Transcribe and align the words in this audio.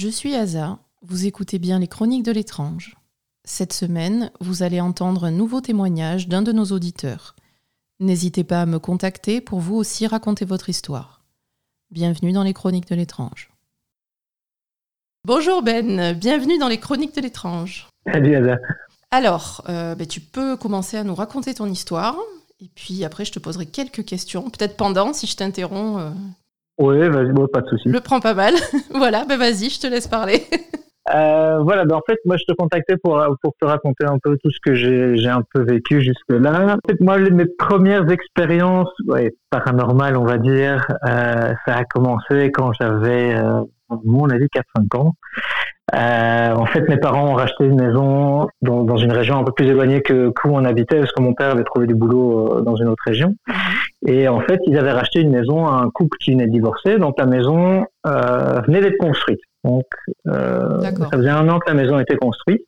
Je 0.00 0.08
suis 0.08 0.34
Asa, 0.34 0.78
vous 1.02 1.26
écoutez 1.26 1.58
bien 1.58 1.78
les 1.78 1.86
chroniques 1.86 2.22
de 2.22 2.32
l'étrange. 2.32 2.96
Cette 3.44 3.74
semaine, 3.74 4.30
vous 4.40 4.62
allez 4.62 4.80
entendre 4.80 5.24
un 5.24 5.30
nouveau 5.30 5.60
témoignage 5.60 6.26
d'un 6.26 6.40
de 6.40 6.52
nos 6.52 6.64
auditeurs. 6.64 7.36
N'hésitez 7.98 8.42
pas 8.42 8.62
à 8.62 8.64
me 8.64 8.78
contacter 8.78 9.42
pour 9.42 9.60
vous 9.60 9.74
aussi 9.74 10.06
raconter 10.06 10.46
votre 10.46 10.70
histoire. 10.70 11.20
Bienvenue 11.90 12.32
dans 12.32 12.44
les 12.44 12.54
chroniques 12.54 12.88
de 12.88 12.94
l'étrange. 12.94 13.50
Bonjour 15.26 15.62
Ben, 15.62 16.14
bienvenue 16.14 16.56
dans 16.56 16.68
les 16.68 16.80
chroniques 16.80 17.14
de 17.14 17.20
l'étrange. 17.20 17.86
Salut 18.10 18.36
Asa. 18.36 18.56
Alors, 19.10 19.62
euh, 19.68 19.94
ben, 19.94 20.06
tu 20.06 20.22
peux 20.22 20.56
commencer 20.56 20.96
à 20.96 21.04
nous 21.04 21.14
raconter 21.14 21.52
ton 21.52 21.66
histoire, 21.66 22.16
et 22.58 22.70
puis 22.74 23.04
après 23.04 23.26
je 23.26 23.32
te 23.32 23.38
poserai 23.38 23.66
quelques 23.66 24.06
questions, 24.06 24.48
peut-être 24.48 24.78
pendant 24.78 25.12
si 25.12 25.26
je 25.26 25.36
t'interromps. 25.36 26.00
euh, 26.00 26.10
Oui, 26.80 27.08
vas-y, 27.10 27.32
bon, 27.32 27.46
pas 27.46 27.60
de 27.60 27.68
souci. 27.68 27.88
le 27.90 28.00
prends 28.00 28.20
pas 28.20 28.32
mal. 28.32 28.54
voilà, 28.90 29.24
ben 29.28 29.38
vas-y, 29.38 29.68
je 29.68 29.80
te 29.80 29.86
laisse 29.86 30.08
parler. 30.08 30.42
Euh, 31.12 31.58
voilà, 31.62 31.86
ben 31.86 31.96
en 31.96 32.02
fait, 32.06 32.18
moi, 32.24 32.36
je 32.36 32.44
te 32.44 32.52
contactais 32.52 32.96
pour, 33.02 33.20
pour 33.42 33.54
te 33.60 33.64
raconter 33.64 34.04
un 34.04 34.18
peu 34.22 34.36
tout 34.36 34.50
ce 34.50 34.58
que 34.62 34.74
j'ai 34.74 35.28
un 35.28 35.42
peu 35.52 35.62
vécu 35.62 36.00
jusque-là. 36.00 36.76
En 36.76 36.88
fait, 36.88 37.00
moi, 37.00 37.18
mes 37.18 37.46
premières 37.46 38.08
expériences 38.10 38.92
ouais, 39.08 39.34
paranormales, 39.48 40.16
on 40.16 40.24
va 40.24 40.38
dire, 40.38 40.86
euh, 41.08 41.52
ça 41.66 41.74
a 41.74 41.84
commencé 41.84 42.52
quand 42.52 42.72
j'avais, 42.74 43.34
euh, 43.34 43.62
à 43.90 43.96
mon 44.04 44.28
avis, 44.28 44.46
4-5 44.54 44.96
ans. 44.98 45.14
Euh, 45.94 46.54
en 46.54 46.66
fait, 46.66 46.88
mes 46.88 46.98
parents 46.98 47.30
ont 47.30 47.34
racheté 47.34 47.64
une 47.64 47.80
maison 47.80 48.46
dans, 48.62 48.84
dans 48.84 48.96
une 48.96 49.12
région 49.12 49.38
un 49.38 49.44
peu 49.44 49.52
plus 49.52 49.66
éloignée 49.66 50.02
que 50.02 50.28
où 50.28 50.32
on 50.44 50.64
habitait, 50.64 51.00
parce 51.00 51.12
que 51.12 51.20
mon 51.22 51.34
père 51.34 51.50
avait 51.50 51.64
trouvé 51.64 51.86
du 51.86 51.94
boulot 51.94 52.58
euh, 52.58 52.60
dans 52.60 52.76
une 52.76 52.88
autre 52.88 53.02
région. 53.04 53.34
Et 54.06 54.28
en 54.28 54.40
fait, 54.40 54.60
ils 54.66 54.78
avaient 54.78 54.92
racheté 54.92 55.20
une 55.20 55.30
maison 55.30 55.66
à 55.66 55.72
un 55.82 55.90
couple 55.90 56.16
qui 56.18 56.32
venait 56.32 56.46
de 56.46 56.52
divorcer. 56.52 56.98
Donc 56.98 57.18
la 57.18 57.26
maison 57.26 57.84
euh, 58.06 58.60
venait 58.66 58.80
d'être 58.80 58.98
construite. 58.98 59.40
Donc 59.64 59.84
euh, 60.28 60.80
ça 60.80 61.08
faisait 61.12 61.28
un 61.30 61.48
an 61.48 61.58
que 61.58 61.68
la 61.68 61.74
maison 61.74 61.98
était 61.98 62.16
construite. 62.16 62.62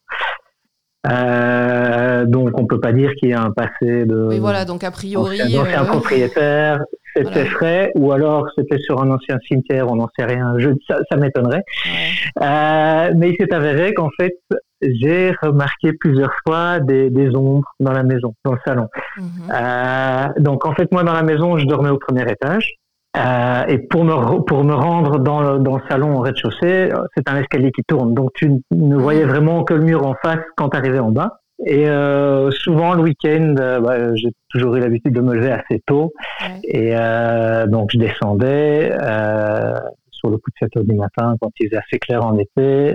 Euh, 1.10 2.26
donc 2.26 2.50
on 2.54 2.66
peut 2.66 2.78
pas 2.78 2.92
dire 2.92 3.10
qu'il 3.18 3.30
y 3.30 3.32
a 3.32 3.42
un 3.42 3.50
passé 3.50 4.04
de 4.04 4.26
Oui, 4.28 4.38
voilà, 4.38 4.64
donc 4.64 4.84
a 4.84 4.90
priori. 4.90 5.38
d'ancien 5.38 5.82
euh, 5.82 5.86
propriétaire. 5.86 6.84
C'était 7.14 7.30
voilà. 7.30 7.50
frais, 7.50 7.92
ou 7.94 8.12
alors 8.12 8.48
c'était 8.56 8.78
sur 8.78 9.02
un 9.02 9.10
ancien 9.10 9.38
cimetière, 9.46 9.90
on 9.90 9.96
n'en 9.96 10.08
sait 10.18 10.24
rien. 10.24 10.54
Je, 10.58 10.70
ça, 10.88 10.98
ça 11.10 11.16
m'étonnerait. 11.16 11.62
ouais. 11.84 12.42
Euh, 12.42 13.12
mais 13.16 13.30
il 13.30 13.36
s'est 13.36 13.52
avéré 13.54 13.92
qu'en 13.94 14.10
fait, 14.18 14.34
j'ai 14.82 15.32
remarqué 15.42 15.92
plusieurs 15.92 16.32
fois 16.46 16.80
des, 16.80 17.10
des 17.10 17.34
ombres 17.36 17.70
dans 17.80 17.92
la 17.92 18.02
maison, 18.02 18.34
dans 18.44 18.52
le 18.52 18.58
salon. 18.64 18.88
Mhm. 19.16 19.24
Euh, 19.52 20.26
donc 20.38 20.66
en 20.66 20.74
fait, 20.74 20.90
moi 20.92 21.04
dans 21.04 21.12
la 21.12 21.22
maison, 21.22 21.56
je 21.58 21.66
dormais 21.66 21.90
au 21.90 21.98
premier 21.98 22.30
étage. 22.30 22.68
Euh, 23.14 23.66
et 23.66 23.76
pour 23.78 24.04
me 24.04 24.40
pour 24.40 24.64
me 24.64 24.72
rendre 24.72 25.18
dans 25.18 25.42
le, 25.42 25.58
dans 25.58 25.76
le 25.76 25.82
salon 25.90 26.16
au 26.16 26.20
rez-de-chaussée, 26.20 26.90
euh, 26.90 27.02
c'est 27.14 27.28
un 27.28 27.36
escalier 27.36 27.70
qui 27.70 27.82
tourne. 27.86 28.14
Donc 28.14 28.30
tu 28.34 28.50
ne 28.70 28.96
voyais 28.96 29.24
vraiment 29.24 29.64
que 29.64 29.74
le 29.74 29.82
mur 29.82 30.06
en 30.06 30.14
face 30.22 30.40
quand 30.56 30.70
tu 30.70 30.78
arrivais 30.78 30.98
en 30.98 31.10
bas. 31.10 31.41
Et 31.64 31.88
euh, 31.88 32.50
souvent 32.50 32.94
le 32.94 33.02
week-end, 33.02 33.54
euh, 33.58 33.80
bah, 33.80 34.14
j'ai 34.16 34.30
toujours 34.50 34.74
eu 34.76 34.80
l'habitude 34.80 35.14
de 35.14 35.20
me 35.20 35.34
lever 35.34 35.52
assez 35.52 35.80
tôt. 35.86 36.12
Ouais. 36.40 36.60
Et 36.64 36.96
euh, 36.96 37.66
donc 37.66 37.90
je 37.92 37.98
descendais 37.98 38.92
euh, 39.00 39.74
sur 40.10 40.30
le 40.30 40.38
coup 40.38 40.50
de 40.50 40.56
7 40.66 40.76
heures 40.76 40.84
du 40.84 40.94
matin 40.94 41.36
quand 41.40 41.50
il 41.60 41.68
faisait 41.68 41.78
assez 41.84 41.98
clair 41.98 42.24
en 42.24 42.36
été, 42.38 42.60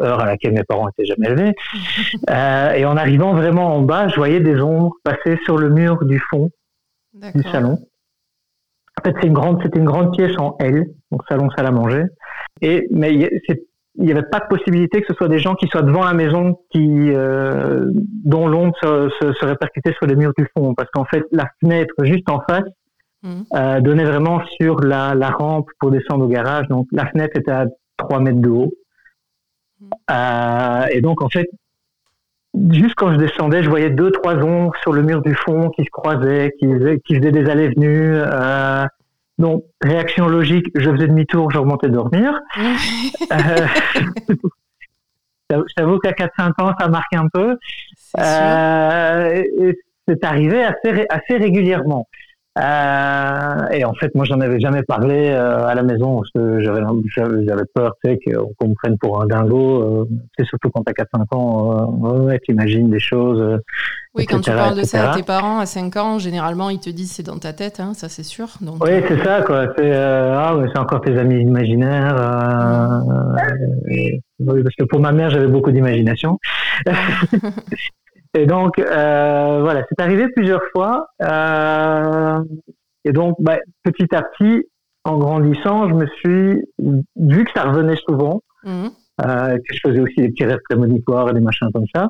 heure 0.00 0.20
à 0.20 0.26
laquelle 0.26 0.52
mes 0.52 0.64
parents 0.64 0.88
étaient 0.88 1.04
jamais 1.06 1.28
levés. 1.28 1.54
Euh, 2.30 2.72
et 2.72 2.84
en 2.84 2.96
arrivant 2.96 3.34
vraiment 3.34 3.74
en 3.74 3.82
bas, 3.82 4.08
je 4.08 4.16
voyais 4.16 4.40
des 4.40 4.60
ombres 4.60 4.92
passer 5.04 5.38
sur 5.44 5.58
le 5.58 5.68
mur 5.70 6.04
du 6.04 6.18
fond 6.30 6.50
du 7.34 7.42
salon. 7.50 7.78
En 9.00 9.04
fait, 9.04 9.14
c'est 9.20 9.26
une 9.26 9.32
grande, 9.32 9.60
c'était 9.62 9.78
une 9.78 9.84
grande 9.86 10.14
pièce 10.14 10.36
en 10.38 10.56
L, 10.60 10.84
donc 11.10 11.22
salon, 11.28 11.48
salle 11.56 11.66
à 11.66 11.70
manger. 11.70 12.04
Et 12.60 12.86
mais 12.90 13.28
c'est- 13.46 13.62
il 13.96 14.04
n'y 14.04 14.12
avait 14.12 14.22
pas 14.22 14.40
de 14.40 14.46
possibilité 14.46 15.00
que 15.00 15.06
ce 15.08 15.14
soit 15.14 15.28
des 15.28 15.38
gens 15.38 15.54
qui 15.54 15.66
soient 15.68 15.82
devant 15.82 16.04
la 16.04 16.14
maison, 16.14 16.58
qui 16.70 17.10
euh, 17.10 17.90
dont 18.24 18.48
l'ombre 18.48 18.74
se, 18.82 19.10
se, 19.20 19.32
se 19.32 19.44
répercutait 19.44 19.92
sur 19.94 20.06
les 20.06 20.16
murs 20.16 20.32
du 20.36 20.46
fond, 20.56 20.74
parce 20.74 20.90
qu'en 20.90 21.04
fait, 21.04 21.24
la 21.32 21.46
fenêtre 21.60 21.94
juste 22.04 22.28
en 22.30 22.40
face 22.48 22.64
Mhm. 23.22 23.44
euh, 23.54 23.80
donnait 23.80 24.04
vraiment 24.04 24.42
sur 24.60 24.80
la, 24.80 25.14
la 25.14 25.30
rampe 25.30 25.68
pour 25.78 25.90
descendre 25.90 26.24
au 26.24 26.28
garage. 26.28 26.66
Donc 26.68 26.88
la 26.92 27.06
fenêtre 27.06 27.38
était 27.38 27.52
à 27.52 27.66
3 27.96 28.20
mètres 28.20 28.40
de 28.40 28.48
haut. 28.48 28.72
Euh, 30.10 30.86
et 30.90 31.00
donc 31.00 31.22
en 31.22 31.28
fait, 31.28 31.48
juste 32.70 32.94
quand 32.96 33.12
je 33.12 33.18
descendais, 33.18 33.62
je 33.62 33.70
voyais 33.70 33.90
deux, 33.90 34.10
trois 34.10 34.34
ombres 34.34 34.72
sur 34.82 34.92
le 34.92 35.02
mur 35.02 35.22
du 35.22 35.34
fond 35.34 35.70
qui 35.70 35.84
se 35.84 35.90
croisaient, 35.90 36.52
qui 36.58 36.66
faisaient, 36.66 36.98
qui 37.00 37.16
faisaient 37.16 37.32
des 37.32 37.48
allées-venues. 37.48 38.16
Euh, 38.16 38.86
donc 39.42 39.64
réaction 39.80 40.28
logique, 40.28 40.66
je 40.76 40.88
faisais 40.88 41.08
demi-tour, 41.08 41.50
je 41.50 41.58
remontais 41.58 41.88
dormir. 41.88 42.40
Euh, 42.58 43.66
je 45.50 45.74
t'avoue 45.76 45.98
qu'à 45.98 46.12
4-5 46.12 46.62
ans, 46.62 46.72
ça 46.78 46.88
marque 46.88 47.12
un 47.12 47.26
peu. 47.32 47.58
C'est. 47.96 48.20
Euh, 48.20 49.42
arrivé 50.22 50.62
assez, 50.62 51.06
assez 51.10 51.36
régulièrement. 51.36 52.06
Euh, 52.58 53.68
et 53.70 53.84
en 53.86 53.94
fait, 53.94 54.14
moi, 54.14 54.26
j'en 54.26 54.40
avais 54.40 54.60
jamais 54.60 54.82
parlé 54.82 55.30
euh, 55.30 55.66
à 55.66 55.74
la 55.74 55.82
maison 55.82 56.16
parce 56.16 56.30
que 56.32 56.60
j'avais 56.60 57.64
peur, 57.74 57.94
tu 58.04 58.10
sais, 58.10 58.18
qu'on 58.58 58.68
me 58.68 58.74
prenne 58.74 58.98
pour 58.98 59.22
un 59.22 59.26
dingo. 59.26 59.82
Euh, 59.82 60.08
c'est 60.36 60.44
surtout 60.46 60.70
quand 60.70 60.82
t'as 60.82 60.92
4-5 60.92 61.34
ans, 61.34 61.90
ouais, 62.26 62.38
t'imagines 62.40 62.90
des 62.90 63.00
choses. 63.00 63.58
Oui, 64.14 64.26
quand 64.26 64.40
tu 64.40 64.50
etc., 64.50 64.56
parles 64.56 64.76
de 64.76 64.82
ça 64.82 65.12
à 65.12 65.16
tes 65.16 65.22
parents 65.22 65.60
à 65.60 65.66
5 65.66 65.96
ans, 65.96 66.18
généralement, 66.18 66.68
ils 66.68 66.80
te 66.80 66.90
disent 66.90 67.12
c'est 67.12 67.22
dans 67.22 67.38
ta 67.38 67.54
tête, 67.54 67.80
hein, 67.80 67.94
ça 67.94 68.10
c'est 68.10 68.22
sûr. 68.22 68.48
Donc, 68.60 68.84
Oui, 68.84 69.00
c'est 69.08 69.24
ça, 69.24 69.40
quoi. 69.40 69.68
C'est 69.78 69.90
ah, 69.94 70.54
c'est 70.70 70.78
encore 70.78 71.00
tes 71.00 71.16
amis 71.18 71.40
imaginaires. 71.40 72.16
oui, 73.88 74.62
parce 74.62 74.76
que 74.76 74.84
pour 74.84 75.00
ma 75.00 75.12
mère, 75.12 75.30
j'avais 75.30 75.48
beaucoup 75.48 75.70
d'imagination. 75.70 76.38
et 78.34 78.46
donc, 78.46 78.78
euh, 78.78 79.60
voilà, 79.60 79.84
c'est 79.88 80.02
arrivé 80.02 80.28
plusieurs 80.28 80.62
fois. 80.72 81.06
euh, 81.22 82.40
et 83.04 83.12
donc, 83.12 83.36
bah, 83.40 83.58
petit 83.82 84.14
à 84.14 84.22
petit, 84.22 84.64
en 85.04 85.18
grandissant, 85.18 85.88
je 85.88 85.94
me 85.94 86.06
suis 86.06 86.62
vu 87.16 87.44
que 87.44 87.50
ça 87.54 87.64
revenait 87.64 87.98
souvent, 88.08 88.40
mhm, 88.64 88.90
euh, 89.26 89.56
que 89.56 89.74
je 89.74 89.80
faisais 89.84 90.00
aussi 90.00 90.16
des 90.16 90.28
petits 90.28 90.44
rêves 90.44 90.60
prémonitoires 90.68 91.28
et 91.30 91.34
des 91.34 91.40
machins 91.40 91.68
comme 91.72 91.86
ça. 91.94 92.08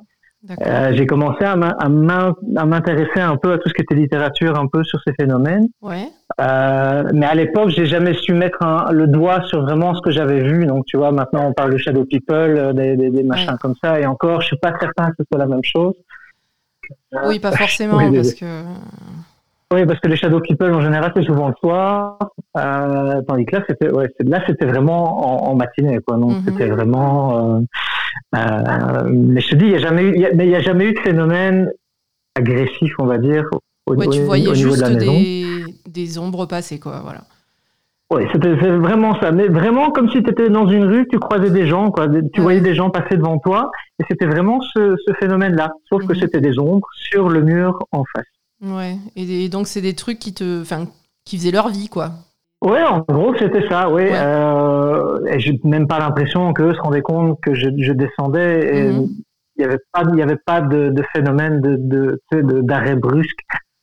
Euh, 0.67 0.93
j'ai 0.95 1.07
commencé 1.07 1.45
à 1.45 1.55
m'in- 1.55 1.77
à 1.79 1.89
m'in- 1.89 2.35
à 2.57 2.65
m'intéresser 2.67 3.21
un 3.21 3.37
peu 3.37 3.53
à 3.53 3.59
tout 3.59 3.69
ce 3.69 3.75
qui 3.75 3.83
était 3.83 3.95
littérature, 3.95 4.59
un 4.59 4.67
peu 4.67 4.83
sur 4.83 4.99
ces 5.07 5.13
phénomènes. 5.15 5.69
Ouais. 5.81 6.09
Euh, 6.41 7.05
mais 7.15 7.27
à 7.27 7.35
l'époque, 7.35 7.69
j'ai 7.69 7.87
jamais 7.87 8.13
su 8.15 8.33
mettre 8.35 8.61
un- 8.63 8.91
le 8.91 9.07
doigt 9.07 9.43
sur 9.45 9.63
vraiment 9.63 9.95
ce 9.95 10.01
que 10.03 10.11
j'avais 10.11 10.41
vu. 10.41 10.67
Donc, 10.67 10.85
tu 10.87 10.97
vois, 10.97 11.13
maintenant, 11.13 11.47
on 11.47 11.53
parle 11.53 11.73
de 11.73 11.77
shadow 11.77 12.05
people, 12.05 12.35
euh, 12.59 12.73
des, 12.73 12.97
des, 12.97 13.11
des 13.11 13.23
machins 13.23 13.51
Ouais. 13.53 13.57
comme 13.61 13.75
ça. 13.83 14.01
Et 14.01 14.07
encore, 14.07 14.41
je 14.41 14.49
suis 14.49 14.59
pas 14.59 14.73
certain 14.81 15.11
que 15.11 15.17
ce 15.21 15.25
soit 15.31 15.39
la 15.39 15.47
même 15.47 15.63
chose. 15.63 15.95
Oui, 17.27 17.39
pas 17.39 17.53
forcément, 17.53 17.99
oui, 17.99 18.13
parce 18.15 18.35
que. 18.35 18.63
Oui, 19.73 19.87
parce 19.87 20.01
que 20.01 20.09
les 20.09 20.17
shadow 20.17 20.41
people, 20.41 20.75
en 20.75 20.81
général, 20.83 21.13
c'est 21.17 21.23
souvent 21.23 21.49
le 21.49 21.55
soir. 21.61 22.19
Euh, 22.59 23.23
tandis 23.27 23.47
que 23.47 23.57
là, 23.57 23.63
c'était, 23.69 23.91
ouais, 23.91 24.09
c'est- 24.19 24.29
là, 24.29 24.41
c'était 24.47 24.67
vraiment 24.67 25.47
en, 25.47 25.51
en 25.51 25.55
matinée, 25.55 25.99
quoi. 26.07 26.17
Donc, 26.17 26.33
Mhm. 26.33 26.43
c'était 26.47 26.67
vraiment. 26.69 27.63
Euh, 28.35 29.09
mais 29.11 29.41
je 29.41 29.49
te 29.51 29.55
dis, 29.57 29.65
il 29.67 29.71
y 29.73 29.75
a 29.77 29.79
jamais 29.79 30.03
eu, 30.03 30.19
y 30.19 30.27
a, 30.27 30.33
mais 30.35 30.47
il 30.47 30.51
y 30.51 30.55
a 30.57 30.61
jamais 30.61 30.87
eu 30.87 30.93
de 30.95 31.01
phénomène 31.01 31.71
agressif, 32.37 32.93
on 32.99 33.07
va 33.07 33.19
dire, 33.19 33.45
au, 33.87 33.95
Ouais, 33.95 34.07
au- 34.07 34.11
tu 34.13 34.21
au 34.21 34.25
voyais 34.25 34.43
niveau 34.45 34.53
de 34.55 34.71
juste 34.71 34.81
la 34.81 34.91
maison. 34.91 35.13
des, 35.13 35.65
des 35.87 36.19
ombres 36.19 36.47
passer, 36.47 36.79
quoi. 36.79 37.01
Voilà. 37.03 37.23
Oui, 38.13 38.25
c'était 38.33 38.55
c'est 38.61 38.71
vraiment 38.71 39.19
ça. 39.21 39.33
Mais 39.33 39.49
vraiment 39.49 39.91
comme 39.91 40.11
si 40.11 40.23
tu 40.23 40.31
étais 40.31 40.51
dans 40.51 40.69
une 40.69 40.85
rue, 40.85 41.09
tu 41.09 41.19
croisais 41.19 41.51
des 41.51 41.67
gens, 41.67 41.91
quoi. 41.91 42.07
Tu 42.35 42.41
voyais 42.43 42.61
des 42.61 42.75
gens 42.75 42.91
passer 42.91 43.17
devant 43.17 43.39
toi. 43.39 43.71
Et 43.99 44.05
c'était 44.09 44.27
vraiment 44.27 44.61
ce, 44.61 44.97
ce 45.07 45.13
phénomène-là. 45.15 45.73
Sauf 45.89 46.07
que 46.07 46.13
Mhm. 46.13 46.21
c'était 46.21 46.41
des 46.43 46.59
ombres 46.59 46.87
sur 46.95 47.31
le 47.31 47.41
mur 47.43 47.79
en 47.91 48.05
face. 48.15 48.27
Ouais. 48.61 48.97
Et, 49.17 49.45
et 49.47 49.49
donc, 49.49 49.67
c'est 49.67 49.81
des 49.81 49.95
trucs 49.95 50.19
qui 50.19 50.35
te. 50.35 50.61
Enfin, 50.61 50.87
qui 51.25 51.39
faisaient 51.39 51.53
leur 51.53 51.69
vie, 51.71 51.89
quoi. 51.89 52.13
Ouais, 52.63 52.83
en 52.83 53.01
gros, 53.01 53.35
c'était 53.37 53.67
ça, 53.69 53.91
oui. 53.91 54.05
Ouais. 54.05 54.13
Euh, 54.15 55.25
et 55.27 55.41
j'ai 55.41 55.59
même 55.65 55.87
pas 55.89 55.99
l'impression 55.99 56.53
qu'eux 56.53 56.73
se 56.75 56.81
rendaient 56.81 57.03
compte 57.03 57.39
que 57.43 57.55
je, 57.55 57.69
je 57.79 57.93
descendais 57.93 58.75
et 58.77 58.83
Mhm. 58.85 59.09
il 59.57 59.63
y 59.63 59.65
avait 59.65 59.79
pas, 59.93 60.03
il 60.13 60.19
y 60.19 60.23
avait 60.23 60.37
pas 60.47 60.61
de, 60.61 60.89
de 60.91 61.03
phénomène 61.13 61.61
de, 61.61 61.77
de, 61.79 62.21
de- 62.33 62.61
d'arrêt 62.63 62.95
brusque, 62.95 63.41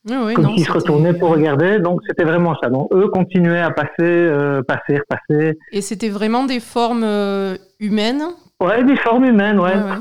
Oui, 0.10 0.16
oui, 0.28 0.34
comme 0.34 0.46
s'ils 0.56 0.66
se 0.66 0.72
retournaient 0.72 1.14
pour 1.14 1.30
regarder. 1.30 1.80
Donc, 1.80 2.00
c'était 2.08 2.24
vraiment 2.24 2.56
ça. 2.62 2.70
Donc, 2.70 2.88
eux 2.94 3.10
continuaient 3.10 3.60
à 3.60 3.72
passer, 3.72 3.92
euh, 4.00 4.62
passer, 4.64 4.98
repasser. 5.00 5.58
Et 5.74 5.82
c'était 5.82 6.10
vraiment 6.10 6.46
des 6.46 6.60
formes 6.62 7.04
euh, 7.04 7.56
humaines? 7.82 8.24
Ouais, 8.62 8.84
des 8.84 8.96
formes 8.96 9.26
humaines, 9.26 9.60
ouais. 9.60 9.76
Ouais. 9.76 10.00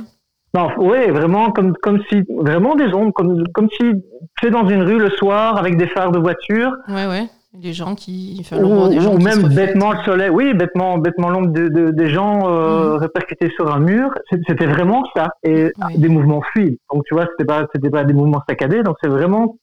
Non, 0.54 0.68
ouais, 0.78 1.10
vraiment 1.10 1.50
comme 1.52 1.74
comme 1.82 2.00
si 2.08 2.22
vraiment 2.38 2.74
des 2.74 2.92
ombres, 2.94 3.12
comme 3.12 3.44
comme 3.52 3.68
si 3.78 3.92
tu 4.38 4.46
es 4.46 4.50
dans 4.50 4.66
une 4.66 4.82
rue 4.82 4.98
le 4.98 5.10
soir 5.10 5.58
avec 5.58 5.76
des 5.76 5.86
phares 5.88 6.10
de 6.10 6.18
voiture, 6.18 6.72
Ouais, 6.88 7.06
ouais. 7.06 7.26
Les 7.54 7.72
gens 7.72 7.94
qui. 7.94 8.36
Enfin, 8.40 8.58
ou, 8.58 8.62
l'ombre 8.62 8.88
des 8.90 9.00
gens 9.00 9.14
ou 9.14 9.18
qui 9.18 9.24
se 9.24 9.40
même 9.40 9.54
bêtement 9.54 9.92
le 9.92 9.98
soleil. 10.04 10.28
Oui, 10.28 10.52
bêtement 10.52 10.98
bêtement 10.98 11.30
l'ombre 11.30 11.48
de, 11.48 11.68
de- 11.68 11.90
des 11.90 12.10
gens 12.10 12.46
euh, 12.48 12.92
Mhm. 12.94 12.96
répercutés 12.98 13.50
sur 13.56 13.72
un 13.74 13.78
mur. 13.80 14.10
C'était 14.46 14.66
vraiment 14.66 15.02
ça 15.16 15.28
et 15.42 15.64
Ouais. 15.78 15.96
des 15.96 16.08
mouvements 16.08 16.42
fluides. 16.52 16.76
Donc 16.92 17.04
tu 17.06 17.14
vois, 17.14 17.26
c'était 17.30 17.46
pas 17.46 17.66
pas 17.90 18.04
des 18.04 18.12
mouvements 18.12 18.42
saccadés. 18.46 18.82
Donc 18.82 18.96
c'est 19.02 19.08
vraiment 19.08 19.56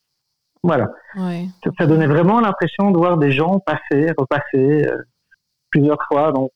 voilà. 0.64 0.90
Ça, 1.16 1.70
ça 1.78 1.86
donnait 1.86 2.08
vraiment 2.08 2.40
l'impression 2.42 2.90
de 2.90 2.98
voir 2.98 3.18
des 3.18 3.32
gens 3.32 3.60
passer, 3.60 4.12
repasser 4.18 4.88
euh, 4.88 4.98
plusieurs 5.70 6.00
fois. 6.12 6.32
Donc 6.32 6.50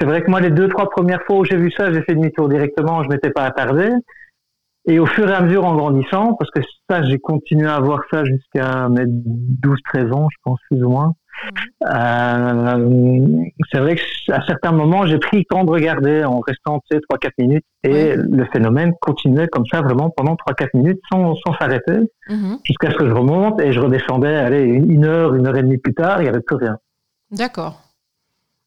c'est 0.00 0.06
vrai 0.06 0.22
que 0.22 0.30
moi, 0.30 0.40
les 0.40 0.50
deux, 0.50 0.68
trois 0.68 0.88
premières 0.88 1.22
fois 1.26 1.36
où 1.36 1.44
j'ai 1.44 1.56
vu 1.56 1.70
ça, 1.70 1.92
j'ai 1.92 2.00
fait 2.02 2.14
demi-tour 2.14 2.48
directement, 2.48 3.02
je 3.04 3.10
m'étais 3.10 3.30
pas 3.30 3.44
attardé. 3.44 3.90
Et 4.88 4.98
au 5.00 5.06
fur 5.06 5.28
et 5.28 5.34
à 5.34 5.40
mesure, 5.40 5.64
en 5.64 5.74
grandissant, 5.74 6.34
parce 6.34 6.50
que 6.50 6.60
ça, 6.88 7.02
j'ai 7.02 7.18
continué 7.18 7.68
à 7.68 7.80
voir 7.80 8.00
ça 8.10 8.24
jusqu'à 8.24 8.88
mes 8.88 9.04
12, 9.06 9.78
13 9.92 10.12
ans, 10.12 10.28
je 10.30 10.36
pense, 10.44 10.60
plus 10.70 10.82
ou 10.82 10.90
moins. 10.90 11.14
Euh, 11.84 13.28
c'est 13.70 13.78
vrai 13.78 13.96
qu'à 13.96 14.40
certains 14.46 14.72
moments, 14.72 15.06
j'ai 15.06 15.18
pris 15.18 15.38
le 15.38 15.44
temps 15.44 15.64
de 15.64 15.70
regarder 15.70 16.24
en 16.24 16.38
restant, 16.38 16.80
tu 16.88 16.96
sais, 16.96 17.02
3-4 17.10 17.30
minutes. 17.38 17.64
Et 17.82 18.14
le 18.16 18.44
phénomène 18.52 18.92
continuait 19.00 19.48
comme 19.48 19.66
ça, 19.70 19.82
vraiment, 19.82 20.10
pendant 20.10 20.34
3-4 20.34 20.68
minutes, 20.74 21.00
sans 21.10 21.34
s'arrêter, 21.58 21.98
mhm. 22.28 22.58
jusqu'à 22.62 22.90
ce 22.90 22.96
que 22.96 23.08
je 23.08 23.12
remonte 23.12 23.60
et 23.60 23.72
je 23.72 23.80
redescendais, 23.80 24.36
allez, 24.36 24.62
une 24.62 25.04
heure, 25.04 25.34
une 25.34 25.46
heure 25.48 25.56
et 25.56 25.62
demie 25.62 25.78
plus 25.78 25.94
tard, 25.94 26.20
il 26.20 26.24
n'y 26.24 26.28
avait 26.28 26.40
plus 26.40 26.56
rien. 26.56 26.78
D'accord. 27.32 27.80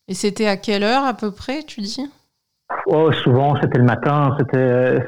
Et 0.10 0.14
c'était 0.14 0.48
à 0.48 0.58
quelle 0.58 0.84
heure 0.84 1.06
à 1.06 1.14
peu 1.14 1.32
près, 1.32 1.64
tu 1.64 1.82
dis? 1.82 2.12
Oh, 2.88 3.12
Souvent, 3.12 3.56
c'était 3.62 3.78
le 3.78 3.86
matin. 3.86 4.36
C'était 4.40 5.00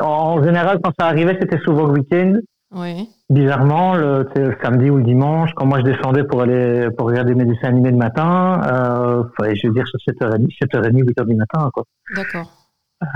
En 0.00 0.42
général, 0.42 0.80
quand 0.82 0.92
ça 0.98 1.06
arrivait, 1.06 1.36
c'était 1.40 1.58
souvent 1.58 1.86
le 1.86 1.92
week-end. 1.92 2.34
Oui. 2.72 3.08
Bizarrement, 3.30 3.94
le, 3.94 4.28
samedi 4.62 4.90
ou 4.90 4.96
le 4.96 5.02
dimanche, 5.02 5.50
quand 5.54 5.66
moi 5.66 5.78
je 5.78 5.84
descendais 5.84 6.24
pour 6.24 6.42
aller 6.42 6.88
pour 6.96 7.08
regarder 7.08 7.34
mes 7.34 7.44
dessins 7.44 7.68
animés 7.68 7.90
le 7.90 7.96
matin, 7.96 8.60
euh, 8.70 9.22
je 9.40 9.66
veux 9.66 9.74
dire, 9.74 9.84
c'est 10.04 10.12
7h30, 10.12 10.48
7h30, 10.60 11.04
8h 11.04 11.26
du 11.26 11.34
matin. 11.36 11.70
quoi. 11.72 11.84
D'accord. 12.14 12.50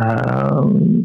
Euh, 0.01 1.03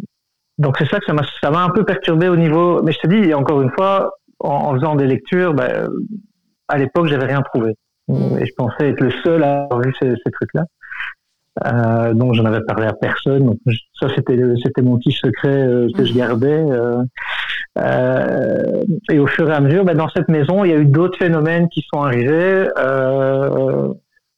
donc 0.57 0.75
c'est 0.77 0.88
ça 0.89 1.00
que 1.00 1.06
ça 1.06 1.13
m'a, 1.13 1.23
ça 1.41 1.51
m'a 1.51 1.63
un 1.63 1.69
peu 1.69 1.83
perturbé 1.83 2.29
au 2.29 2.35
niveau. 2.35 2.81
Mais 2.83 2.91
je 2.91 3.00
te 3.00 3.07
dis, 3.07 3.33
encore 3.33 3.61
une 3.61 3.71
fois, 3.71 4.11
en, 4.39 4.73
faisant 4.75 4.95
des 4.95 5.07
lectures, 5.07 5.53
ben, 5.53 5.89
à 6.68 6.77
l'époque, 6.77 7.07
j'avais 7.07 7.25
rien 7.25 7.41
trouvé. 7.41 7.73
Mm. 8.07 8.38
Et 8.39 8.45
je 8.45 8.53
pensais 8.56 8.89
être 8.89 9.01
le 9.01 9.11
seul 9.23 9.44
à 9.44 9.63
avoir 9.63 9.81
vu 9.81 9.94
ces, 10.00 10.13
ces 10.23 10.31
trucs-là. 10.31 10.65
Euh, 11.63 12.13
donc 12.13 12.34
j'en 12.34 12.46
avais 12.46 12.62
parlé 12.62 12.86
à 12.86 12.94
personne. 12.94 13.46
Donc, 13.46 13.60
ça 14.00 14.07
c'était 14.13 14.38
c'était 14.62 14.81
mon 14.81 14.98
petit 14.98 15.12
secret 15.12 15.56
euh, 15.56 15.88
que 15.96 16.06
je 16.06 16.13
mm. 16.13 16.18
gardais. 16.18 16.66
Euh, 16.69 17.02
euh, 17.78 18.84
et 19.10 19.19
au 19.19 19.28
fur 19.28 19.50
et 19.50 19.54
à 19.54 19.62
mesure, 19.62 19.86
ben, 19.86 19.96
dans 19.96 20.10
cette 20.10 20.28
maison, 20.30 20.63
il 20.63 20.72
y 20.72 20.74
a 20.74 20.78
eu 20.78 20.86
d'autres 20.86 21.18
phénomènes 21.18 21.69
qui 21.69 21.86
sont 21.94 22.02
arrivés. 22.02 22.68
Euh, 22.78 23.94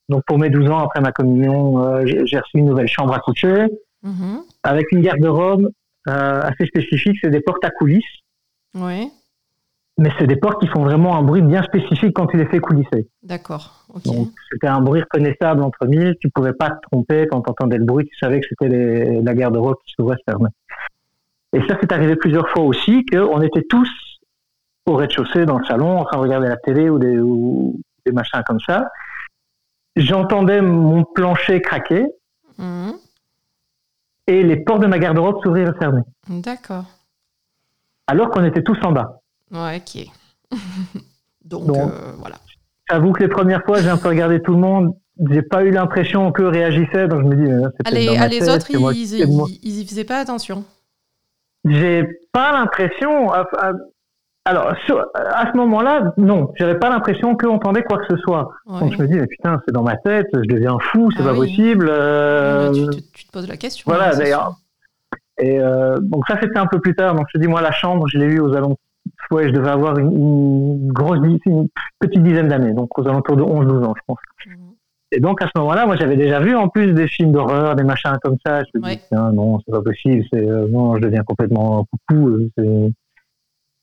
donc 0.09 0.23
pour 0.25 0.39
mes 0.39 0.49
12 0.49 0.69
ans 0.69 0.79
après 0.79 1.01
ma 1.01 1.11
communion, 1.11 2.05
j'ai 2.05 2.39
reçu 2.39 2.57
une 2.57 2.65
nouvelle 2.65 2.87
chambre 2.87 3.13
à 3.13 3.19
coucher 3.19 3.65
mm-hmm. 4.05 4.39
avec 4.63 4.91
une 4.91 5.01
garde-robe 5.01 5.69
assez 6.05 6.65
spécifique. 6.65 7.17
C'est 7.21 7.29
des 7.29 7.41
portes 7.41 7.65
à 7.65 7.71
coulisses. 7.71 8.05
Oui 8.75 9.11
mais 9.97 10.09
c'est 10.19 10.27
des 10.27 10.35
portes 10.35 10.61
qui 10.61 10.67
font 10.67 10.83
vraiment 10.83 11.17
un 11.17 11.23
bruit 11.23 11.41
bien 11.41 11.63
spécifique 11.63 12.13
quand 12.13 12.27
tu 12.27 12.37
les 12.37 12.45
fais 12.45 12.59
coulisser. 12.59 13.07
D'accord. 13.23 13.76
Donc 14.05 14.29
c'était 14.51 14.67
un 14.67 14.81
bruit 14.81 15.01
reconnaissable 15.01 15.63
entre 15.63 15.85
mille. 15.85 16.15
Tu 16.19 16.29
pouvais 16.29 16.53
pas 16.53 16.71
te 16.71 16.81
tromper 16.91 17.27
quand 17.29 17.41
tu 17.41 17.49
entendais 17.49 17.77
le 17.77 17.85
bruit. 17.85 18.05
Tu 18.05 18.17
savais 18.17 18.39
que 18.41 18.47
c'était 18.49 19.21
la 19.21 19.33
garde-robe 19.33 19.77
qui 19.85 19.93
s'ouvrait, 19.93 20.17
se 20.17 20.23
fermait. 20.29 20.49
Et 21.53 21.61
ça, 21.67 21.77
c'est 21.79 21.91
arrivé 21.91 22.15
plusieurs 22.15 22.49
fois 22.49 22.63
aussi 22.63 23.05
qu'on 23.05 23.41
était 23.41 23.63
tous 23.63 23.89
au 24.85 24.95
rez-de-chaussée 24.95 25.45
dans 25.45 25.57
le 25.57 25.65
salon 25.65 25.99
en 25.99 26.05
train 26.05 26.17
de 26.17 26.23
regarder 26.23 26.47
la 26.47 26.57
télé 26.57 26.89
ou 26.89 26.99
des, 26.99 27.17
ou 27.19 27.79
des 28.05 28.11
machins 28.11 28.41
comme 28.45 28.59
ça. 28.59 28.89
J'entendais 29.95 30.61
mon 30.61 31.03
plancher 31.03 31.61
craquer 31.61 32.05
mmh. 32.57 32.91
et 34.27 34.43
les 34.43 34.57
portes 34.57 34.81
de 34.81 34.87
ma 34.87 34.99
garde-robe 34.99 35.41
s'ouvrir 35.41 35.69
et 35.69 35.77
fermer. 35.79 36.01
D'accord. 36.27 36.85
Alors 38.05 38.29
qu'on 38.29 38.43
était 38.43 38.63
tous 38.63 38.77
en 38.83 38.91
bas. 38.91 39.21
Ouais, 39.51 39.81
ok. 39.81 40.05
Donc, 41.43 41.69
euh, 41.69 42.13
voilà. 42.19 42.37
J'avoue 42.89 43.11
que 43.11 43.21
les 43.21 43.29
premières 43.29 43.63
fois, 43.65 43.81
j'ai 43.81 43.89
un 43.89 43.97
peu 43.97 44.09
regardé 44.09 44.41
tout 44.41 44.53
le 44.53 44.59
monde. 44.59 44.95
J'ai 45.31 45.41
pas 45.41 45.63
eu 45.63 45.71
l'impression 45.71 46.31
qu'eux 46.31 46.47
réagissaient, 46.47 47.07
donc 47.07 47.21
je 47.21 47.27
me 47.27 47.35
dis. 47.35 47.71
Allez, 47.85 48.15
à 48.17 48.27
les 48.27 48.47
autres, 48.47 48.69
ils, 48.69 48.77
ils, 49.63 49.79
y 49.79 49.85
faisaient 49.85 50.03
pas 50.03 50.19
attention. 50.19 50.63
J'ai 51.65 52.07
pas 52.31 52.51
l'impression. 52.53 53.31
Alors, 54.45 54.67
à 54.67 55.51
ce 55.51 55.57
moment-là, 55.57 56.13
non, 56.15 56.53
j'avais 56.55 56.79
pas 56.79 56.89
l'impression 56.89 57.35
qu'on 57.35 57.55
entendait 57.55 57.83
quoi 57.83 57.97
que 57.97 58.15
ce 58.15 58.17
soit. 58.21 58.49
Donc 58.65 58.93
je 58.93 59.01
me 59.01 59.07
dis, 59.07 59.15
mais 59.15 59.27
putain, 59.27 59.61
c'est 59.65 59.73
dans 59.73 59.83
ma 59.83 59.97
tête, 59.97 60.27
je 60.33 60.47
deviens 60.47 60.77
fou, 60.79 61.11
c'est 61.11 61.23
ah 61.23 61.31
pas 61.31 61.33
possible. 61.33 61.87
Euh, 61.89 62.71
tu, 62.71 63.25
te, 63.25 63.31
poses 63.31 63.49
la 63.49 63.57
question. 63.57 63.83
Voilà, 63.87 64.15
d'ailleurs. 64.15 64.55
Et 65.39 65.59
euh, 65.59 65.97
donc 65.99 66.23
ça, 66.27 66.37
c'était 66.41 66.59
un 66.59 66.65
peu 66.65 66.79
plus 66.79 66.95
tard. 66.95 67.15
Donc 67.15 67.25
je 67.27 67.37
te 67.37 67.43
dis, 67.43 67.49
moi, 67.49 67.61
la 67.61 67.73
chambre, 67.73 68.07
je 68.07 68.17
l'ai 68.17 68.25
eue 68.25 68.39
aux 68.39 68.53
alentours 68.53 68.77
ouais, 69.31 69.47
je 69.47 69.53
devais 69.53 69.69
avoir 69.69 69.97
une, 69.97 70.91
grosse, 70.91 71.19
une 71.45 71.67
petite 71.99 72.23
dizaine 72.23 72.47
d'années, 72.47 72.73
donc 72.73 72.97
aux 72.97 73.07
alentours 73.07 73.37
de 73.37 73.43
11-12 73.43 73.83
ans, 73.85 73.93
je 73.95 74.01
pense. 74.07 74.19
Mhm. 74.45 74.67
Et 75.11 75.19
donc, 75.19 75.41
à 75.41 75.45
ce 75.45 75.51
moment-là, 75.59 75.85
moi, 75.85 75.95
j'avais 75.95 76.17
déjà 76.17 76.39
vu 76.39 76.55
en 76.55 76.67
plus 76.67 76.93
des 76.93 77.07
films 77.07 77.31
d'horreur, 77.31 77.75
des 77.75 77.83
machins 77.83 78.17
comme 78.21 78.35
ça. 78.45 78.63
Je 78.63 78.79
me 78.79 78.89
dis, 78.89 78.99
tiens, 79.07 79.31
non, 79.31 79.59
c'est 79.59 79.71
pas 79.71 79.81
possible, 79.81 80.25
c'est, 80.31 80.45
euh, 80.45 80.67
non, 80.67 80.95
je 80.95 81.01
deviens 81.01 81.23
complètement 81.23 81.85
coucou. 81.85 82.49
Euh, 82.59 82.89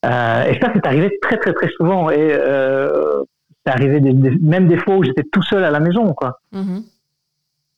euh, 0.05 0.45
et 0.45 0.61
ça, 0.61 0.71
c'est 0.75 0.87
arrivé 0.87 1.19
très, 1.23 1.39
très, 1.39 1.55
très 1.55 1.69
souvent. 1.71 2.11
Et 2.11 2.19
euh, 2.19 3.23
c'est 3.65 3.73
arrivé 3.73 4.01
même 4.43 4.69
des 4.69 4.77
fois 4.77 4.97
où 4.97 5.05
j'étais 5.05 5.23
tout 5.33 5.43
seul 5.43 5.65
à 5.65 5.71
la 5.71 5.81
maison, 5.81 6.13
quoi. 6.13 6.41
Mhm. 6.53 6.83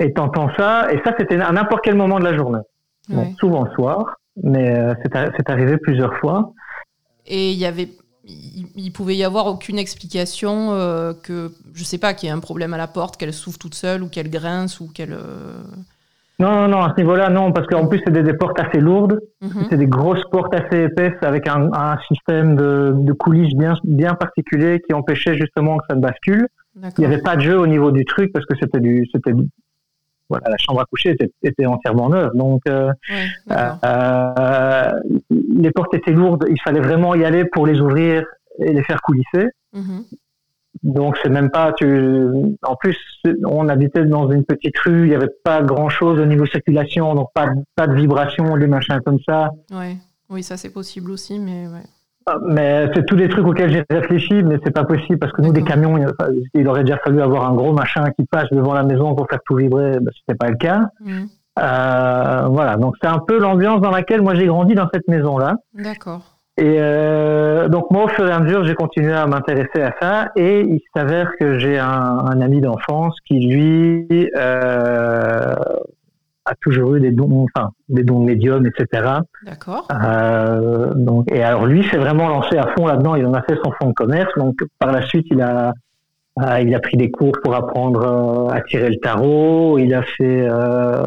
Et 0.00 0.12
t'entends 0.12 0.50
ça, 0.56 0.92
et 0.92 1.00
ça, 1.04 1.14
c'était 1.16 1.40
à 1.40 1.52
n'importe 1.52 1.82
quel 1.84 1.94
moment 1.94 2.18
de 2.18 2.24
la 2.24 2.36
journée. 2.36 2.60
souvent 3.38 3.64
le 3.64 3.70
soir, 3.70 4.16
mais 4.42 4.74
c'est 5.02 5.48
arrivé 5.48 5.76
plusieurs 5.78 6.14
fois. 6.16 6.52
Et 7.26 7.52
il 7.52 7.58
y 7.58 7.66
avait 7.66 7.88
il, 8.28 8.90
pouvait 8.92 9.16
y 9.16 9.24
avoir 9.24 9.46
aucune 9.46 9.78
explication 9.78 10.72
euh, 10.72 11.12
que, 11.14 11.52
je 11.74 11.84
sais 11.84 11.98
pas, 11.98 12.14
qu'il 12.14 12.28
y 12.28 12.30
ait 12.30 12.34
un 12.34 12.40
problème 12.40 12.74
à 12.74 12.76
la 12.76 12.88
porte, 12.88 13.16
qu'elle 13.16 13.32
s'ouvre 13.32 13.58
toute 13.58 13.74
seule 13.74 14.02
ou 14.02 14.08
qu'elle 14.08 14.30
grince 14.30 14.80
ou 14.80 14.88
qu'elle. 14.92 15.12
Euh, 15.12 15.62
non, 16.38 16.50
non, 16.50 16.68
non, 16.68 16.82
à 16.82 16.92
ce 16.94 17.00
niveau-là, 17.00 17.30
non, 17.30 17.52
parce 17.52 17.66
qu'en 17.66 17.86
plus, 17.86 18.02
c'était 18.04 18.22
des, 18.22 18.34
portes 18.34 18.60
assez 18.60 18.78
lourdes. 18.78 19.20
Mhm. 19.40 19.62
C'était 19.62 19.78
des 19.78 19.86
grosses 19.86 20.24
portes 20.30 20.54
assez 20.54 20.84
épaisses 20.84 21.22
avec 21.22 21.48
un, 21.48 21.72
un 21.72 21.98
système 22.08 22.56
de, 22.56 22.92
de, 22.94 23.12
coulisses 23.12 23.54
bien, 23.54 23.74
bien 23.84 24.14
particulier 24.14 24.82
qui 24.86 24.92
empêchait 24.92 25.36
justement 25.36 25.78
que 25.78 25.84
ça 25.88 25.94
ne 25.94 26.00
bascule. 26.00 26.48
Il 26.76 26.92
n'y 26.98 27.06
avait 27.06 27.22
pas 27.22 27.36
de 27.36 27.40
jeu 27.40 27.58
au 27.58 27.66
niveau 27.66 27.90
du 27.90 28.04
truc 28.04 28.32
parce 28.34 28.44
que 28.44 28.54
c'était 28.60 28.80
du, 28.80 29.06
c'était 29.10 29.32
voilà, 30.28 30.50
la 30.50 30.56
chambre 30.58 30.80
à 30.80 30.84
coucher 30.84 31.10
était, 31.10 31.30
était 31.42 31.66
entièrement 31.66 32.08
neuve. 32.08 32.32
Donc, 32.34 32.62
euh, 32.68 32.92
euh, 33.50 34.90
les 35.30 35.70
portes 35.70 35.94
étaient 35.94 36.12
lourdes. 36.12 36.46
Il 36.48 36.60
fallait 36.60 36.80
vraiment 36.80 37.14
y 37.14 37.24
aller 37.24 37.44
pour 37.44 37.66
les 37.66 37.80
ouvrir 37.80 38.24
et 38.58 38.72
les 38.72 38.82
faire 38.82 39.00
coulisser. 39.02 39.48
Mhm. 39.72 40.04
Donc, 40.82 41.16
c'est 41.22 41.30
même 41.30 41.50
pas. 41.50 41.72
Tu... 41.72 42.28
En 42.62 42.76
plus, 42.76 42.98
on 43.44 43.68
habitait 43.68 44.04
dans 44.04 44.30
une 44.30 44.44
petite 44.44 44.76
rue. 44.78 45.04
Il 45.04 45.08
n'y 45.08 45.14
avait 45.14 45.32
pas 45.44 45.62
grand 45.62 45.88
chose 45.88 46.18
au 46.20 46.26
niveau 46.26 46.46
circulation, 46.46 47.14
donc 47.14 47.30
pas, 47.32 47.48
pas 47.76 47.86
de 47.86 47.94
vibration, 47.94 48.56
des 48.56 48.66
machins 48.66 49.00
comme 49.04 49.18
ça. 49.26 49.50
Ouais. 49.70 49.96
Oui, 50.28 50.42
ça 50.42 50.56
c'est 50.56 50.70
possible 50.70 51.12
aussi, 51.12 51.38
mais 51.38 51.68
ouais. 51.68 51.84
Mais 52.48 52.90
c'est 52.94 53.06
tous 53.06 53.16
des 53.16 53.28
trucs 53.28 53.46
auxquels 53.46 53.70
j'ai 53.72 53.84
réfléchi, 53.88 54.42
mais 54.42 54.58
c'est 54.64 54.72
pas 54.72 54.84
possible 54.84 55.18
parce 55.18 55.32
que 55.32 55.42
nous, 55.42 55.52
des 55.52 55.62
camions, 55.62 55.96
il 56.54 56.68
aurait 56.68 56.82
déjà 56.82 56.98
fallu 56.98 57.22
avoir 57.22 57.48
un 57.48 57.54
gros 57.54 57.72
machin 57.72 58.04
qui 58.18 58.24
passe 58.24 58.48
devant 58.50 58.74
la 58.74 58.82
maison 58.82 59.14
pour 59.14 59.28
faire 59.28 59.38
tout 59.46 59.56
vibrer. 59.56 59.92
Ben, 60.00 60.10
C'était 60.20 60.36
pas 60.36 60.48
le 60.48 60.56
cas. 60.56 60.90
Mmh. 61.00 61.24
Euh, 61.58 62.46
voilà, 62.50 62.76
donc 62.76 62.96
c'est 63.00 63.08
un 63.08 63.18
peu 63.18 63.38
l'ambiance 63.38 63.80
dans 63.80 63.90
laquelle 63.90 64.20
moi 64.20 64.34
j'ai 64.34 64.46
grandi 64.46 64.74
dans 64.74 64.88
cette 64.92 65.08
maison-là. 65.08 65.56
D'accord. 65.74 66.36
Et 66.58 66.76
euh, 66.78 67.68
donc 67.68 67.90
moi, 67.90 68.04
au 68.04 68.08
fur 68.08 68.26
et 68.26 68.32
à 68.32 68.40
mesure, 68.40 68.64
j'ai 68.64 68.74
continué 68.74 69.12
à 69.12 69.26
m'intéresser 69.26 69.82
à 69.82 69.94
ça, 70.00 70.30
et 70.36 70.60
il 70.60 70.80
s'avère 70.94 71.32
que 71.38 71.58
j'ai 71.58 71.78
un, 71.78 71.86
un, 71.86 72.40
ami 72.40 72.60
d'enfance 72.60 73.14
qui 73.26 73.40
lui 73.40 74.30
euh, 74.36 75.54
a 76.46 76.54
toujours 76.60 76.94
eu 76.94 77.00
des 77.00 77.10
dons, 77.10 77.44
enfin 77.44 77.70
des 77.88 78.04
dons 78.04 78.20
de 78.20 78.26
médium, 78.26 78.66
etc. 78.66 79.18
D'accord. 79.44 79.86
Euh, 79.92 80.92
donc 80.94 81.30
et 81.32 81.42
alors 81.42 81.66
lui 81.66 81.84
s'est 81.88 81.98
vraiment 81.98 82.28
lancé 82.28 82.56
à 82.56 82.68
fond 82.76 82.86
là-dedans. 82.86 83.16
Il 83.16 83.26
en 83.26 83.34
a 83.34 83.42
fait 83.42 83.56
son 83.64 83.72
fonds 83.72 83.88
de 83.88 83.94
commerce. 83.94 84.30
Donc 84.36 84.56
par 84.78 84.92
la 84.92 85.02
suite, 85.06 85.26
il 85.30 85.42
a 85.42 85.74
euh, 86.40 86.60
il 86.60 86.74
a 86.74 86.80
pris 86.80 86.96
des 86.96 87.10
cours 87.10 87.32
pour 87.42 87.54
apprendre 87.54 88.48
euh, 88.50 88.54
à 88.54 88.60
tirer 88.60 88.88
le 88.88 88.96
tarot. 88.96 89.78
Il 89.78 89.94
a 89.94 90.02
fait 90.02 90.46
euh, 90.48 91.02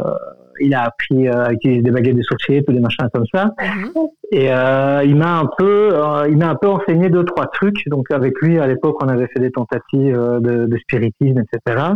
il 0.62 0.74
a 0.74 0.84
appris 0.84 1.29
à 1.29 1.53
utiliser 1.53 1.81
des 1.81 1.91
baguettes 1.91 2.17
de 2.17 2.24
sorciers, 2.24 2.63
tous 2.65 2.74
des 2.74 2.81
machins 2.81 3.08
comme 3.13 3.25
ça. 3.34 3.51
Mhm. 3.62 3.91
Et 4.34 4.51
euh, 4.51 5.03
il 5.05 5.15
m'a 5.15 5.39
un 5.39 5.50
peu, 5.58 5.93
il 6.27 6.38
m'a 6.38 6.50
un 6.50 6.55
peu 6.55 6.67
enseigné 6.67 7.10
deux 7.10 7.24
trois 7.24 7.48
trucs. 7.48 7.88
Donc 7.88 8.12
avec 8.12 8.34
lui, 8.41 8.60
à 8.60 8.67
l'époque, 8.67 8.98
on 9.01 9.08
avait 9.08 9.27
fait 9.27 9.39
des 9.39 9.51
tentatives 9.51 10.17
de, 10.17 10.65
de 10.65 10.77
spiritisme, 10.79 11.39
etc. 11.39 11.93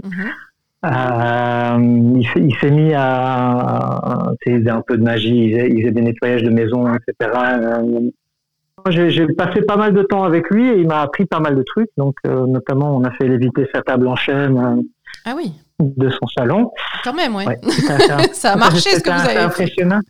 il, 0.83 2.55
s'est 2.59 2.71
mis 2.71 2.93
à, 2.93 4.31
il 4.45 4.69
un 4.69 4.81
peu 4.81 4.97
de 4.97 5.03
magie, 5.03 5.45
il 5.45 5.81
faisait, 5.81 5.91
des 5.91 6.01
nettoyages 6.01 6.43
de 6.43 6.49
maison, 6.49 6.87
etc. 6.93 7.31
Euh, 7.31 8.09
j'ai 8.89 9.27
passé 9.27 9.61
pas 9.61 9.77
mal 9.77 9.93
de 9.93 10.03
temps 10.03 10.23
avec 10.23 10.49
lui 10.49 10.69
et 10.69 10.77
il 10.77 10.87
m'a 10.87 11.01
appris 11.01 11.25
pas 11.25 11.39
mal 11.39 11.55
de 11.55 11.63
trucs. 11.63 11.89
Donc, 11.95 12.15
euh, 12.27 12.45
notamment, 12.47 12.95
on 12.97 13.03
a 13.05 13.11
fait 13.11 13.27
léviter 13.27 13.67
sa 13.73 13.81
table 13.81 14.07
en 14.07 14.15
chaîne 14.15 14.83
ah 15.25 15.33
oui. 15.35 15.53
de 15.79 16.09
son 16.09 16.27
salon. 16.27 16.71
Quand 17.03 17.13
même, 17.13 17.35
ouais. 17.35 17.59
ça 18.33 18.53
a 18.53 18.55
marché 18.57 18.89
ce 18.91 18.99
que 19.01 19.09
vous 19.09 19.29
avez 19.29 19.39
impressionnant. 19.39 20.01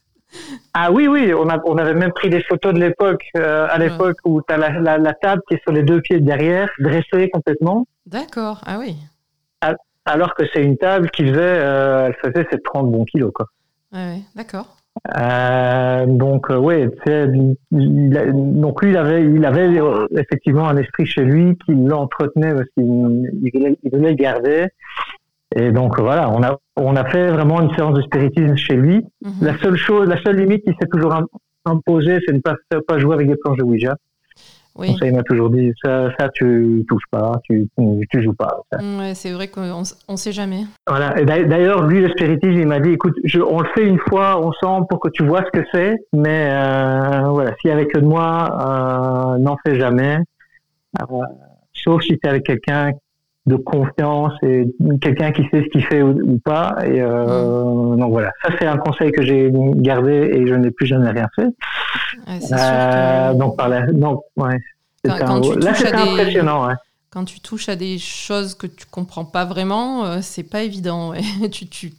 Ah 0.73 0.91
oui, 0.91 1.07
oui, 1.07 1.31
on, 1.35 1.47
a, 1.49 1.61
on 1.65 1.77
avait 1.77 1.93
même 1.93 2.11
pris 2.13 2.31
des 2.31 2.41
photos 2.41 2.73
de 2.73 2.79
l'époque, 2.79 3.23
à 3.35 3.77
l'époque 3.77 4.17
où 4.25 4.41
tu 4.41 4.51
as 4.51 4.57
la, 4.57 4.97
la, 4.97 5.13
table 5.13 5.43
qui 5.47 5.53
est 5.53 5.61
sur 5.61 5.71
les 5.71 5.83
deux 5.83 6.01
pieds 6.01 6.19
derrière, 6.19 6.67
dressée 6.79 7.29
complètement. 7.31 7.85
D'accord, 8.07 8.59
ah 8.65 8.79
oui. 8.79 8.95
Alors 10.05 10.33
que 10.35 10.43
c'est 10.53 10.63
une 10.63 10.77
table 10.77 11.09
qui 11.11 11.23
faisait, 11.27 11.39
euh, 11.39 12.07
elle 12.07 12.15
faisait 12.31 12.45
ses 12.51 12.59
30 12.61 12.91
bons 12.91 13.05
kilos, 13.05 13.31
quoi. 13.33 13.47
Ouais, 13.93 14.19
d'accord. 14.35 14.75
Euh, 15.17 16.05
donc 16.05 16.51
euh, 16.51 16.57
ouais, 16.57 16.87
donc 17.71 18.81
lui 18.83 18.91
il 18.91 18.97
avait, 18.97 19.23
il 19.23 19.43
avait 19.45 19.79
euh, 19.79 20.05
effectivement 20.15 20.67
un 20.67 20.77
esprit 20.77 21.05
chez 21.05 21.23
lui 21.23 21.57
qui 21.65 21.73
l'entretenait 21.73 22.53
parce 22.53 22.67
qu'il 22.75 22.85
il 23.41 23.51
voulait, 23.53 23.77
il 23.83 23.91
voulait 23.91 24.09
le 24.11 24.15
garder. 24.15 24.67
Et 25.55 25.71
donc 25.71 25.99
voilà, 25.99 26.29
on 26.31 26.41
a 26.43 26.57
on 26.77 26.95
a 26.95 27.05
fait 27.05 27.29
vraiment 27.31 27.61
une 27.61 27.73
séance 27.75 27.93
de 27.95 28.01
spiritisme 28.01 28.55
chez 28.55 28.75
lui. 28.75 29.05
Mhm. 29.23 29.33
La 29.41 29.57
seule 29.57 29.75
chose, 29.75 30.07
la 30.07 30.21
seule 30.23 30.37
limite 30.37 30.63
qui 30.63 30.73
s'est 30.79 30.87
toujours 30.91 31.13
im- 31.13 31.27
imposée, 31.65 32.19
c'est 32.25 32.31
de 32.33 32.37
ne 32.37 32.41
pas, 32.41 32.55
pas 32.87 32.99
jouer 32.99 33.13
avec 33.15 33.27
des 33.27 33.35
planches 33.35 33.57
de 33.57 33.63
Ouija. 33.63 33.95
Oui. 34.75 34.95
Ça, 34.99 35.05
il 35.05 35.13
m'a 35.13 35.21
toujours 35.23 35.51
dit, 35.51 35.71
ça, 35.83 36.09
ça 36.19 36.29
tu 36.29 36.83
touches 36.89 37.05
pas, 37.11 37.39
tu, 37.43 37.67
tu 38.09 38.23
joues 38.23 38.33
pas. 38.33 38.63
Ça. 38.71 38.79
Ouais, 38.79 39.13
c'est 39.13 39.31
vrai 39.31 39.47
qu'on 39.47 39.83
on 40.07 40.17
sait 40.17 40.31
jamais. 40.31 40.63
Voilà. 40.87 41.19
Et 41.19 41.25
d'ailleurs, 41.25 41.85
lui, 41.85 42.01
le 42.01 42.09
spiritisme, 42.09 42.59
il 42.59 42.67
m'a 42.67 42.79
dit, 42.79 42.89
écoute, 42.89 43.15
je, 43.23 43.39
on 43.39 43.59
le 43.59 43.69
fait 43.75 43.85
une 43.85 43.99
fois 43.99 44.43
ensemble 44.43 44.87
pour 44.87 44.99
que 44.99 45.09
tu 45.09 45.23
vois 45.23 45.43
ce 45.45 45.59
que 45.59 45.65
c'est, 45.71 45.95
mais 46.11 46.49
euh, 46.51 47.29
voilà, 47.29 47.53
si 47.61 47.69
avec 47.69 47.95
moi, 48.01 49.35
euh, 49.35 49.37
n'en 49.37 49.57
fais 49.63 49.79
jamais. 49.79 50.17
Euh, 50.99 51.05
sauf 51.73 52.01
si 52.01 52.17
c'est 52.21 52.29
avec 52.29 52.43
quelqu'un 52.43 52.91
de 53.45 53.55
confiance 53.57 54.31
et 54.41 54.65
quelqu'un 55.01 55.31
qui 55.33 55.43
sait 55.51 55.63
ce 55.63 55.69
qu'il 55.69 55.83
fait 55.85 56.01
ou, 56.01 56.11
ou 56.23 56.39
pas. 56.39 56.77
Et 56.85 57.01
euh, 57.01 57.95
donc 57.95 58.11
voilà, 58.11 58.31
ça 58.43 58.51
c'est 58.57 58.65
un 58.65 58.77
conseil 58.77 59.11
que 59.11 59.21
j'ai 59.21 59.51
gardé 59.75 60.11
et 60.33 60.47
je 60.47 60.53
n'ai 60.53 60.71
plus 60.71 60.85
jamais 60.85 61.09
rien 61.11 61.27
fait. 61.35 61.45
Ouais, 62.27 62.39
Euh, 62.53 63.33
que 63.33 63.37
donc 63.37 63.57
par 63.57 63.67
là, 63.69 63.85
donc 63.91 64.21
ouais. 64.37 64.57
Quand- 65.05 65.17
quand 65.19 65.35
un- 65.35 65.41
tu 65.41 65.59
là, 65.59 65.71
touches 65.73 65.81
à 65.83 65.85
c'était 65.87 65.91
des- 66.03 66.09
impressionnant. 66.11 66.67
Ouais. 66.67 66.73
quand 67.09 67.25
tu 67.25 67.41
touches 67.41 67.67
à 67.69 67.75
des 67.75 67.97
choses 67.99 68.55
que 68.55 68.65
tu 68.67 68.85
comprends 68.89 69.25
pas 69.25 69.43
vraiment, 69.45 70.05
euh, 70.05 70.19
c'est 70.21 70.49
pas 70.49 70.61
évident. 70.63 71.09
ouais. 71.11 71.19
tu, 71.51 71.67
tu, 71.67 71.91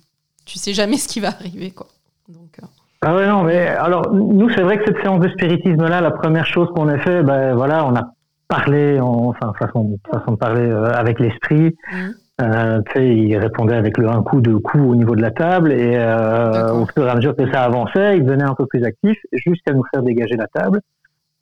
tu 0.47 0.59
sais 0.59 0.73
jamais 0.73 0.97
ce 0.97 1.09
qui 1.09 1.21
va 1.21 1.29
arriver. 1.29 1.71
Quoi. 1.73 1.87
Donc, 2.31 2.59
euh, 2.63 2.67
Ah 3.03 3.15
ouais, 3.15 3.27
non, 3.29 3.43
mais 3.43 3.67
alors, 3.69 4.13
nous, 4.15 4.49
c'est 4.51 4.63
vrai 4.63 4.79
que 4.79 4.85
cette 4.87 5.03
séance 5.03 5.21
de 5.21 5.29
spiritisme-là, 5.29 6.01
la 6.01 6.11
première 6.11 6.47
chose 6.47 6.69
qu'on 6.75 6.89
a 6.89 6.99
fait, 6.99 7.23
ben 7.23 7.55
voilà, 7.55 7.85
on 7.85 7.95
a 7.95 8.15
parlé, 8.55 9.01
en, 9.01 9.27
enfin, 9.27 9.53
façon, 9.59 9.99
façon 10.11 10.33
de 10.33 10.37
parler 10.37 10.69
euh, 10.69 10.93
avec 10.93 11.19
l'esprit. 11.21 11.77
Mhm. 11.93 12.15
Euh, 12.43 12.81
il 12.97 13.37
répondait 13.37 13.77
avec 13.77 13.97
le 13.97 14.09
un 14.09 14.23
coup, 14.23 14.41
deux 14.41 14.59
coups 14.59 14.83
au 14.83 14.97
niveau 14.97 15.15
de 15.15 15.23
la 15.23 15.31
table, 15.31 15.73
et 15.73 15.95
euh, 15.97 16.73
au 16.73 16.85
fur 16.87 17.07
et 17.07 17.11
à 17.11 17.15
mesure 17.15 17.37
que 17.37 17.51
ça 17.53 17.63
avançait, 17.63 18.17
il 18.17 18.25
devenait 18.25 18.45
un 18.45 18.55
peu 18.55 18.67
plus 18.67 18.83
actif, 18.83 19.17
jusqu'à 19.33 19.73
nous 19.73 19.85
faire 19.93 20.03
dégager 20.03 20.37
la 20.37 20.49
table. 20.49 20.81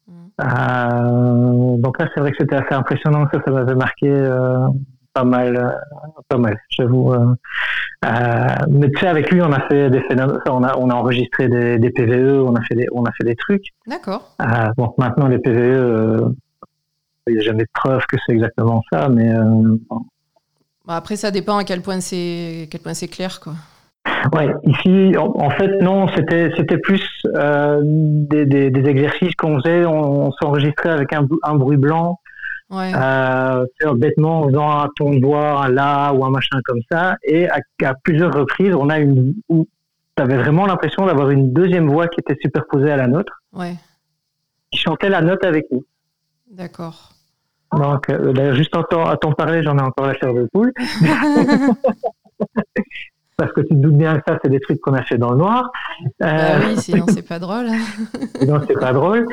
Mhm. 0.07 0.15
Euh, 0.41 1.77
donc 1.79 1.99
là, 1.99 2.09
c'est 2.13 2.21
vrai 2.21 2.33
que 2.33 2.37
c'était 2.39 2.57
assez 2.57 2.75
impressionnant, 2.75 3.27
ça, 3.33 3.41
ça 3.45 3.51
m'avait 3.51 3.75
marqué 3.75 4.13
pas 5.15 5.25
mal, 5.25 5.79
pas 6.29 6.39
mal, 6.39 6.59
j'avoue. 6.69 7.15
mais 8.03 8.91
tu 8.91 9.01
sais, 9.01 9.07
avec 9.07 9.31
lui, 9.31 9.41
on 9.41 9.53
a 9.53 9.61
fait 9.69 9.89
des 9.89 10.01
phénomènes, 10.03 10.41
on 10.47 10.63
a, 10.63 10.77
on 10.77 10.91
a 10.91 10.95
enregistré 10.95 11.49
des, 11.49 11.79
des 11.79 11.91
PVE, 11.91 12.43
on 12.47 12.55
a 12.55 12.63
fait 12.63 12.75
des, 12.75 12.87
on 12.93 13.05
a 13.05 13.13
fait 13.13 13.25
des 13.25 13.37
trucs. 13.37 13.65
D'accord. 13.87 14.37
Bon, 14.77 14.93
maintenant 14.99 15.29
les 15.29 15.39
PVE, 15.39 16.35
il 17.29 17.35
n'y 17.35 17.41
a 17.41 17.43
jamais 17.43 17.63
de 17.65 17.71
preuve 17.73 18.05
que 18.09 18.17
c'est 18.27 18.33
exactement 18.33 18.83
ça, 18.93 19.09
mais 19.09 19.33
euh, 19.33 19.77
Bah, 20.87 20.97
après, 20.97 21.17
ça 21.17 21.31
dépend 21.31 21.57
à 21.59 21.65
quel 21.65 21.81
point 21.83 22.01
c'est 22.01 22.69
quel 22.71 22.81
point 22.81 22.95
c'est 22.95 23.09
clair. 23.09 23.39
Quoi. 23.41 23.55
ouais, 24.35 24.53
ici, 24.65 25.17
en, 25.17 25.33
en 25.37 25.51
fait, 25.51 25.81
non, 25.81 26.09
c'était 26.17 26.51
c'était 26.57 26.79
plus 26.79 27.05
euh, 27.37 27.81
des, 27.85 28.45
des, 28.47 28.71
des 28.71 28.89
exercices 28.91 29.35
qu'on 29.37 29.61
faisait, 29.61 29.85
on, 29.85 30.27
on 30.29 30.33
s'enregistrait 30.33 30.91
avec 30.91 31.13
un, 31.13 31.55
bruit 31.55 31.77
blanc, 31.77 32.19
Ouais. 32.71 32.91
euh, 32.95 33.67
faire 33.81 33.95
bêtement 33.95 34.41
en 34.41 34.49
faisant 34.49 34.71
un 34.71 34.89
ton 34.97 35.11
de 35.15 35.25
voix, 35.25 35.63
un 35.65 35.69
là 35.69 36.13
ou 36.15 36.25
un 36.25 36.31
machin 36.31 36.59
comme 36.65 36.81
ça, 36.91 37.17
et 37.23 37.47
à, 37.51 37.59
à 37.85 37.95
plusieurs 38.03 38.33
reprises, 38.33 38.75
on 38.75 38.89
a 38.89 38.99
une 38.99 39.35
où 39.51 39.69
tu 40.17 40.23
avais 40.23 40.37
vraiment 40.39 40.67
l'impression 40.67 41.05
d'avoir 41.07 41.31
une 41.31 41.53
deuxième 41.53 41.89
voix 41.91 42.09
qui 42.09 42.21
était 42.21 42.37
superposée 42.41 42.91
à 42.91 42.97
la 42.97 43.07
nôtre, 43.09 43.43
ouais. 43.53 43.75
qui 44.71 44.79
chantait 44.79 45.11
la 45.11 45.21
note 45.21 45.45
avec 45.45 45.67
nous. 45.71 45.85
D'accord. 46.51 47.13
Donc, 47.77 48.09
euh, 48.11 48.33
d'ailleurs, 48.33 48.55
juste 48.55 48.77
en 48.77 48.83
temps- 48.83 49.07
à 49.07 49.17
t'en 49.17 49.33
parler, 49.33 49.63
j'en 49.63 49.79
ai 49.79 49.83
encore 49.83 50.07
la 50.07 50.15
chair 50.15 50.35
de 50.35 50.47
poule. 50.53 50.73
Parce 53.37 53.51
que 53.55 53.63
tu 53.63 53.69
te 53.69 53.75
doutes 53.75 53.97
bien 53.97 54.19
que 54.19 54.23
ça, 54.29 54.39
c'est 54.43 54.51
des 54.51 54.61
trucs 54.61 54.81
qu'on 54.81 54.93
a 54.93 55.03
fait 55.03 55.17
dans 55.17 55.31
le 55.33 55.39
noir. 55.39 55.71
Bah 56.21 56.27
Euh, 56.29 56.59
oui, 56.69 56.77
sinon 56.81 57.07
c'est 57.09 57.27
pas 57.27 57.39
drôle. 57.39 57.67
sinon, 58.41 58.61
c'est 58.69 58.79
pas 58.79 58.93
drôle. 58.93 59.27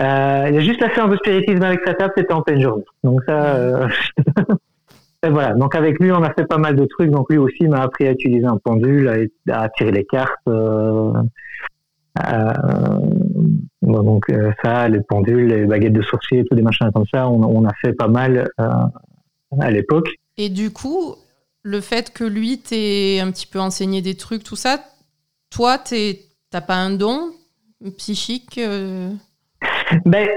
Euh, 0.00 0.46
il 0.48 0.54
y 0.56 0.58
a 0.58 0.60
juste 0.60 0.80
la 0.80 0.92
séance 0.92 1.10
de 1.10 1.16
spiritisme 1.16 1.62
avec 1.62 1.80
sa 1.86 1.94
table, 1.94 2.12
c'était 2.16 2.32
en 2.32 2.42
pleine 2.42 2.60
journée. 2.60 2.84
Donc 3.04 3.20
ça, 3.26 3.54
euh, 3.54 3.88
et 5.24 5.28
voilà. 5.28 5.54
Donc 5.54 5.76
avec 5.76 6.00
lui, 6.00 6.10
on 6.10 6.22
a 6.24 6.32
fait 6.34 6.46
pas 6.46 6.58
mal 6.58 6.74
de 6.74 6.84
trucs. 6.84 7.10
Donc 7.12 7.30
lui 7.30 7.38
aussi 7.38 7.68
m'a 7.68 7.82
appris 7.82 8.08
à 8.08 8.10
utiliser 8.10 8.44
un 8.44 8.56
pendule, 8.58 9.30
à, 9.48 9.60
à 9.62 9.68
tirer 9.68 9.92
les 9.92 10.04
cartes. 10.04 10.34
euh, 10.48 11.12
donc 14.02 14.24
euh, 14.30 14.50
ça, 14.64 14.88
les 14.88 15.00
pendules, 15.00 15.46
les 15.46 15.66
baguettes 15.66 15.92
de 15.92 16.02
sourcier, 16.02 16.44
tous 16.44 16.54
des 16.56 16.62
machins 16.62 16.90
comme 16.92 17.06
ça, 17.12 17.28
on, 17.28 17.42
on 17.44 17.64
a 17.66 17.72
fait 17.80 17.92
pas 17.92 18.08
mal 18.08 18.48
euh, 18.60 18.70
à 19.60 19.70
l'époque. 19.70 20.08
Et 20.36 20.48
du 20.48 20.70
coup, 20.72 21.14
le 21.62 21.80
fait 21.80 22.12
que 22.12 22.24
lui 22.24 22.58
t'ait 22.58 23.20
un 23.20 23.30
petit 23.30 23.46
peu 23.46 23.60
enseigné 23.60 24.02
des 24.02 24.16
trucs, 24.16 24.42
tout 24.42 24.56
ça, 24.56 24.80
toi, 25.50 25.78
t'as 26.50 26.60
pas 26.60 26.76
un 26.76 26.90
don 26.90 27.30
psychique 27.98 28.58
euh, 28.58 29.10
Ben, 30.04 30.28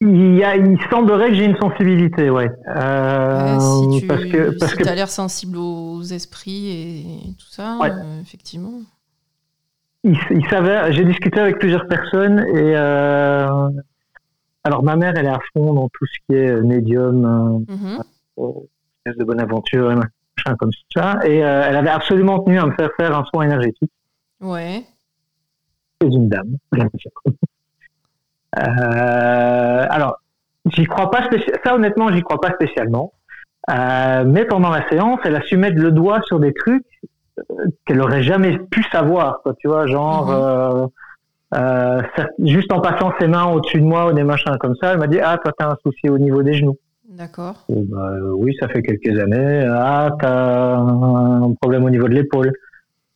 il, 0.00 0.36
y 0.36 0.44
a, 0.44 0.56
il 0.56 0.78
semblerait 0.90 1.28
que 1.28 1.34
j'ai 1.34 1.44
une 1.44 1.56
sensibilité, 1.58 2.30
ouais. 2.30 2.50
Euh, 2.68 3.54
ouais, 3.54 3.60
Si 3.94 4.00
tu 4.00 4.06
parce 4.06 4.24
que, 4.24 4.58
parce 4.58 4.72
si 4.72 4.78
que 4.78 4.84
t'as 4.84 4.94
l'air 4.94 5.08
sensible 5.10 5.56
aux 5.56 6.02
esprits 6.02 6.70
et 6.70 7.04
tout 7.38 7.50
ça, 7.50 7.76
Ouais. 7.80 7.90
euh, 7.90 8.20
effectivement. 8.20 8.80
Il, 10.04 10.18
il 10.30 10.46
s'avère, 10.48 10.92
j'ai 10.92 11.04
discuté 11.04 11.40
avec 11.40 11.58
plusieurs 11.58 11.86
personnes 11.86 12.40
et 12.54 12.76
euh, 12.76 13.68
alors 14.64 14.82
ma 14.82 14.96
mère, 14.96 15.12
elle 15.16 15.26
est 15.26 15.30
à 15.30 15.40
fond 15.52 15.74
dans 15.74 15.88
tout 15.88 16.06
ce 16.06 16.18
qui 16.26 16.36
est 16.38 16.60
médium, 16.60 17.66
euh, 17.68 18.50
espèce 19.04 19.18
de 19.18 19.24
bonne 19.24 19.40
aventure 19.40 19.90
et 19.90 19.94
machin 19.94 20.56
comme 20.58 20.70
ça. 20.94 21.18
Et 21.24 21.44
euh, 21.44 21.64
elle 21.66 21.76
avait 21.76 21.90
absolument 21.90 22.40
tenu 22.40 22.58
à 22.58 22.66
me 22.66 22.72
faire 22.72 22.90
faire 22.96 23.16
un 23.16 23.24
soin 23.24 23.44
énergétique. 23.44 23.90
Ouais. 24.40 24.84
C'est 26.00 26.08
une 26.08 26.28
dame. 26.28 26.56
Euh, 28.58 29.86
alors, 29.88 30.18
j'y 30.66 30.84
crois 30.84 31.10
pas. 31.10 31.26
Ça, 31.64 31.74
honnêtement, 31.74 32.12
j'y 32.12 32.20
crois 32.20 32.38
pas 32.38 32.50
spécialement. 32.50 33.14
Euh, 33.70 34.24
mais 34.26 34.44
pendant 34.44 34.68
la 34.68 34.86
séance, 34.90 35.20
elle 35.24 35.36
a 35.36 35.40
su 35.40 35.56
mettre 35.56 35.80
le 35.80 35.90
doigt 35.90 36.20
sur 36.26 36.38
des 36.38 36.52
trucs 36.52 36.84
qu'elle 37.84 38.00
aurait 38.00 38.22
jamais 38.22 38.58
pu 38.58 38.82
savoir. 38.92 39.40
Quoi, 39.42 39.54
tu 39.58 39.68
vois, 39.68 39.86
genre 39.86 40.26
Mhm. 40.28 40.34
euh, 40.34 40.86
euh, 41.54 42.02
ça- 42.16 42.28
juste 42.38 42.72
en 42.72 42.80
passant 42.80 43.12
ses 43.20 43.28
mains 43.28 43.46
au-dessus 43.52 43.80
de 43.80 43.84
moi 43.86 44.08
ou 44.08 44.12
des 44.12 44.24
machins 44.24 44.56
comme 44.58 44.74
ça, 44.80 44.92
elle 44.92 44.98
m'a 44.98 45.06
dit 45.06 45.20
ah 45.20 45.36
toi 45.42 45.52
t'as 45.58 45.68
un 45.70 45.76
souci 45.82 46.08
au 46.08 46.18
niveau 46.18 46.42
des 46.42 46.54
genoux. 46.54 46.76
D'accord. 47.08 47.66
Bah, 47.68 48.10
oui, 48.36 48.56
ça 48.58 48.68
fait 48.68 48.82
quelques 48.82 49.18
années. 49.20 49.66
Ah 49.68 50.10
t'as 50.18 50.76
un 50.76 51.52
problème 51.60 51.84
au 51.84 51.90
niveau 51.90 52.08
de 52.08 52.14
l'épaule. 52.14 52.52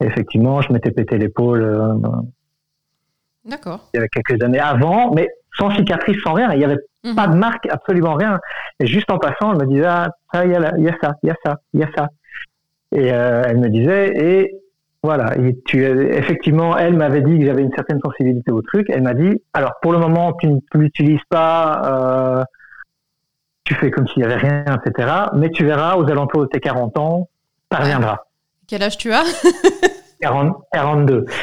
Effectivement, 0.01 0.61
je 0.61 0.71
m'étais 0.73 0.91
pété 0.91 1.17
l'épaule. 1.17 1.63
euh, 1.63 1.95
D'accord. 3.45 3.89
il 3.95 3.97
y 3.97 4.01
avait 4.01 4.09
quelques 4.09 4.43
années 4.43 4.59
avant, 4.61 5.13
mais 5.15 5.29
sans 5.57 5.71
cicatrice, 5.75 6.17
sans 6.25 6.33
rien. 6.35 6.53
Il 6.53 6.59
n'y 6.59 6.65
avait 6.65 6.77
Mhm. 7.05 7.15
pas 7.15 7.29
de 7.29 7.37
marque, 7.37 7.67
absolument 7.71 8.15
rien. 8.15 8.39
Et 8.81 8.87
juste 8.87 9.11
en 9.11 9.19
passant, 9.19 9.53
elle 9.53 9.67
me 9.67 9.73
disait, 9.73 9.87
ah, 9.87 10.09
ça, 10.33 10.45
il 10.45 10.51
y, 10.51 10.55
a 10.57 10.61
y 10.79 10.89
a 10.89 10.97
ça, 11.01 11.13
il 11.23 11.29
y 11.29 11.31
a 11.31 11.37
ça, 11.45 11.57
il 11.73 11.81
y 11.81 11.85
a 11.85 11.89
ça. 11.97 12.09
Et 12.97 13.13
euh, 13.13 13.43
elle 13.47 13.59
me 13.59 13.69
disait, 13.69 14.13
et 14.17 14.57
voilà, 15.03 15.37
et 15.37 15.55
tu, 15.67 15.85
effectivement, 15.85 16.79
elle 16.79 16.97
m'avait 16.97 17.21
dit 17.21 17.39
que 17.39 17.45
j'avais 17.45 17.61
une 17.61 17.75
certaine 17.75 18.01
sensibilité 18.03 18.51
au 18.51 18.63
truc. 18.63 18.87
Elle 18.89 19.03
m'a 19.03 19.13
dit, 19.13 19.43
alors 19.53 19.75
pour 19.83 19.93
le 19.93 19.99
moment, 19.99 20.33
tu 20.33 20.47
ne 20.49 20.59
l'utilises 20.73 21.21
pas, 21.29 21.83
euh, 22.41 22.45
tu 23.65 23.75
fais 23.75 23.91
comme 23.91 24.09
s'il 24.09 24.23
n'y 24.23 24.33
avait 24.33 24.37
rien, 24.41 24.65
etc. 24.83 25.09
Mais 25.35 25.51
tu 25.51 25.67
verras, 25.67 25.97
aux 25.97 26.11
alentours 26.11 26.41
de 26.41 26.47
tes 26.47 26.59
40 26.59 26.97
ans, 26.99 27.29
ça 27.71 27.81
reviendra. 27.81 28.27
Quel 28.67 28.83
âge 28.83 28.97
tu 28.97 29.13
as? 29.13 29.25
40, 30.23 30.57
42. 30.73 31.27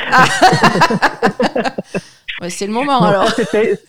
Ouais, 2.41 2.49
C'est 2.49 2.65
le 2.65 2.73
moment 2.73 2.99
alors. 3.03 3.27
ça, 3.27 3.35
c'était, 3.45 3.79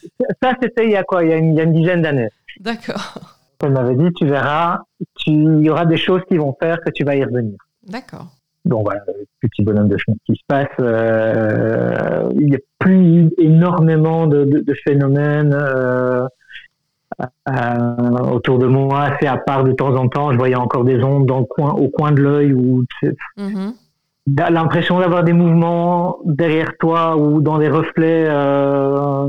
ça, 0.43 0.53
c'était 0.63 0.85
il 0.85 0.91
y 0.91 0.97
a 0.97 1.03
quoi? 1.03 1.25
Il 1.25 1.31
y 1.31 1.33
a, 1.33 1.37
une, 1.37 1.55
il 1.55 1.57
y 1.57 1.61
a 1.61 1.65
une 1.65 1.73
dizaine 1.73 2.03
d'années. 2.03 2.29
D'accord. 2.61 3.34
Elle 3.63 3.73
m'avait 3.73 3.95
dit, 3.97 4.13
tu 4.15 4.27
verras, 4.27 4.81
tu, 5.17 5.31
il 5.31 5.61
y 5.65 5.71
aura 5.71 5.87
des 5.87 5.97
choses 5.97 6.23
qui 6.29 6.37
vont 6.37 6.55
faire 6.61 6.79
que 6.85 6.91
tu 6.91 7.05
vas 7.05 7.15
y 7.17 7.25
revenir. 7.25 7.57
D'accord. 7.87 8.27
Donc 8.65 8.85
voilà, 8.85 9.01
petit 9.43 9.63
bonhomme 9.63 9.89
de 9.89 9.97
chemin 9.99 10.17
qui 10.25 10.35
se 10.35 10.43
passe. 10.49 10.69
euh, 10.81 12.31
il 12.35 12.47
n'y 12.47 12.57
a 12.57 12.59
plus 12.79 13.31
énormément 13.39 14.27
de, 14.27 14.45
de, 14.45 14.61
de 14.61 14.75
phénomènes 14.85 15.53
euh, 15.55 16.27
euh, 17.49 18.33
autour 18.33 18.59
de 18.59 18.67
moi. 18.67 19.11
C'est 19.21 19.27
à 19.29 19.37
part 19.37 19.65
de 19.65 19.73
temps 19.73 19.95
en 19.97 20.09
temps, 20.09 20.33
je 20.33 20.39
voyais 20.39 20.55
encore 20.57 20.85
des 20.85 21.03
ondes 21.05 21.27
dans 21.27 21.41
le 21.41 21.45
coin, 21.45 21.73
au 21.73 21.89
coin 21.89 22.13
de 22.13 22.23
l'œil 22.23 22.53
Mhm. 23.37 23.75
t'as 24.37 24.49
l'impression 24.51 24.99
d'avoir 24.99 25.25
des 25.25 25.35
mouvements 25.35 26.19
derrière 26.25 26.73
toi 26.79 27.17
ou 27.19 27.43
dans 27.43 27.59
des 27.59 27.69
reflets, 27.69 28.27
un 28.29 29.29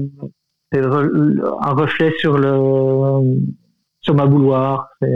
reflet 0.72 2.14
sur 2.20 2.38
le 2.38 2.54
sur 4.06 4.16
ma 4.16 4.26
bouloire. 4.28 4.88
C'est 5.02 5.08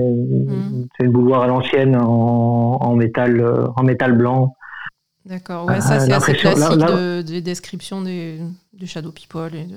c'est 0.98 1.06
une 1.06 1.12
bouloire 1.12 1.44
à 1.44 1.48
l'ancienne 1.48 1.96
en, 1.96 2.78
en 2.82 2.96
métal, 2.96 3.40
euh, 3.40 3.68
en 3.78 3.84
métal 3.84 4.18
blanc. 4.18 4.56
D'accord. 5.26 5.66
Ouais, 5.68 5.76
Ah, 5.78 5.82
ça, 5.82 6.00
c'est 6.00 6.12
assez 6.12 6.32
l'impression- 6.34 6.50
là- 6.50 6.56
classique 6.56 6.82
là- 6.82 6.92
de- 7.18 7.22
des 7.22 7.42
descriptions 7.42 8.02
des, 8.02 8.40
des 8.74 8.86
Shadow 8.88 9.12
People. 9.12 9.54
Et 9.56 9.66
de... 9.66 9.76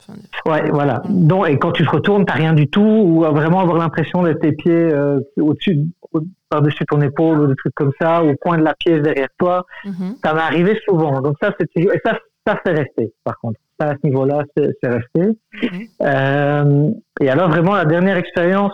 enfin, 0.00 0.18
Ouais, 0.46 0.68
voilà. 0.70 1.02
Donc, 1.08 1.48
et 1.48 1.58
quand 1.58 1.72
tu 1.72 1.84
te 1.86 1.90
retournes, 1.90 2.24
t'as 2.24 2.34
rien 2.34 2.54
du 2.54 2.68
tout, 2.68 2.80
ou 2.82 3.20
vraiment 3.20 3.60
avoir 3.60 3.78
l'impression 3.78 4.22
d'être 4.24 4.40
tes 4.40 4.52
pieds 4.52 4.72
euh, 4.72 5.20
au-dessus, 5.40 5.78
au- 6.12 6.22
par-dessus 6.48 6.84
ton 6.86 7.00
épaule, 7.02 7.40
ou 7.40 7.46
des 7.46 7.54
trucs 7.56 7.74
comme 7.74 7.92
ça, 8.00 8.24
au 8.24 8.34
coin 8.36 8.58
de 8.58 8.62
la 8.64 8.74
pièce 8.74 9.00
derrière 9.02 9.28
toi. 9.38 9.64
Mhm. 9.84 10.16
Ça 10.24 10.34
m'est 10.34 10.40
arrivé 10.40 10.78
souvent. 10.88 11.20
Donc 11.20 11.36
ça, 11.40 11.52
c'est 11.58 11.68
et 11.76 12.00
ça, 12.04 12.18
ça 12.46 12.58
c'est 12.64 12.72
resté. 12.72 13.12
Par 13.22 13.38
contre, 13.38 13.60
ça 13.78 13.88
à 13.90 13.94
ce 13.94 14.06
niveau-là, 14.06 14.44
c'est 14.56 14.88
resté. 14.88 15.38
Mhm. 15.62 15.86
Euh, 16.02 16.90
et 17.20 17.28
alors 17.28 17.48
vraiment 17.48 17.74
la 17.74 17.84
dernière 17.84 18.16
expérience 18.16 18.72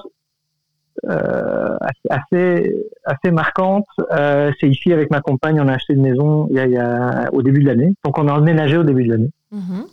euh, 1.09 1.76
assez 2.11 2.75
assez 3.04 3.30
marquante, 3.30 3.87
euh, 4.12 4.50
c'est 4.61 4.69
ici 4.69 4.92
avec 4.92 5.11
ma 5.11 5.21
compagne, 5.21 5.61
on 5.61 5.69
a 5.69 5.75
acheté 5.75 5.95
une 5.95 6.02
maison 6.02 6.47
il 6.50 6.57
y 6.57 6.61
a, 6.61 6.66
il 6.66 6.73
y 6.73 6.76
a- 6.78 7.28
au 7.33 7.42
début 7.42 7.62
de 7.62 7.69
l'année. 7.69 7.95
Donc 8.04 8.19
on 8.19 8.28
a 8.28 8.33
emménagé 8.33 8.76
au 8.76 8.83
début 8.83 9.04
de 9.04 9.11
l'année. 9.12 9.30
Mhm. 9.52 9.85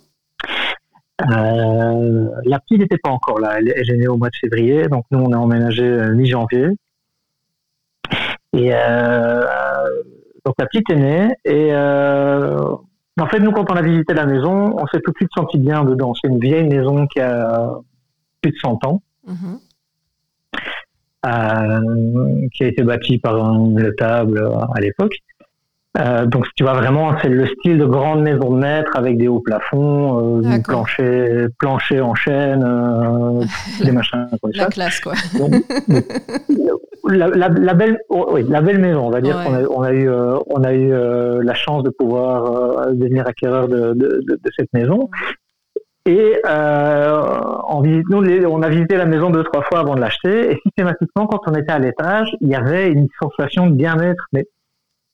Euh, 1.30 2.28
la 2.44 2.58
petite 2.60 2.78
n'était 2.80 2.98
pas 2.98 3.10
encore 3.10 3.40
là. 3.40 3.56
Elle, 3.58 3.72
elle 3.74 3.90
est 3.90 3.96
née 3.96 4.06
au 4.08 4.16
mois 4.16 4.28
de 4.28 4.36
février, 4.36 4.86
donc 4.88 5.04
nous 5.10 5.18
on 5.18 5.32
a 5.32 5.36
emménagé 5.36 5.84
mi-janvier. 6.14 6.68
Et 8.52 8.70
donc 10.44 10.54
la 10.58 10.66
petite 10.66 10.88
est 10.90 10.96
née 10.96 11.28
et 11.44 11.68
euh, 11.72 12.58
en 13.20 13.26
fait 13.26 13.40
nous 13.40 13.52
quand 13.52 13.70
on 13.70 13.74
a 13.76 13.82
visité 13.82 14.14
la 14.14 14.26
maison, 14.26 14.74
on 14.78 14.86
s'est 14.88 15.00
tout 15.00 15.10
de 15.12 15.16
suite 15.16 15.30
senti 15.36 15.58
bien 15.58 15.84
dedans. 15.84 16.12
C'est 16.20 16.28
une 16.28 16.38
vieille 16.40 16.68
maison 16.68 17.06
qui 17.06 17.20
a 17.20 17.70
plus 18.40 18.52
de 18.52 18.56
100 18.58 18.84
ans, 18.86 19.02
Mhm. 19.26 19.58
euh, 21.26 22.48
qui 22.54 22.64
a 22.64 22.66
été 22.68 22.82
bâtie 22.82 23.18
par 23.18 23.42
un 23.44 23.68
notable 23.70 24.38
euh, 24.38 24.58
à 24.74 24.80
l'époque. 24.80 25.14
Euh, 25.96 26.26
donc 26.26 26.46
tu 26.54 26.64
vois 26.64 26.74
vraiment 26.74 27.16
c'est 27.22 27.30
le 27.30 27.46
style 27.46 27.78
de 27.78 27.84
grande 27.86 28.20
maison 28.22 28.50
de 28.52 28.58
maître 28.58 28.92
avec 28.94 29.16
des 29.16 29.26
hauts 29.26 29.40
plafonds, 29.40 30.42
euh, 30.44 30.58
plancher, 30.62 31.46
plancher 31.58 32.00
en 32.02 32.14
chêne, 32.14 32.62
euh, 32.62 33.42
des 33.84 33.90
machins 33.90 34.28
comme 34.42 34.50
La 34.54 34.64
ça. 34.64 34.68
classe, 34.70 35.00
quoi. 35.00 35.14
Donc, 35.38 35.52
la, 37.08 37.28
la, 37.28 37.48
la 37.48 37.74
belle, 37.74 37.98
oh, 38.10 38.28
oui, 38.32 38.44
la 38.48 38.60
belle 38.60 38.78
maison, 38.80 39.06
on 39.06 39.10
va 39.10 39.20
dire 39.20 39.36
Ouais. 39.38 39.44
qu'on 39.44 39.54
a, 39.54 39.62
on 39.70 39.82
a 39.82 39.92
eu, 39.92 40.08
euh, 40.10 40.36
on 40.48 40.62
a 40.62 40.72
eu 40.74 40.92
euh, 40.92 41.40
la 41.42 41.54
chance 41.54 41.82
de 41.82 41.90
pouvoir 41.90 42.44
euh, 42.86 42.92
devenir 42.92 43.26
acquéreur 43.26 43.66
de, 43.68 43.94
de, 43.94 44.20
de, 44.28 44.34
de 44.34 44.50
cette 44.58 44.72
maison. 44.74 45.08
Et 46.06 46.36
euh, 46.46 47.20
en 47.64 47.80
visite, 47.82 48.04
nous, 48.10 48.22
les- 48.22 48.46
on 48.46 48.62
a 48.62 48.68
visité 48.68 48.96
la 48.96 49.04
maison 49.06 49.30
deux 49.30 49.44
trois 49.44 49.62
fois 49.62 49.80
avant 49.80 49.94
de 49.94 50.00
l'acheter. 50.00 50.52
Et 50.52 50.58
systématiquement, 50.66 51.26
quand 51.26 51.40
on 51.46 51.54
était 51.54 51.72
à 51.72 51.78
l'étage, 51.78 52.30
il 52.40 52.48
y 52.48 52.54
avait 52.54 52.88
une 52.90 53.08
sensation 53.20 53.66
de 53.68 53.74
bien-être, 53.74 54.26
mais 54.32 54.44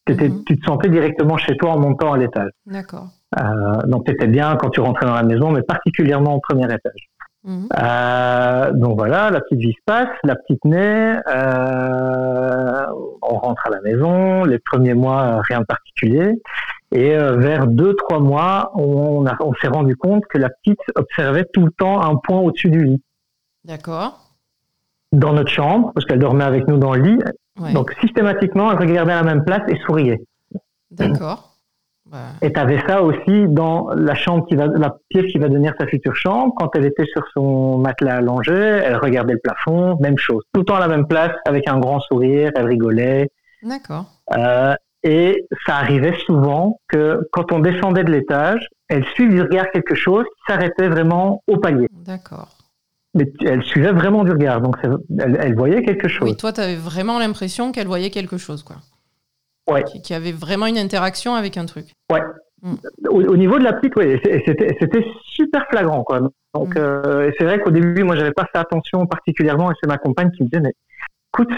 Mhm. 0.08 0.44
tu 0.44 0.58
te 0.58 0.64
sentais 0.66 0.88
directement 0.90 1.37
chez 1.38 1.56
toi 1.56 1.70
en 1.73 1.78
montant 1.80 2.12
à 2.12 2.18
l'étage. 2.18 2.50
D'accord. 2.66 3.06
Euh, 3.38 3.42
donc, 3.87 4.04
t'étais 4.04 4.26
bien 4.26 4.56
quand 4.56 4.68
tu 4.70 4.80
rentrais 4.80 5.06
dans 5.06 5.14
la 5.14 5.23
maison, 5.23 5.50
mais 5.50 5.62
particulièrement 5.62 6.34
au 6.34 6.40
premier 6.40 6.64
étage. 6.66 7.08
Mhm. 7.44 7.68
Euh, 7.78 8.73
donc 8.73 8.96
voilà, 8.99 9.30
la 9.30 9.40
petite 9.40 9.58
vie 9.58 9.73
se 9.73 9.82
passe, 9.84 10.08
la 10.25 10.34
petite 10.34 10.64
naît, 10.64 11.16
euh, 11.28 12.87
on 13.23 13.34
rentre 13.38 13.66
à 13.66 13.70
la 13.70 13.80
maison, 13.82 14.44
les 14.44 14.58
premiers 14.58 14.94
mois, 14.94 15.23
euh, 15.23 15.40
rien 15.49 15.61
de 15.61 15.64
particulier. 15.66 16.40
Et 16.93 17.14
euh, 17.17 17.36
vers 17.36 17.67
deux, 17.67 17.95
trois 17.97 18.21
mois, 18.21 18.71
on, 18.76 19.26
a- 19.26 19.36
on 19.40 19.52
s'est 19.54 19.69
rendu 19.69 19.97
compte 19.97 20.25
que 20.26 20.38
la 20.38 20.49
petite 20.49 20.78
observait 20.97 21.45
tout 21.52 21.64
le 21.64 21.73
temps 21.73 22.00
un 22.02 22.17
point 22.17 22.38
au-dessus 22.40 22.71
du 22.71 22.84
lit, 22.84 23.02
D'accord. 23.64 24.21
dans 25.12 25.32
notre 25.32 25.50
chambre, 25.50 25.90
parce 25.95 26.06
qu'elle 26.06 26.19
dormait 26.21 26.45
avec 26.45 26.69
nous 26.69 26.78
dans 26.78 26.95
le 26.95 27.02
lit. 27.02 27.19
Ouais. 27.58 27.73
Donc 27.73 27.93
systématiquement, 28.00 28.73
elle 28.73 28.78
regardait 28.78 29.12
à 29.12 29.23
la 29.23 29.23
même 29.23 29.45
place 29.45 29.62
et 29.69 29.76
souriait. 29.86 30.21
D'accord. 30.90 31.50
Bah, 32.06 32.19
Et 32.43 32.52
tu 32.52 32.60
avais 32.60 32.80
ça 32.86 33.02
aussi 33.02 33.49
dans 33.49 33.88
la 33.95 34.14
chambre 34.14 34.47
qui 34.47 34.56
va, 34.56 34.67
la 34.67 34.95
pièce 35.08 35.26
qui 35.32 35.38
va 35.38 35.49
devenir 35.49 35.73
sa 35.78 35.86
future 35.86 36.14
chambre. 36.14 36.54
Quand 36.56 36.75
elle 36.76 36.84
était 36.84 37.06
sur 37.06 37.25
son 37.32 37.78
matelas 37.78 38.17
allongé, 38.17 38.52
elle 38.52 38.97
regardait 38.97 39.34
le 39.34 39.40
plafond, 39.43 39.97
même 40.00 40.19
chose. 40.19 40.43
Tout 40.52 40.60
le 40.60 40.67
temps 40.67 40.76
à 40.76 40.80
la 40.80 40.88
même 40.88 41.06
place, 41.06 41.32
avec 41.47 41.67
un 41.69 41.78
grand 41.78 42.00
sourire, 42.00 42.52
elle 42.54 42.67
rigolait. 42.67 43.30
D'accord. 43.62 44.04
Euh, 44.36 44.75
et 45.02 45.47
ça 45.67 45.76
arrivait 45.76 46.17
souvent 46.26 46.78
que 46.88 47.26
quand 47.32 47.52
on 47.52 47.58
descendait 47.58 48.04
de 48.04 48.10
l'étage, 48.10 48.69
elle 48.88 49.04
suivait 49.14 49.34
du 49.34 49.43
regard 49.43 49.71
quelque 49.71 49.95
chose 49.95 50.25
qui 50.25 50.52
s'arrêtait 50.52 50.88
vraiment 50.88 51.43
au 51.47 51.58
palier. 51.58 51.88
D'accord. 51.90 52.53
Mais 53.14 53.30
elle 53.44 53.62
suivait 53.62 53.92
vraiment 53.92 54.24
du 54.24 54.32
regard, 54.32 54.60
donc 54.60 54.76
elle, 54.84 55.38
elle 55.40 55.54
voyait 55.54 55.82
quelque 55.84 56.08
chose. 56.08 56.28
Oui, 56.28 56.36
toi, 56.36 56.52
tu 56.52 56.60
avais 56.60 56.74
vraiment 56.76 57.18
l'impression 57.18 57.70
qu'elle 57.70 57.86
voyait 57.86 58.10
quelque 58.10 58.38
chose, 58.38 58.62
quoi. 58.64 58.76
Ouais. 59.70 59.84
Qui- 59.84 60.02
Qu'il 60.02 60.14
y 60.14 60.16
avait 60.16 60.32
vraiment 60.32 60.66
une 60.66 60.78
interaction 60.78 61.34
avec 61.34 61.56
un 61.56 61.64
truc. 61.66 61.86
Au, 63.08 63.20
au 63.22 63.36
niveau 63.36 63.58
de 63.58 63.64
la 63.64 63.72
petite, 63.74 63.94
oui, 63.96 64.18
c'était 64.80 65.04
super 65.26 65.66
flagrant, 65.70 66.02
quoi. 66.02 66.20
Donc, 66.54 66.74
Mm. 66.74 66.78
euh, 66.78 67.30
c'est 67.38 67.44
vrai 67.44 67.60
qu'au 67.60 67.70
début, 67.70 68.02
moi, 68.04 68.16
j'avais 68.16 68.32
pas 68.32 68.46
fait 68.50 68.58
attention 68.58 69.06
particulièrement, 69.06 69.70
et 69.70 69.74
c'est 69.80 69.86
ma 69.88 69.98
compagne 69.98 70.30
qui 70.32 70.42
me 70.44 70.48
disait, 70.48 70.62
mais 70.62 70.72
écoute, 71.32 71.50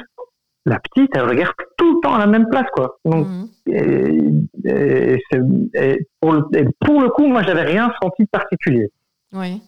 la 0.66 0.78
petite, 0.80 1.10
elle 1.14 1.22
regarde 1.28 1.54
tout 1.78 1.94
le 1.94 2.00
temps 2.00 2.14
à 2.14 2.18
la 2.18 2.26
même 2.26 2.48
place, 2.50 2.66
quoi. 2.74 2.98
Donc, 3.04 3.26
Mhm. 3.28 3.48
et, 3.68 4.68
et 4.68 5.22
c'est- 5.30 5.40
et 5.74 6.06
pour, 6.20 6.32
le, 6.32 6.42
et 6.54 6.66
pour 6.84 7.00
le 7.00 7.08
coup, 7.10 7.26
moi, 7.28 7.42
j'avais 7.44 7.62
rien 7.62 7.92
senti 8.02 8.24
de 8.24 8.28
particulier. 8.28 8.90
Oui. 9.32 9.62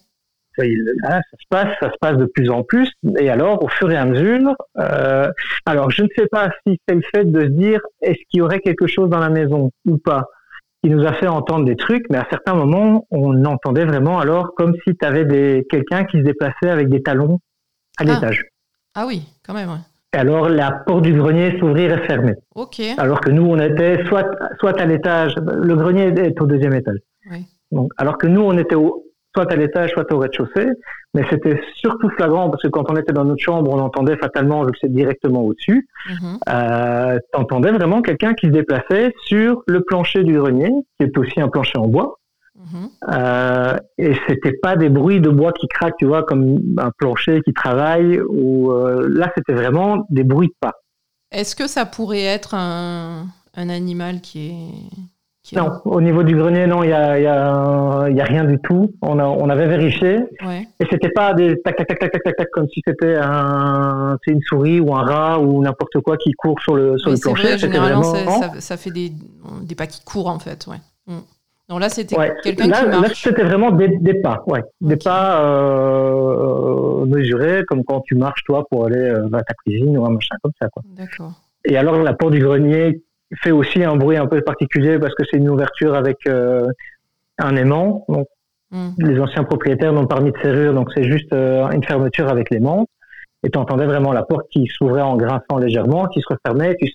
Ça, 0.57 0.63
là, 0.65 1.21
ça 1.31 1.37
se 1.39 1.45
passe, 1.49 1.67
ça 1.79 1.89
se 1.89 1.97
passe 2.01 2.17
de 2.17 2.25
plus 2.25 2.49
en 2.49 2.63
plus. 2.63 2.91
Et 3.19 3.29
alors, 3.29 3.63
au 3.63 3.67
fur 3.67 3.89
et 3.91 3.95
à 3.95 4.05
mesure, 4.05 4.55
euh, 4.77 5.29
alors 5.65 5.89
je 5.91 6.03
ne 6.03 6.07
sais 6.17 6.27
pas 6.27 6.49
si 6.65 6.77
c'est 6.87 6.95
le 6.95 7.01
fait 7.13 7.23
de 7.25 7.41
se 7.41 7.45
dire 7.47 7.79
est-ce 8.01 8.19
qu'il 8.29 8.39
y 8.39 8.41
aurait 8.41 8.59
quelque 8.59 8.87
chose 8.87 9.09
dans 9.09 9.19
la 9.19 9.29
maison 9.29 9.71
ou 9.85 9.97
pas 9.97 10.25
qui 10.83 10.89
nous 10.89 11.05
a 11.05 11.11
fait 11.13 11.27
entendre 11.27 11.65
des 11.65 11.75
trucs, 11.75 12.05
mais 12.09 12.17
à 12.17 12.25
certains 12.29 12.55
moments, 12.55 13.05
on 13.11 13.43
entendait 13.45 13.83
vraiment 13.85 14.19
alors 14.19 14.53
comme 14.55 14.73
si 14.87 14.95
tu 14.95 15.05
avais 15.05 15.25
des 15.25 15.65
quelqu'un 15.69 16.05
qui 16.05 16.17
se 16.19 16.23
déplaçait 16.23 16.69
avec 16.69 16.87
des 16.89 17.01
talons 17.03 17.39
à 17.97 18.03
Ah. 18.03 18.03
l'étage. 18.05 18.45
Ah 18.95 19.05
oui, 19.05 19.23
quand 19.45 19.53
même, 19.53 19.69
ouais. 19.69 19.75
Et 20.15 20.17
alors 20.17 20.49
la 20.49 20.71
porte 20.71 21.03
du 21.03 21.13
grenier 21.13 21.59
s'ouvrir 21.59 21.95
et 21.97 22.07
fermer. 22.07 22.33
Ok. 22.55 22.81
Alors 22.97 23.19
que 23.21 23.29
nous, 23.29 23.45
on 23.45 23.59
était 23.59 24.03
soit 24.05 24.25
soit 24.59 24.79
à 24.81 24.85
l'étage, 24.85 25.35
le 25.37 25.75
grenier 25.75 26.07
est 26.17 26.41
au 26.41 26.47
deuxième 26.47 26.73
étage. 26.73 26.97
Oui. 27.29 27.45
Donc, 27.71 27.91
alors 27.97 28.17
que 28.17 28.25
nous, 28.25 28.41
on 28.41 28.57
était 28.57 28.73
au, 28.75 29.03
soit 29.35 29.51
à 29.51 29.55
l'étage, 29.55 29.91
soit 29.91 30.11
au 30.11 30.17
rez-de-chaussée, 30.19 30.69
mais 31.13 31.23
c'était 31.29 31.61
surtout 31.75 32.09
flagrant 32.17 32.49
parce 32.49 32.63
que 32.63 32.67
quand 32.67 32.89
on 32.89 32.95
était 32.95 33.13
dans 33.13 33.25
notre 33.25 33.41
chambre, 33.43 33.71
on 33.71 33.79
entendait 33.79 34.17
fatalement, 34.17 34.63
vu 34.63 34.71
que 34.71 34.77
c'est 34.81 34.91
directement 34.93 35.41
au-dessus, 35.43 35.87
Mhm. 36.09 36.37
euh, 36.49 37.19
t'entendais 37.33 37.71
vraiment 37.71 38.01
quelqu'un 38.01 38.33
qui 38.33 38.47
se 38.47 38.51
déplaçait 38.51 39.13
sur 39.25 39.61
le 39.67 39.81
plancher 39.81 40.23
du 40.23 40.33
grenier, 40.37 40.71
qui 40.99 41.05
est 41.05 41.17
aussi 41.17 41.39
un 41.39 41.47
plancher 41.47 41.77
en 41.77 41.87
bois, 41.87 42.15
Mhm. 42.55 42.89
euh, 43.13 43.77
et 43.97 44.13
c'était 44.27 44.57
pas 44.61 44.75
des 44.75 44.89
bruits 44.89 45.21
de 45.21 45.29
bois 45.29 45.53
qui 45.53 45.67
craquent, 45.67 45.97
tu 45.97 46.05
vois, 46.05 46.23
comme 46.23 46.57
un 46.77 46.91
plancher 46.97 47.41
qui 47.45 47.53
travaille, 47.53 48.19
ou 48.27 48.71
euh, 48.71 49.07
là, 49.09 49.31
c'était 49.37 49.53
vraiment 49.53 50.05
des 50.09 50.23
bruits 50.23 50.49
de 50.49 50.55
pas. 50.59 50.73
Est-ce 51.31 51.55
que 51.55 51.67
ça 51.67 51.85
pourrait 51.85 52.23
être 52.23 52.55
un, 52.55 53.27
un 53.55 53.69
animal 53.69 54.19
qui 54.21 54.49
est. 54.49 54.97
Non, 55.55 55.71
au 55.85 56.01
niveau 56.01 56.23
du 56.23 56.35
grenier, 56.35 56.67
non, 56.67 56.83
il 56.83 56.89
y 56.89 56.93
a, 56.93 57.19
y 57.19 57.25
a, 57.27 58.07
il 58.09 58.15
y 58.15 58.21
a 58.21 58.23
rien 58.23 58.43
du 58.43 58.59
tout. 58.59 58.91
On, 59.01 59.17
a, 59.19 59.25
on 59.25 59.49
avait 59.49 59.67
vérifié, 59.67 60.19
Ouais. 60.45 60.67
Et 60.79 60.85
c'était 60.89 61.09
pas 61.09 61.33
des 61.33 61.59
tac 61.61 61.75
tac 61.77 61.87
tac 61.87 61.99
tac 61.99 62.11
tac 62.11 62.23
tac 62.23 62.35
tac 62.35 62.49
comme 62.51 62.67
si 62.69 62.81
c'était 62.85 63.15
un 63.15 64.17
une 64.27 64.41
souris 64.41 64.79
ou 64.79 64.93
un 64.95 65.01
rat 65.03 65.39
ou 65.39 65.61
n'importe 65.61 65.99
quoi 66.01 66.17
qui 66.17 66.31
court 66.33 66.59
sur 66.61 66.75
le 66.75 66.97
sur 66.97 67.09
Oui, 67.09 67.15
le 67.17 67.21
plancher. 67.21 67.43
vrai, 67.43 67.57
généralement, 67.57 68.01
vraiment- 68.01 68.41
ça, 68.59 68.77
fait 68.77 68.91
des, 68.91 69.11
des 69.63 69.75
pas 69.75 69.87
qui 69.87 70.03
courent, 70.03 70.27
en 70.29 70.39
fait. 70.39 70.67
Ouais. 70.67 70.77
Mm. 71.07 71.19
Non, 71.69 71.77
là, 71.77 71.89
c'était 71.89 72.17
Ouais. 72.17 72.33
quelqu'un 72.43 72.67
Là, 72.67 72.79
qui 72.79 72.85
là, 72.89 72.99
marche. 73.01 73.21
c'était 73.23 73.43
vraiment 73.43 73.71
des, 73.71 73.89
des 73.99 74.15
pas, 74.15 74.43
ouais, 74.47 74.63
des 74.81 74.97
pas 74.97 75.43
euh, 75.43 77.05
mesurés 77.05 77.63
comme 77.67 77.83
quand 77.83 78.01
tu 78.01 78.15
marches 78.15 78.43
toi 78.43 78.65
pour 78.69 78.85
aller 78.85 78.97
euh, 78.97 79.27
à 79.33 79.41
ta 79.43 79.53
cuisine 79.53 79.97
ou 79.97 80.05
un 80.05 80.09
machin 80.11 80.35
comme 80.41 80.51
ça. 80.59 80.67
Quoi. 80.69 80.83
D'accord. 80.97 81.33
Et 81.65 81.77
alors 81.77 81.97
la 82.01 82.13
porte 82.13 82.31
du 82.33 82.39
grenier 82.39 83.01
fait 83.41 83.51
aussi 83.51 83.83
un 83.83 83.95
bruit 83.95 84.17
un 84.17 84.27
peu 84.27 84.41
particulier 84.41 84.97
parce 84.99 85.13
que 85.15 85.23
c'est 85.29 85.37
une 85.37 85.49
ouverture 85.49 85.95
avec 85.95 86.17
euh, 86.27 86.67
un 87.37 87.55
aimant. 87.55 88.05
Donc 88.09 88.27
Mm. 88.71 88.89
les 88.99 89.19
anciens 89.19 89.43
propriétaires 89.43 89.93
n'ont 89.93 90.05
pas 90.05 90.19
mis 90.21 90.31
de 90.31 90.37
serrure, 90.43 90.75
donc 90.75 90.91
c'est 90.95 91.03
juste 91.03 91.33
euh, 91.33 91.67
une 91.71 91.83
fermeture 91.83 92.29
avec 92.29 92.51
l'aimant. 92.51 92.85
Et 93.41 93.49
tu 93.49 93.57
entendais 93.57 93.87
vraiment 93.87 94.13
la 94.13 94.21
porte 94.21 94.47
qui 94.51 94.67
s'ouvrait 94.67 95.01
en 95.01 95.17
grinçant 95.17 95.57
légèrement, 95.57 96.05
qui 96.05 96.21
se 96.21 96.27
refermait, 96.31 96.73
et 96.73 96.75
tu 96.77 96.91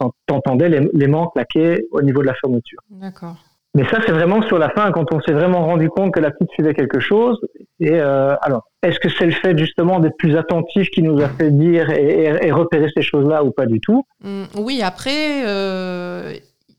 l'aim- 0.69 0.89
l'aimant 0.93 1.27
claquer 1.35 1.85
au 1.91 2.01
niveau 2.01 2.21
de 2.21 2.27
la 2.27 2.35
fermeture. 2.35 2.79
D'accord. 2.91 3.35
Mais 3.75 3.85
ça, 3.91 3.99
c'est 4.07 4.13
vraiment 4.13 4.41
sur 4.43 4.59
la 4.59 4.71
fin, 4.71 4.93
quand 4.93 5.13
on 5.13 5.21
s'est 5.21 5.33
vraiment 5.33 5.65
rendu 5.67 5.89
compte 5.89 6.13
que 6.13 6.21
la 6.21 6.31
petite 6.31 6.51
suivait 6.53 6.75
quelque 6.75 7.01
chose. 7.01 7.39
Et 7.81 7.91
euh, 7.93 8.37
alors, 8.41 8.63
est-ce 8.83 9.01
que 9.01 9.09
c'est 9.09 9.27
le 9.27 9.33
fait 9.33 9.59
justement 9.59 9.99
d'être 9.99 10.17
plus 10.17 10.37
attentif 10.37 10.89
qui 10.91 11.03
nous 11.03 11.21
a 11.21 11.29
fait 11.29 11.51
dire 11.51 11.91
et, 11.91 12.25
et- 12.25 12.47
et 12.47 12.53
repérer 12.53 12.89
ces 12.95 13.03
choses-là 13.03 13.43
ou 13.43 13.51
pas 13.51 13.67
du 13.67 13.81
tout? 13.81 14.05
Mm, 14.23 14.45
Oui, 14.59 14.81
après, 14.81 15.45
euh, 15.47 16.35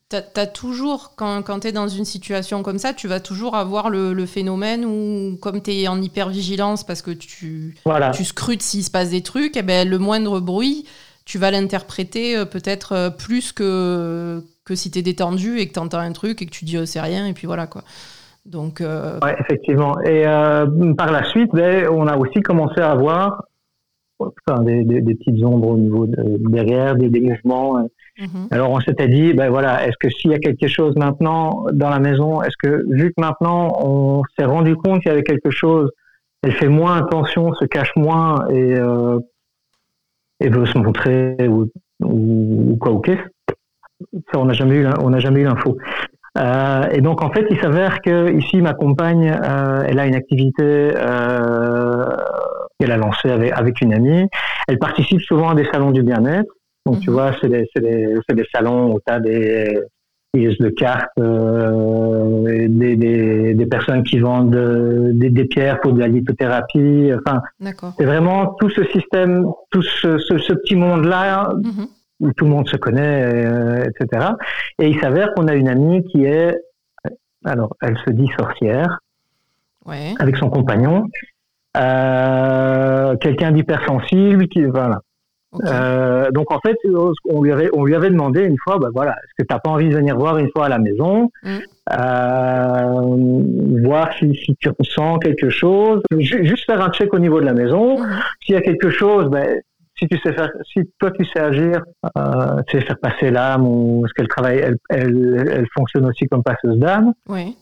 tu 0.10 0.16
as, 0.40 0.48
toujours, 0.48 1.14
quand, 1.18 1.42
quand 1.42 1.62
tu 1.62 1.68
es 1.68 1.72
dans 1.72 1.88
une 1.90 2.06
situation 2.06 2.64
comme 2.64 2.78
ça, 2.78 2.94
tu 2.94 3.08
vas 3.08 3.20
toujours 3.20 3.56
avoir 3.56 3.90
le, 3.90 4.26
phénomène 4.26 4.86
où, 4.86 5.38
comme 5.42 5.62
tu 5.62 5.72
es 5.72 5.88
en 5.88 6.02
hypervigilance 6.02 6.86
parce 6.86 7.02
que 7.02 7.12
tu, 7.12 7.76
tu 8.14 8.24
scrutes 8.24 8.62
s'il 8.62 8.84
se 8.84 8.92
passe 8.92 9.10
des 9.10 9.22
trucs, 9.22 9.58
et 9.58 9.60
eh 9.60 9.64
ben, 9.64 9.90
le 9.90 9.98
moindre 9.98 10.40
bruit, 10.40 10.86
tu 11.26 11.40
vas 11.40 11.52
l'interpréter 11.52 12.38
euh, 12.38 12.46
peut-être 12.46 12.94
euh, 12.94 13.10
plus 13.10 13.52
que, 13.52 14.42
que 14.64 14.76
si 14.76 14.92
tu 14.92 15.00
es 15.00 15.02
détendu 15.02 15.58
et 15.58 15.68
que 15.68 15.74
tu 15.74 15.80
entends 15.80 16.00
un 16.00 16.12
truc 16.12 16.42
et 16.42 16.46
que 16.46 16.52
tu 16.52 16.66
dis 16.66 16.78
oh, 16.78 16.86
c'est 16.86 17.02
rien, 17.02 17.26
et 17.26 17.34
puis 17.34 17.48
voilà 17.48 17.68
quoi. 17.68 17.84
Donc, 18.46 18.80
euh... 18.80 19.20
ouais, 19.24 19.36
effectivement. 19.40 20.00
Et 20.02 20.28
euh, 20.28 20.94
par 20.94 21.12
la 21.12 21.24
suite, 21.24 21.50
ben, 21.52 21.88
on 21.90 22.06
a 22.06 22.16
aussi 22.16 22.42
commencé 22.42 22.80
à 22.80 22.92
avoir 22.92 23.46
enfin, 24.20 24.62
des, 24.62 24.84
des, 24.84 25.02
des, 25.02 25.16
petites 25.16 25.44
ombres 25.44 25.70
au 25.70 25.78
niveau 25.78 26.06
de, 26.06 26.38
derrière, 26.52 26.96
des, 26.96 27.10
des 27.10 27.22
mouvements. 27.22 27.80
Mm-hmm. 28.20 28.48
Alors 28.52 28.70
on 28.70 28.80
s'était 28.80 29.08
dit, 29.08 29.34
ben 29.34 29.50
voilà, 29.50 29.88
est-ce 29.88 29.98
que 30.00 30.10
s'il 30.10 30.32
y 30.32 30.36
a 30.36 30.40
quelque 30.40 30.68
chose 30.68 30.96
maintenant 30.96 31.66
dans 31.74 31.90
la 31.90 32.00
maison, 32.00 32.42
est-ce 32.44 32.56
que 32.62 32.86
vu 32.96 33.10
que 33.10 33.20
maintenant 33.20 33.74
on 33.84 34.22
s'est 34.38 34.46
rendu 34.46 34.76
compte 34.76 35.02
qu'il 35.02 35.10
y 35.10 35.12
avait 35.12 35.24
quelque 35.24 35.50
chose, 35.50 35.90
elle 36.44 36.54
fait 36.54 36.70
moins 36.70 36.98
attention, 36.98 37.54
se 37.56 37.66
cache 37.66 37.92
moins 37.96 38.48
et, 38.50 38.76
euh, 38.76 39.20
et 40.40 40.50
veut 40.50 40.66
se 40.66 40.78
montrer 40.78 41.36
ou, 41.48 41.68
ou, 42.04 42.78
quoi 42.80 42.92
ou 42.92 43.00
qu'est-ce 43.00 43.56
Ça 44.32 44.40
on 44.40 44.46
n'a 44.46 44.54
jamais 44.54 44.76
eu, 44.76 44.88
on 45.02 45.10
n'a 45.10 45.20
jamais 45.20 45.42
eu 45.42 45.46
l'info. 45.46 45.78
Euh, 46.38 46.90
et 46.92 47.02
donc 47.02 47.22
en 47.22 47.32
fait, 47.32 47.46
il 47.50 47.60
s'avère 47.60 48.02
que 48.02 48.32
ici 48.34 48.58
ma 48.58 48.74
compagne, 48.74 49.30
euh, 49.30 49.84
elle 49.88 50.00
a 50.00 50.06
une 50.06 50.16
activité 50.16 50.64
euh, 50.64 52.06
qu'elle 52.80 52.92
a 52.92 52.98
lancée 52.98 53.30
avec, 53.30 53.54
avec 53.54 53.82
une 53.82 53.94
amie. 53.94 54.28
Elle 54.68 54.78
participe 54.78 55.22
souvent 55.22 55.50
à 55.50 55.56
des 55.56 55.66
salons 55.72 55.92
du 55.92 56.04
bien-être. 56.04 56.52
Donc 56.86 57.00
tu 57.00 57.10
mhm. 57.10 57.16
vois, 57.16 57.32
c'est 57.42 57.48
des, 57.48 57.68
des, 57.76 58.20
des, 58.30 58.46
salons 58.54 58.94
où 58.94 59.00
tu 59.06 59.12
as 59.12 59.20
des 59.20 59.80
de 60.36 60.70
cartes, 60.70 61.10
euh, 61.20 62.68
des, 62.68 62.96
des, 62.96 63.54
des, 63.54 63.66
personnes 63.66 64.04
qui 64.04 64.20
vendent 64.20 64.56
des, 65.14 65.30
des, 65.30 65.46
pierres 65.46 65.80
pour 65.82 65.94
de 65.94 66.00
la 66.00 66.08
lithothérapie. 66.08 67.12
Enfin, 67.18 67.42
c'est 67.98 68.06
vraiment 68.06 68.56
tout 68.60 68.70
ce 68.70 68.84
système, 68.86 69.46
tout 69.72 69.82
ce, 69.82 70.18
ce, 70.18 70.38
ce 70.38 70.54
petit 70.54 70.76
monde-là. 70.76 71.50
Mhm 71.64 71.88
où 72.20 72.32
tout 72.34 72.46
le 72.46 72.52
monde 72.52 72.68
se 72.70 72.78
connaît, 72.78 73.24
euh, 73.24 73.84
etc. 73.84 74.28
Et 74.80 74.88
il 74.88 75.00
s'avère 75.02 75.34
qu'on 75.34 75.48
a 75.48 75.54
une 75.54 75.68
amie 75.68 76.04
qui 76.06 76.24
est, 76.24 76.56
alors 77.44 77.76
elle 77.82 77.98
se 78.06 78.10
dit 78.12 78.30
sorcière, 78.38 79.00
ouais. 79.86 80.14
avec 80.20 80.38
son 80.38 80.50
compagnon, 80.50 81.10
euh, 81.78 83.16
quelqu'un 83.18 83.52
d'hypersensible, 83.52 84.48
qui 84.48 84.64
voilà. 84.64 85.02
Euh, 85.66 86.32
donc 86.32 86.52
en 86.52 86.60
fait, 86.60 86.78
on 87.26 87.42
lui 87.42 87.52
avait, 87.52 87.70
on 87.74 87.86
lui 87.86 87.96
avait 87.96 88.10
demandé 88.10 88.44
une 88.44 88.58
fois, 88.64 88.78
bah 88.80 88.90
voilà, 88.94 89.12
est-ce 89.12 89.44
que 89.44 89.48
t'as 89.48 89.60
pas 89.60 89.70
envie 89.70 89.90
de 89.90 89.96
venir 89.96 90.18
voir 90.18 90.38
une 90.38 90.50
fois 90.52 90.66
à 90.66 90.70
la 90.70 90.80
maison, 90.80 91.32
mm. 91.44 91.58
euh, 91.94 93.82
voir 93.84 94.12
si, 94.18 94.34
si, 94.36 94.56
tu 94.58 94.70
ressens 94.70 95.20
quelque 95.20 95.50
chose, 95.50 96.02
juste 96.20 96.66
faire 96.66 96.82
un 96.82 96.92
check 96.92 97.14
au 97.14 97.20
niveau 97.20 97.40
de 97.40 97.46
la 97.46 97.54
maison. 97.54 98.00
Mm. 98.00 98.06
S'il 98.46 98.56
y 98.56 98.58
a 98.58 98.62
quelque 98.62 98.90
chose, 98.90 99.30
ben, 99.30 99.62
si 99.98 100.08
tu 100.08 100.18
sais 100.20 100.34
faire, 100.34 100.50
si 100.72 100.82
toi 101.00 101.12
tu 101.12 101.26
sais 101.26 101.40
agir, 101.40 101.82
euh, 102.18 102.62
tu 102.68 102.78
sais 102.78 102.86
faire 102.86 102.98
passer 103.00 103.32
l'âme 103.32 103.66
ou 103.66 104.06
est-ce 104.06 104.14
qu'elle 104.14 104.28
travaille, 104.28 104.58
elle, 104.58 104.78
elle, 104.90 105.48
elle, 105.52 105.68
fonctionne 105.74 106.06
aussi 106.06 106.26
comme 106.28 106.44
passeuse 106.44 106.78
d'âme. 106.78 107.14
Oui. 107.30 107.58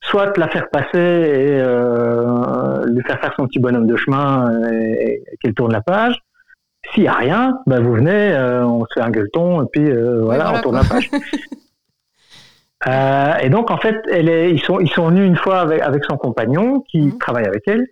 Soit 0.00 0.36
la 0.38 0.48
faire 0.48 0.70
passer 0.70 0.86
et 0.94 1.60
euh, 1.60 2.86
lui 2.86 3.02
faire 3.02 3.20
faire 3.20 3.34
son 3.38 3.46
petit 3.46 3.58
bonhomme 3.58 3.86
de 3.86 3.96
chemin 3.96 4.50
et, 4.72 5.22
qu'elle 5.40 5.54
tourne 5.54 5.72
la 5.72 5.82
page. 5.82 6.18
S'il 6.92 7.02
n'y 7.02 7.08
a 7.08 7.14
rien, 7.14 7.58
ben 7.66 7.82
vous 7.82 7.94
venez, 7.94 8.32
euh, 8.32 8.66
on 8.66 8.84
se 8.84 8.94
fait 8.94 9.00
un 9.00 9.10
gueuleton 9.10 9.62
et 9.62 9.66
puis 9.70 9.90
euh, 9.90 10.22
voilà, 10.22 10.52
on 10.54 10.60
tourne 10.60 10.76
la 10.76 10.84
page. 10.84 11.10
Euh, 12.86 13.36
et 13.38 13.50
donc 13.50 13.72
en 13.72 13.76
fait, 13.76 13.96
elle 14.08 14.28
est, 14.28 14.52
ils 14.52 14.62
sont 14.62 14.78
ils 14.78 14.88
sont 14.88 15.08
venus 15.08 15.26
une 15.26 15.34
fois 15.34 15.62
avec, 15.62 15.82
avec 15.82 16.04
son 16.04 16.16
compagnon 16.16 16.80
qui 16.82 17.00
mmh. 17.00 17.18
travaille 17.18 17.44
avec 17.44 17.64
elle. 17.66 17.84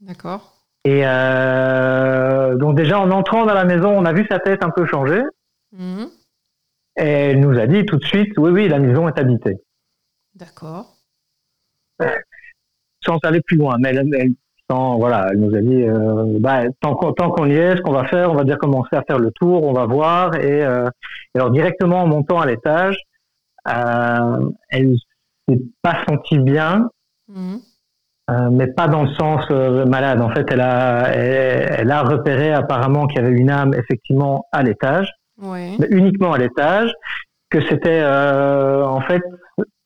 D'accord. 0.00 0.54
Et 0.84 1.02
euh, 1.04 2.56
donc 2.56 2.74
déjà 2.74 2.98
en 3.00 3.10
entrant 3.10 3.44
dans 3.44 3.52
la 3.52 3.66
maison, 3.66 3.90
on 3.90 4.06
a 4.06 4.14
vu 4.14 4.26
sa 4.30 4.38
tête 4.38 4.64
un 4.64 4.70
peu 4.70 4.86
changer. 4.86 5.22
Mhm. 5.72 6.08
Et 6.96 7.02
elle 7.02 7.40
nous 7.40 7.58
a 7.58 7.66
dit 7.66 7.84
tout 7.84 7.96
de 7.96 8.04
suite, 8.04 8.32
oui, 8.38 8.50
oui, 8.50 8.68
la 8.68 8.78
maison 8.78 9.08
est 9.08 9.18
habitée. 9.18 9.56
D'accord. 10.34 10.96
Sans 13.04 13.18
aller 13.24 13.40
plus 13.40 13.56
loin, 13.56 13.76
mais 13.78 13.90
elle, 13.90 14.34
sans, 14.70 14.98
voilà, 14.98 15.28
elle 15.30 15.40
nous 15.40 15.54
a 15.54 15.60
dit, 15.60 15.82
euh, 15.82 16.38
bah, 16.40 16.62
tant, 16.80 16.94
qu'on 16.94 17.46
y 17.46 17.54
est, 17.54 17.76
ce 17.76 17.82
qu'on 17.82 17.92
va 17.92 18.06
faire, 18.06 18.30
on 18.30 18.34
va 18.34 18.44
dire 18.44 18.58
commencer 18.58 18.96
à 18.96 19.02
faire 19.02 19.18
le 19.18 19.30
tour, 19.32 19.64
on 19.64 19.72
va 19.72 19.86
voir. 19.86 20.34
Et, 20.36 20.64
euh, 20.64 20.88
alors 21.34 21.50
directement 21.50 22.02
en 22.02 22.06
montant 22.06 22.40
à 22.40 22.46
l'étage, 22.46 22.96
euh, 23.68 24.50
elle 24.70 24.96
s'est 25.48 25.60
pas 25.82 25.98
sentie 26.08 26.38
bien. 26.38 26.88
Mhm. 27.28 27.60
Euh, 28.30 28.48
mais 28.50 28.68
pas 28.68 28.88
dans 28.88 29.02
le 29.02 29.10
sens 29.14 29.50
malade. 29.50 30.22
En 30.22 30.30
fait, 30.30 30.46
elle 30.50 30.62
a, 30.62 31.10
elle, 31.12 31.90
a 31.90 32.02
repéré 32.02 32.54
apparemment 32.54 33.06
qu'il 33.06 33.20
y 33.20 33.26
avait 33.26 33.36
une 33.36 33.50
âme 33.50 33.74
effectivement 33.74 34.46
à 34.50 34.62
l'étage, 34.62 35.12
mais 35.42 35.76
uniquement 35.90 36.32
à 36.32 36.38
l'étage, 36.38 36.90
que 37.50 37.60
c'était 37.68 38.02
en 38.02 39.02
fait 39.02 39.20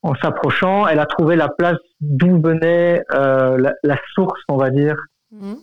en 0.09 0.14
s'approchant, 0.16 0.87
elle 0.87 0.99
a 0.99 1.07
trouvé 1.07 1.37
la 1.37 1.49
place 1.49 1.79
d'où 2.01 2.40
venait 2.40 3.03
la, 3.11 3.73
la, 3.83 3.97
source, 4.14 4.40
on 4.49 4.57
va 4.57 4.71
dire, 4.71 4.97
mmh. 5.33 5.55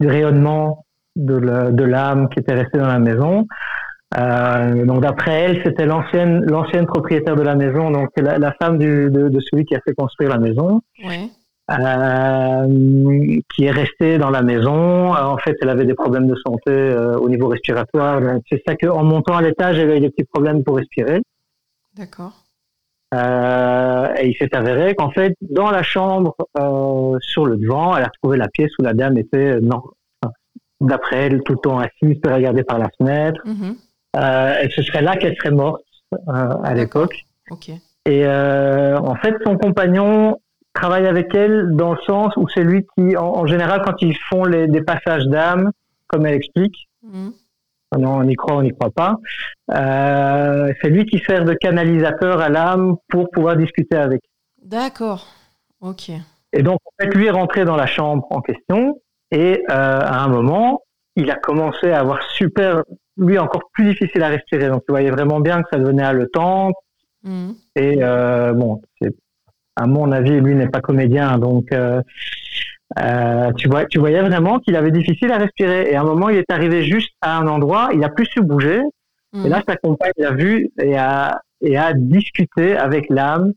du 0.00 0.08
rayonnement 0.08 0.84
de 1.16 1.84
l'âme 1.84 2.28
qui 2.28 2.40
était 2.40 2.54
restée 2.54 2.78
dans 2.78 2.86
la 2.86 2.98
maison. 2.98 3.46
Euh, 4.18 4.84
donc 4.86 5.02
d'après 5.02 5.32
elle, 5.32 5.62
c'était 5.64 5.86
l'ancienne 5.86 6.44
l'ancienne 6.44 6.86
propriétaire 6.86 7.36
de 7.36 7.42
la 7.42 7.54
maison, 7.54 7.92
donc 7.92 8.08
la, 8.16 8.38
la 8.38 8.52
femme 8.60 8.76
du, 8.76 9.08
de, 9.08 9.28
de, 9.28 9.40
celui 9.40 9.64
qui 9.64 9.76
a 9.76 9.80
fait 9.86 9.94
construire 9.94 10.30
la 10.30 10.38
maison. 10.38 10.80
Euh, 11.70 13.40
qui 13.54 13.64
est 13.64 13.70
restée 13.70 14.18
dans 14.18 14.30
la 14.30 14.42
maison. 14.42 15.14
Euh, 15.14 15.22
en 15.22 15.38
fait, 15.38 15.54
elle 15.62 15.68
avait 15.68 15.84
des 15.84 15.94
problèmes 15.94 16.26
de 16.26 16.34
santé 16.34 16.72
euh, 16.72 17.16
au 17.16 17.28
niveau 17.28 17.46
respiratoire. 17.46 18.20
C'est 18.50 18.60
ça 18.66 18.74
qu'en 18.74 19.04
montant 19.04 19.36
à 19.36 19.42
l'étage, 19.42 19.78
elle 19.78 19.88
avait 19.88 20.00
des 20.00 20.10
petits 20.10 20.24
problèmes 20.24 20.64
pour 20.64 20.78
respirer. 20.78 21.20
D'accord. 21.96 22.32
Et 23.12 24.28
il 24.28 24.36
s'est 24.38 24.54
avéré 24.54 24.94
qu'en 24.94 25.10
fait, 25.10 25.34
dans 25.40 25.70
la 25.70 25.82
chambre, 25.82 26.36
sur 27.20 27.46
le 27.46 27.56
devant, 27.56 27.96
elle 27.96 28.04
a 28.04 28.10
trouvé 28.22 28.36
la 28.36 28.48
pièce 28.48 28.70
où 28.78 28.82
la 28.82 28.94
dame 28.94 29.18
était, 29.18 29.60
non, 29.60 29.82
d'après 30.80 31.26
elle, 31.26 31.42
tout 31.42 31.54
le 31.54 31.58
temps 31.58 31.78
assise, 31.78 32.20
peut 32.20 32.32
regarder 32.32 32.62
par 32.62 32.78
la 32.78 32.88
fenêtre. 32.98 33.40
Mm-hmm. 33.44 34.64
et 34.64 34.70
ce 34.70 34.82
serait 34.82 35.02
là 35.02 35.16
qu'elle 35.16 35.36
serait 35.36 35.50
morte 35.50 35.82
à 36.28 36.74
l'époque. 36.74 37.16
Ok. 37.50 37.70
Et 38.06 38.26
en 38.26 39.14
fait, 39.16 39.34
son 39.44 39.56
compagnon 39.56 40.38
travaille 40.74 41.06
avec 41.06 41.34
elle 41.34 41.70
dans 41.74 41.92
le 41.92 42.00
sens 42.06 42.32
où 42.36 42.48
c'est 42.48 42.62
lui 42.62 42.86
qui, 42.96 43.16
en, 43.16 43.46
général, 43.46 43.82
quand 43.84 44.00
ils 44.00 44.16
font 44.28 44.44
les, 44.44 44.68
des 44.68 44.82
passages 44.82 45.26
d'âme, 45.26 45.70
comme 46.06 46.26
elle 46.26 46.34
explique, 46.34 46.88
mhm. 47.02 47.32
Non, 47.98 48.18
on 48.18 48.28
y 48.28 48.34
croit, 48.34 48.56
on 48.56 48.62
n'y 48.62 48.72
croit 48.72 48.90
pas, 48.90 49.16
euh, 49.72 50.72
c'est 50.80 50.88
lui 50.90 51.06
qui 51.06 51.18
sert 51.18 51.44
de 51.44 51.54
canalisateur 51.54 52.40
à 52.40 52.48
l'âme 52.48 52.96
pour 53.08 53.30
pouvoir 53.30 53.56
discuter 53.56 53.96
avec. 53.96 54.22
D'accord, 54.62 55.26
ok. 55.80 56.10
Et 56.52 56.62
donc, 56.62 56.80
en 56.84 56.90
fait, 57.02 57.14
lui 57.14 57.26
est 57.26 57.30
rentré 57.30 57.64
dans 57.64 57.76
la 57.76 57.86
chambre 57.86 58.26
en 58.30 58.40
question 58.40 59.00
et 59.30 59.62
euh, 59.70 60.00
à 60.00 60.22
un 60.22 60.28
moment, 60.28 60.82
il 61.16 61.30
a 61.30 61.36
commencé 61.36 61.90
à 61.90 62.00
avoir 62.00 62.22
super, 62.32 62.82
lui 63.16 63.38
encore 63.38 63.70
plus 63.72 63.90
difficile 63.90 64.22
à 64.22 64.28
respirer. 64.28 64.68
Donc, 64.68 64.82
tu 64.86 64.92
voyais 64.92 65.10
vraiment 65.10 65.40
bien 65.40 65.62
que 65.62 65.68
ça 65.72 65.78
devenait 65.78 66.04
haletant. 66.04 66.72
Mmh. 67.22 67.50
Et 67.76 67.98
euh, 68.02 68.52
bon, 68.52 68.80
à 69.76 69.86
mon 69.86 70.10
avis, 70.12 70.40
lui 70.40 70.54
n'est 70.54 70.68
pas 70.68 70.80
comédien, 70.80 71.38
donc 71.38 71.72
euh, 72.98 73.52
tu, 73.52 73.68
vois, 73.68 73.86
tu 73.86 73.98
voyais 73.98 74.20
vraiment 74.20 74.58
qu'il 74.58 74.76
avait 74.76 74.90
difficile 74.90 75.30
à 75.32 75.38
respirer. 75.38 75.90
Et 75.90 75.96
à 75.96 76.00
un 76.00 76.04
moment, 76.04 76.28
il 76.28 76.36
est 76.36 76.50
arrivé 76.50 76.84
juste 76.84 77.12
à 77.20 77.38
un 77.38 77.46
endroit, 77.46 77.90
il 77.92 78.02
a 78.04 78.08
plus 78.08 78.26
su 78.26 78.40
bouger. 78.40 78.82
Et 79.44 79.48
là, 79.48 79.62
sa 79.66 79.76
compagne 79.76 80.10
l'a 80.16 80.32
vu 80.32 80.70
et 80.82 80.98
a, 80.98 81.40
et 81.60 81.78
a 81.78 81.92
discuté 81.92 82.76
avec 82.76 83.08
l'âme 83.10 83.52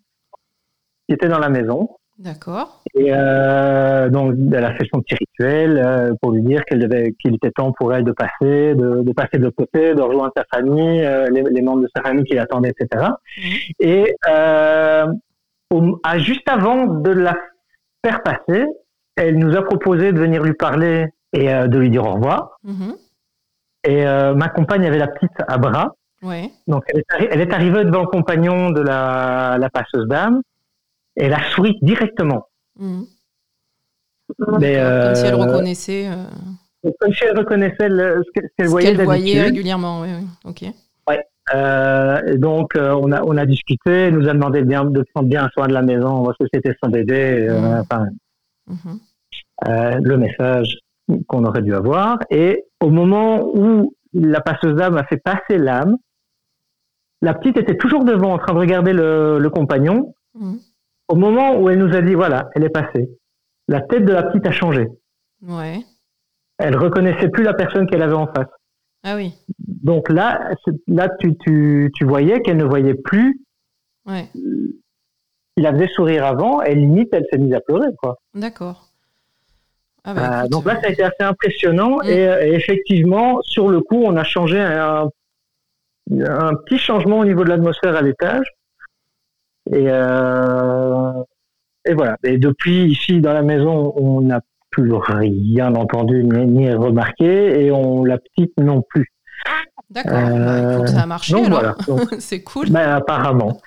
qui 1.08 1.16
était 1.16 1.28
dans 1.28 1.40
la 1.40 1.50
maison. 1.50 1.90
D'accord. 2.20 2.84
Et 2.94 3.08
euh, 3.10 4.08
donc, 4.10 4.36
elle 4.54 4.64
a 4.64 4.76
fait 4.76 4.88
son 4.94 5.02
petit 5.02 5.16
rituel 5.16 5.82
euh, 5.84 6.14
pour 6.22 6.32
lui 6.32 6.44
dire 6.44 6.64
qu'il 6.66 6.88
qu'il 7.20 7.36
était 7.36 7.50
temps 7.50 7.72
pour 7.72 7.92
elle 7.92 8.04
de 8.04 8.12
passer, 8.12 8.76
de, 8.76 9.02
de 9.02 9.12
passer 9.14 9.40
de 9.40 9.46
l'autre 9.46 9.58
côté, 9.58 9.96
de 9.96 10.02
rejoindre 10.02 10.32
sa 10.38 10.46
famille, 10.54 11.04
euh, 11.04 11.28
les, 11.32 11.42
les, 11.42 11.62
membres 11.64 11.82
de 11.82 11.90
sa 11.96 12.04
famille 12.04 12.24
qui 12.24 12.36
l'attendaient, 12.36 12.72
etc. 12.80 13.08
Et 13.80 14.16
euh, 14.30 15.08
à, 16.04 16.18
juste 16.20 16.48
avant 16.48 16.86
de 16.86 17.10
la 17.10 17.36
faire 18.06 18.22
passer, 18.22 18.66
elle 19.16 19.38
nous 19.38 19.56
a 19.56 19.62
proposé 19.64 20.12
de 20.12 20.20
venir 20.20 20.44
lui 20.44 20.54
parler 20.54 21.08
et 21.34 21.54
euh, 21.54 21.68
de 21.68 21.78
lui 21.78 21.90
dire 21.90 22.06
au 22.06 22.14
revoir. 22.14 22.60
Mm-hmm. 22.66 22.96
Et 23.86 24.06
euh, 24.06 24.34
ma 24.34 24.50
compagne 24.50 24.86
avait 24.86 24.98
la 24.98 25.08
petite 25.08 25.32
à 25.48 25.58
bras. 25.58 25.96
Donc 26.68 26.86
elle 26.88 27.42
est, 27.42 27.54
arrivée 27.54 27.84
devant 27.84 28.04
le 28.04 28.08
compagnon 28.08 28.70
de 28.70 28.80
la, 28.80 29.70
passeuse 29.74 30.08
dame 30.08 30.42
et 31.18 31.26
elle 31.26 31.34
a 31.34 31.52
souri 31.52 31.78
directement. 31.82 32.48
Mm-hmm. 32.80 33.06
Mais, 34.60 34.76
comme 34.76 35.16
si 35.16 35.26
elle 35.26 35.34
euh, 35.34 35.38
reconnaissait. 35.38 36.10
Comme 37.00 37.14
si 37.14 37.24
elle 37.26 37.38
reconnaissait 37.38 37.90
ce 37.90 38.32
qu'elle 38.58 38.68
voyait, 38.68 38.94
voyait 38.94 39.42
régulièrement, 39.42 40.02
oui, 40.02 40.10
oui. 40.18 40.28
ok. 40.46 40.74
Ouais. 41.10 41.22
Euh, 41.54 42.38
donc 42.38 42.72
on 42.78 43.12
a 43.12 43.22
on 43.24 43.36
a 43.36 43.46
discuté, 43.46 43.92
elle 43.92 44.18
nous 44.18 44.30
a 44.30 44.34
demandé 44.34 44.62
de, 44.62 44.66
bien, 44.66 44.86
de 44.86 45.04
prendre 45.14 45.28
bien 45.28 45.50
soin 45.54 45.68
de 45.68 45.74
la 45.74 45.82
maison 45.82 46.24
parce 46.24 46.38
que 46.38 46.46
c'était 46.54 46.74
son 46.82 46.90
bébé. 46.90 47.50
Enfin, 47.82 48.08
Euh, 49.68 50.00
le 50.02 50.18
message 50.18 50.78
qu'on 51.28 51.46
aurait 51.46 51.62
dû 51.62 51.74
avoir. 51.74 52.20
Et 52.30 52.64
au 52.82 52.90
moment 52.90 53.46
où 53.54 53.96
la 54.14 54.42
passeuse 54.42 54.76
d'âme 54.76 54.98
a 54.98 55.04
fait 55.06 55.18
passer 55.18 55.58
l'âme, 55.58 55.98
la 57.22 57.34
petite 57.34 57.58
était 57.58 57.78
toujours 57.78 58.04
devant 58.04 58.34
en 58.34 58.38
train 58.38 58.54
de 58.54 58.60
regarder 58.60 58.94
le, 58.94 59.40
le 59.40 59.50
compagnon. 59.50 60.14
Mhm. 60.34 60.60
Au 61.10 61.16
moment 61.16 61.60
où 61.60 61.70
elle 61.70 61.80
nous 61.80 61.96
a 61.96 62.02
dit, 62.02 62.14
voilà, 62.14 62.50
elle 62.56 62.64
est 62.64 62.70
passée, 62.70 63.10
la 63.68 63.82
tête 63.82 64.06
de 64.06 64.14
la 64.14 64.24
petite 64.24 64.46
a 64.48 64.52
changé. 64.52 64.88
Ouais. 65.42 65.80
Elle 66.58 66.78
reconnaissait 66.78 67.30
plus 67.30 67.44
la 67.44 67.54
personne 67.54 67.88
qu'elle 67.88 68.02
avait 68.02 68.14
en 68.14 68.28
face. 68.28 68.48
Ah 69.04 69.16
oui. 69.16 69.34
Donc 69.60 70.10
là, 70.10 70.52
là 70.88 71.10
tu, 71.20 71.38
tu, 71.38 71.92
tu 71.94 72.06
voyais 72.06 72.42
qu'elle 72.42 72.58
ne 72.58 72.64
voyait 72.64 72.94
plus. 72.94 73.42
Ouais. 74.06 74.30
Il 75.58 75.64
la 75.64 75.72
faisait 75.74 75.88
sourire 75.88 76.26
avant, 76.26 76.62
et 76.62 76.74
limite, 76.76 77.10
elle 77.14 77.26
s'est 77.32 77.38
mise 77.38 77.54
à 77.54 77.60
pleurer. 77.62 77.88
Quoi. 78.02 78.18
D'accord. 78.34 78.88
Ah 80.04 80.14
bah, 80.14 80.44
Euh, 80.44 80.48
donc 80.48 80.66
là, 80.66 80.74
euh, 80.74 80.82
ça 80.82 80.88
a 80.88 80.92
été 80.92 81.04
assez 81.04 81.22
impressionnant. 81.24 81.98
Mm. 81.98 82.10
Et, 82.10 82.28
euh, 82.28 82.46
et 82.46 82.54
effectivement, 82.54 83.40
sur 83.44 83.70
le 83.70 83.82
coup, 83.82 84.02
on 84.04 84.16
a 84.18 84.24
changé 84.24 84.60
un, 84.60 85.08
un 86.12 86.56
petit 86.56 86.78
changement 86.78 87.20
au 87.20 87.26
niveau 87.26 87.44
de 87.44 87.50
l'atmosphère 87.50 87.96
à 87.96 88.02
l'étage. 88.02 88.46
Et, 89.72 89.86
euh, 89.88 91.14
et 91.86 91.94
voilà. 91.94 92.18
Et 92.24 92.38
depuis, 92.38 92.86
ici, 92.86 93.22
dans 93.22 93.34
la 93.34 93.44
maison, 93.44 93.94
on 93.96 94.22
n'a 94.22 94.42
plus 94.72 94.92
rien 94.94 95.76
entendu 95.76 96.24
ni, 96.24 96.46
ni 96.48 96.74
remarqué. 96.74 97.64
Et 97.64 97.72
on, 97.72 98.04
la 98.04 98.18
petite 98.18 98.54
non 98.58 98.82
plus. 98.82 99.12
D'accord. 99.90 100.14
Bah, 100.14 100.28
euh, 100.30 100.86
ça 100.88 101.02
a 101.02 101.06
marché 101.06 101.34
Donc 101.34 101.46
alors. 101.46 101.60
voilà. 101.60 101.76
Donc, 101.88 102.16
c'est 102.20 102.44
cool. 102.44 102.70
ben, 102.72 102.90
apparemment. 102.90 103.62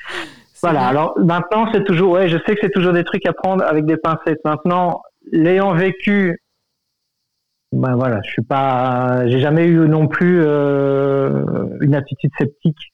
Voilà. 0.63 0.81
bien. 0.81 0.89
Alors 0.89 1.19
maintenant, 1.19 1.71
c'est 1.73 1.85
toujours, 1.85 2.13
ouais, 2.13 2.29
je 2.29 2.39
sais 2.47 2.55
que 2.55 2.61
c'est 2.63 2.71
toujours 2.71 2.93
des 2.93 3.05
trucs 3.05 3.27
à 3.27 3.33
prendre 3.33 3.65
avec 3.65 3.85
des 3.85 3.97
pincettes. 3.97 4.41
Maintenant, 4.45 5.03
l'ayant 5.33 5.75
vécu, 5.75 6.41
ben 7.73 7.97
voilà, 7.97 8.21
je 8.25 8.31
suis 8.31 8.43
pas, 8.43 9.27
j'ai 9.27 9.41
jamais 9.41 9.67
eu 9.67 9.89
non 9.89 10.07
plus 10.07 10.41
euh, 10.43 11.45
une 11.81 11.95
attitude 11.95 12.31
sceptique 12.39 12.93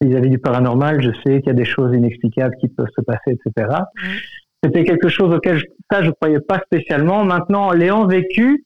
vis-à-vis 0.00 0.30
du 0.30 0.38
paranormal. 0.38 1.02
Je 1.02 1.10
sais 1.22 1.40
qu'il 1.40 1.48
y 1.48 1.50
a 1.50 1.54
des 1.54 1.64
choses 1.64 1.94
inexplicables 1.94 2.54
qui 2.60 2.68
peuvent 2.68 2.88
se 2.96 3.02
passer, 3.02 3.32
etc. 3.32 3.68
C'était 4.62 4.84
quelque 4.84 5.08
chose 5.08 5.34
auquel 5.34 5.58
je, 5.58 5.66
ça 5.90 6.02
je 6.02 6.10
croyais 6.10 6.40
pas 6.40 6.60
spécialement. 6.60 7.24
Maintenant, 7.24 7.72
l'ayant 7.72 8.06
vécu, 8.06 8.64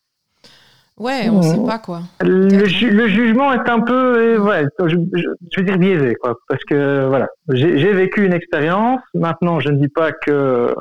Ouais, 0.99 1.29
on 1.31 1.39
Mm. 1.39 1.43
sait 1.43 1.65
pas 1.65 1.79
quoi. 1.79 2.01
le, 2.23 2.65
ju- 2.67 2.91
le 2.91 3.07
jugement 3.09 3.53
est 3.53 3.69
un 3.69 3.81
peu, 3.81 4.37
euh, 4.37 4.39
ouais, 4.41 4.65
je, 4.81 4.97
je- 5.15 5.29
je 5.53 5.61
veux 5.61 5.65
dire 5.67 5.79
biaisé, 5.79 6.15
quoi, 6.17 6.35
parce 6.49 6.65
que 6.65 7.07
voilà, 7.07 7.29
j'ai 7.51 7.93
vécu 7.93 8.25
une 8.27 8.33
expérience. 8.33 9.01
Maintenant, 9.15 9.61
je 9.61 9.69
ne 9.71 9.79
dis 9.79 9.89
pas 9.89 10.11
que 10.13 10.75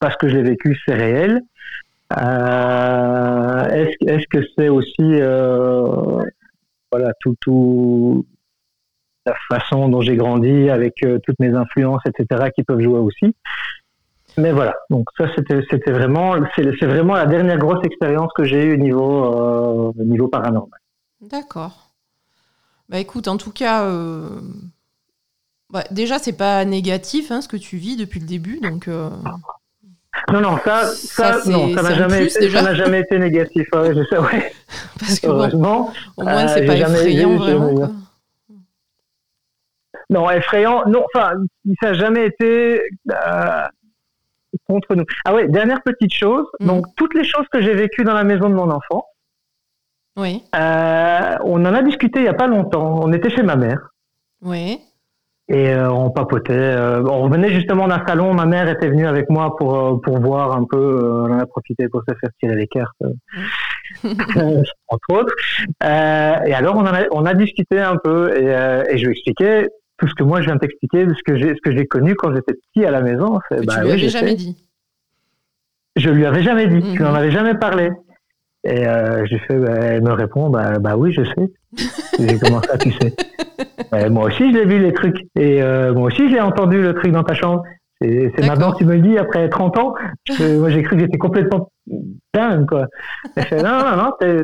parce 0.00 0.16
que 0.16 0.28
je 0.28 0.36
l'ai 0.36 0.42
vécu, 0.42 0.76
c'est 0.86 0.94
réel. 0.94 1.40
Euh, 2.18 3.86
Est-ce 4.06 4.26
que 4.28 4.38
c'est 4.56 4.68
aussi, 4.68 4.94
euh, 5.00 5.86
voilà, 6.90 7.12
tout, 7.20 7.34
tout 7.40 8.26
la 9.26 9.34
façon 9.50 9.88
dont 9.88 10.00
j'ai 10.00 10.16
grandi 10.16 10.70
avec 10.70 10.94
euh, 11.04 11.18
toutes 11.24 11.38
mes 11.38 11.54
influences, 11.54 12.02
etc., 12.06 12.50
qui 12.56 12.64
peuvent 12.64 12.80
jouer 12.80 12.98
aussi? 12.98 13.34
Mais 14.40 14.52
voilà, 14.52 14.74
donc 14.88 15.06
ça 15.18 15.26
c'était 15.36 15.60
c'était 15.70 15.92
vraiment 15.92 16.34
c'est 16.56 16.86
vraiment 16.86 17.14
la 17.14 17.26
dernière 17.26 17.58
grosse 17.58 17.84
expérience 17.84 18.32
que 18.34 18.44
j'ai 18.44 18.64
eue 18.64 18.74
au 18.74 18.78
niveau 18.78 19.24
euh, 19.24 19.92
au 19.98 20.04
niveau 20.04 20.28
paranormal. 20.28 20.80
D'accord. 21.20 21.90
Bah 22.88 22.98
écoute, 22.98 23.28
en 23.28 23.36
tout 23.36 23.52
cas, 23.52 23.84
euh, 23.84 24.40
bah, 25.70 25.84
déjà 25.90 26.18
c'est 26.18 26.36
pas 26.36 26.64
négatif 26.64 27.30
hein, 27.30 27.40
ce 27.42 27.48
que 27.48 27.56
tu 27.58 27.76
vis 27.76 27.96
depuis 27.96 28.18
le 28.18 28.26
début, 28.26 28.58
donc 28.60 28.88
euh, 28.88 29.10
Non 30.32 30.40
non 30.40 30.56
ça 30.64 30.86
ça, 30.86 31.40
Ça, 31.40 31.50
non 31.50 31.74
ça 31.74 31.82
n'a 31.82 31.94
jamais 31.94 32.20
plus, 32.20 32.36
été, 32.36 32.40
déjà. 32.46 32.58
ça 32.60 32.64
n'a 32.64 32.74
jamais 32.74 33.00
été 33.00 33.18
négatif 33.18 33.68
ouais, 33.74 33.94
je 33.94 34.02
sais 34.04 34.18
ouais 34.18 34.52
parce 34.98 35.20
que 35.20 35.26
bon, 35.26 35.34
heureusement 35.34 35.92
au 36.16 36.22
moins 36.22 36.48
c'est 36.48 36.64
pas 36.64 36.76
effrayant 36.76 37.36
vraiment. 37.36 37.74
quoi. 37.74 37.90
non 40.08 40.30
effrayant 40.30 40.84
non 40.88 41.04
enfin 41.14 41.34
ça 41.80 41.88
n'a 41.88 41.94
jamais 41.94 42.26
été 42.26 42.80
contre 44.68 44.94
nous 44.94 45.04
ah 45.24 45.34
ouais 45.34 45.48
dernière 45.48 45.82
petite 45.82 46.12
chose 46.12 46.46
Mhm. 46.60 46.66
donc 46.68 46.84
toutes 46.96 47.14
les 47.14 47.24
choses 47.24 47.46
que 47.52 47.60
j'ai 47.62 47.74
vécues 47.74 48.04
dans 48.04 48.14
la 48.14 48.24
maison 48.24 48.48
de 48.48 48.54
mon 48.54 48.70
enfant 48.70 49.04
Oui, 50.16 50.42
euh, 50.54 51.36
on 51.44 51.64
en 51.64 51.74
a 51.74 51.82
discuté 51.82 52.20
il 52.20 52.24
y 52.26 52.28
a 52.28 52.34
pas 52.34 52.46
longtemps 52.48 53.00
on 53.02 53.12
était 53.12 53.30
chez 53.30 53.42
ma 53.42 53.56
mère 53.56 53.90
oui, 54.42 54.80
Et 55.48 55.68
euh, 55.74 55.90
on 55.90 56.10
papotait. 56.10 56.52
euh, 56.54 57.02
on 57.04 57.22
revenait 57.24 57.50
justement 57.52 57.86
d'un 57.88 58.02
salon. 58.06 58.32
Ma 58.32 58.46
mère 58.46 58.68
était 58.70 58.88
venue 58.88 59.06
avec 59.06 59.28
moi 59.28 59.54
pour 59.56 59.70
euh, 59.76 59.96
pour 60.04 60.18
voir 60.20 60.56
un 60.56 60.64
peu. 60.64 60.78
euh, 60.78 61.26
on 61.26 61.32
en 61.34 61.38
a 61.38 61.44
profité 61.46 61.88
pour 61.88 62.02
se 62.08 62.14
faire 62.18 62.30
tirer 62.40 62.54
les 62.54 62.66
cartes, 62.68 63.02
euh, 63.02 63.12
entre 64.88 65.10
autres. 65.10 65.34
Euh, 65.84 66.34
et 66.46 66.54
alors 66.54 66.76
on 66.76 66.86
en 66.86 66.94
a 66.94 67.02
on 67.10 67.26
a 67.26 67.34
discuté 67.34 67.80
un 67.80 67.96
peu 67.96 68.34
et, 68.36 68.54
euh, 68.54 68.84
et 68.88 68.96
je 68.98 69.04
lui 69.06 69.12
expliquais 69.12 69.68
tout 70.00 70.08
ce 70.08 70.14
que 70.14 70.22
moi 70.24 70.40
je 70.40 70.46
viens 70.46 70.54
de 70.56 70.60
t'expliquer, 70.60 71.06
ce 71.08 71.22
que 71.24 71.36
j'ai 71.36 71.54
ce 71.54 71.60
que 71.62 71.70
j'ai 71.76 71.86
connu 71.86 72.14
quand 72.16 72.34
j'étais 72.34 72.54
petit 72.54 72.84
à 72.84 72.90
la 72.90 73.02
maison. 73.02 73.38
C'est, 73.48 73.64
bah 73.64 73.74
tu 73.74 73.80
lui 73.82 73.86
oui, 73.88 73.92
avais 74.00 74.08
jamais 74.08 74.34
dit. 74.34 74.56
Je 75.96 76.08
lui 76.10 76.24
avais 76.26 76.42
jamais 76.42 76.66
dit. 76.66 76.80
Je 76.94 76.98
lui 76.98 77.04
en 77.04 77.10
Mhm. 77.10 77.16
avais 77.16 77.30
jamais 77.30 77.54
parlé. 77.54 77.90
Et 78.64 78.86
euh, 78.86 79.24
j'ai 79.26 79.38
fait. 79.40 79.56
bah, 79.56 79.72
elle 79.82 80.02
me 80.02 80.12
répond. 80.12 80.50
Bah 80.50 80.78
bah 80.78 80.96
oui, 80.96 81.12
je 81.12 81.22
sais. 81.24 81.52
j'ai 82.18 82.38
commencé 82.38 82.66
à 82.72 82.78
tu 82.78 82.92
sais? 82.92 83.14
Ouais, 83.92 84.08
moi 84.08 84.26
aussi, 84.26 84.52
je 84.52 84.58
l'ai 84.58 84.64
vu 84.66 84.78
les 84.78 84.92
trucs. 84.92 85.16
Et 85.36 85.62
euh, 85.62 85.92
moi 85.94 86.04
aussi, 86.08 86.28
j'ai 86.30 86.40
entendu 86.40 86.80
le 86.80 86.94
truc 86.94 87.12
dans 87.12 87.24
ta 87.24 87.34
chambre. 87.34 87.62
C'est 88.00 88.32
c'est 88.36 88.46
maintenant 88.46 88.72
que 88.72 88.78
tu 88.78 88.84
me 88.86 88.94
le 88.94 89.00
dis, 89.00 89.18
après 89.18 89.48
30 89.48 89.76
ans. 89.78 89.94
moi, 90.38 90.70
j'ai 90.70 90.82
cru 90.82 90.96
que 90.96 91.02
j'étais 91.02 91.18
complètement 91.18 91.70
dingue, 92.34 92.66
quoi. 92.66 92.86
Elle 93.36 93.44
fait, 93.44 93.62
non, 93.62 93.80
non, 93.80 93.96
non, 93.96 94.12
t'es- 94.18 94.42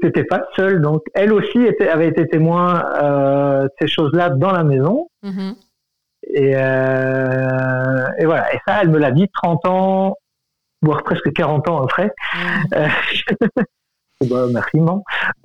t'étais 0.00 0.24
pas 0.24 0.44
seul. 0.56 0.80
Donc, 0.80 1.02
elle 1.14 1.32
aussi 1.32 1.60
était, 1.62 1.88
avait 1.88 2.08
été 2.08 2.26
témoin 2.26 2.84
euh, 3.02 3.62
de 3.64 3.70
ces 3.80 3.86
choses-là 3.88 4.30
dans 4.30 4.52
la 4.52 4.64
maison. 4.64 5.08
Mhm. 5.22 5.54
Et, 6.34 6.52
euh, 6.56 8.06
et 8.18 8.24
voilà. 8.24 8.54
Et 8.54 8.58
ça, 8.66 8.78
elle 8.82 8.88
me 8.88 8.98
l'a 8.98 9.10
dit 9.10 9.28
30 9.42 9.66
ans, 9.66 10.16
voire 10.82 11.02
presque 11.02 11.32
40 11.32 11.68
ans 11.68 11.82
après. 11.84 12.10
Ouais. 12.72 12.78
Euh, 12.78 12.88
bah, 14.30 14.46
merci, 14.50 14.78
non. 14.78 15.02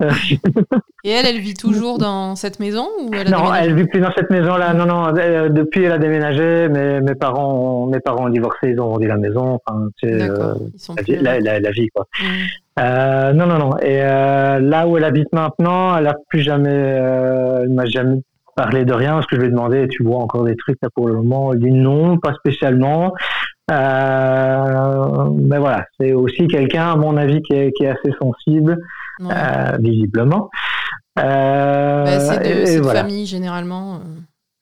Et 1.04 1.10
elle, 1.10 1.26
elle 1.26 1.38
vit 1.40 1.54
toujours 1.54 1.98
dans 1.98 2.34
cette 2.36 2.60
maison 2.60 2.86
ou 3.02 3.10
elle 3.14 3.26
a 3.28 3.30
Non, 3.30 3.54
elle 3.54 3.74
vit 3.74 3.86
plus 3.86 4.00
dans 4.00 4.12
cette 4.12 4.30
maison-là. 4.30 4.72
Non, 4.74 4.86
non. 4.86 5.12
depuis, 5.50 5.84
elle 5.84 5.92
a 5.92 5.98
déménagé. 5.98 6.68
Mais 6.68 7.00
mes 7.00 7.14
parents, 7.14 7.54
ont- 7.84 7.86
mes 7.86 8.00
parents 8.00 8.26
ont 8.26 8.30
divorcé. 8.30 8.70
Ils 8.70 8.80
ont 8.80 8.88
vendu 8.88 9.06
la 9.06 9.16
maison. 9.16 9.58
Enfin, 9.66 9.88
c'est 10.00 10.22
euh, 10.22 10.54
la, 11.20 11.60
la, 11.60 11.70
vie, 11.70 11.88
quoi. 11.88 12.06
Mhm. 12.22 12.28
Euh, 12.80 13.32
non, 13.32 13.46
non, 13.46 13.58
non. 13.58 13.76
Et 13.78 14.00
euh, 14.02 14.58
là 14.60 14.86
où 14.88 14.96
elle 14.96 15.04
habite 15.04 15.32
maintenant, 15.32 15.96
elle 15.96 16.06
a 16.06 16.14
plus 16.28 16.40
jamais, 16.40 16.70
euh, 16.72 17.60
elle 17.62 17.70
m'a 17.70 17.84
jamais 17.86 18.22
parlé 18.56 18.84
de 18.84 18.92
rien. 18.92 19.14
Parce 19.14 19.26
que 19.26 19.36
je 19.36 19.40
lui 19.42 19.48
ai 19.48 19.50
demandé, 19.50 19.86
tu 19.88 20.02
vois 20.02 20.18
encore 20.18 20.44
des 20.44 20.56
trucs 20.56 20.78
là 20.82 20.88
pour 20.94 21.06
le 21.08 21.14
moment? 21.14 21.52
Elle 21.52 21.60
dit 21.60 21.70
non, 21.72 22.16
pas 22.18 22.32
spécialement. 22.34 23.12
Euh, 23.70 25.30
mais 25.42 25.58
voilà, 25.58 25.84
c'est 25.98 26.12
aussi 26.12 26.46
quelqu'un, 26.48 26.92
à 26.92 26.96
mon 26.96 27.16
avis, 27.16 27.40
qui 27.42 27.52
est, 27.54 27.72
qui 27.72 27.84
est 27.84 27.88
assez 27.90 28.12
sensible, 28.20 28.76
Ouais. 29.20 29.34
euh, 29.36 29.76
visiblement. 29.78 30.50
Euh, 31.18 32.04
Bah, 32.04 32.18
c'est 32.20 32.76
de, 32.78 32.82
voilà. 32.82 33.00
famille 33.00 33.26
généralement. 33.26 34.00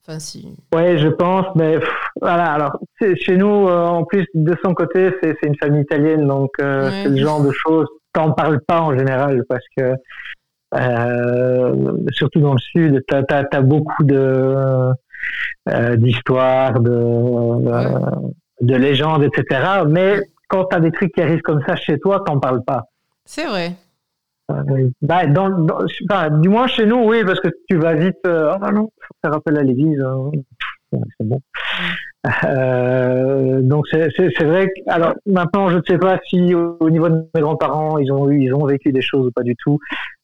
Enfin, 0.07 0.19
si. 0.19 0.57
Ouais, 0.75 0.99
je 0.99 1.09
pense, 1.09 1.47
mais 1.55 1.79
pff, 1.79 1.89
voilà. 2.21 2.47
Alors, 2.53 2.79
chez 3.17 3.37
nous, 3.37 3.69
euh, 3.69 3.87
en 3.87 4.05
plus 4.05 4.27
de 4.35 4.57
son 4.65 4.75
côté, 4.75 5.11
c'est 5.23 5.37
c'est 5.41 5.47
une 5.49 5.57
famille 5.57 5.83
italienne, 5.83 6.27
donc 6.27 6.51
euh, 6.61 6.87
Ouais. 6.89 7.01
c'est 7.05 7.09
le 7.11 7.17
genre 7.19 7.43
de 7.43 7.51
choses. 7.53 7.87
T'en 8.13 8.33
parles 8.33 8.61
pas 8.67 8.81
en 8.81 8.97
général 8.99 9.45
parce 9.49 9.65
que 9.77 9.95
euh, 10.75 11.93
surtout 12.11 12.41
dans 12.41 12.53
le 12.55 12.59
sud, 12.59 13.03
t'as 13.07 13.23
as, 13.53 13.61
beaucoup 13.63 14.05
de 14.05 14.93
euh, 15.69 15.97
d'histoires, 15.97 16.81
de 16.81 16.91
euh, 16.91 17.99
de 18.61 18.75
légendes, 18.77 19.23
etc. 19.25 19.83
Mais 19.87 20.21
quand 20.49 20.65
t'as 20.65 20.81
des 20.81 20.91
trucs 20.91 21.13
qui 21.15 21.23
arrivent 21.23 21.43
comme 21.43 21.63
ça 21.67 21.77
chez 21.77 21.99
toi, 21.99 22.23
t'en 22.27 22.39
parles 22.41 22.65
pas. 22.65 22.85
C'est 23.25 23.47
vrai. 23.47 23.73
Euh, 24.51 24.89
bah, 25.03 25.27
dans, 25.27 25.51
dans- 25.51 25.81
enfin, 26.11 26.31
du 26.31 26.49
moins 26.49 26.67
chez 26.67 26.87
nous, 26.87 27.05
oui, 27.05 27.23
parce 27.25 27.41
que 27.41 27.49
tu 27.69 27.77
vas 27.77 27.95
vite. 27.95 28.17
Oh 28.25 28.57
non, 28.73 28.91
faut 29.01 29.15
faire 29.23 29.35
appel 29.35 29.59
à 29.59 29.63
l'église. 29.63 30.01
hein. 30.01 30.31
C'est 30.93 31.27
bon. 31.27 31.41
Euh, 32.45 33.61
donc 33.63 33.87
c'est 33.89 34.45
vrai. 34.45 34.67
Que, 34.67 34.91
alors 34.91 35.15
maintenant, 35.27 35.69
je 35.71 35.77
ne 35.77 35.83
sais 35.87 35.99
pas 35.99 36.19
si 36.29 36.55
au, 36.55 36.77
au 36.81 36.91
niveau 36.91 37.09
de 37.09 37.25
mes 37.35 37.41
grands-parents, 37.41 37.99
ils 37.99 38.11
ont 38.13 38.29
eu, 38.29 38.43
ils 38.43 38.55
ont 38.55 38.67
vécu 38.67 38.93
des 38.93 39.03
choses 39.03 39.29
ou 39.29 39.31
pas 39.31 39.43
du 39.43 39.55
tout. 39.57 39.79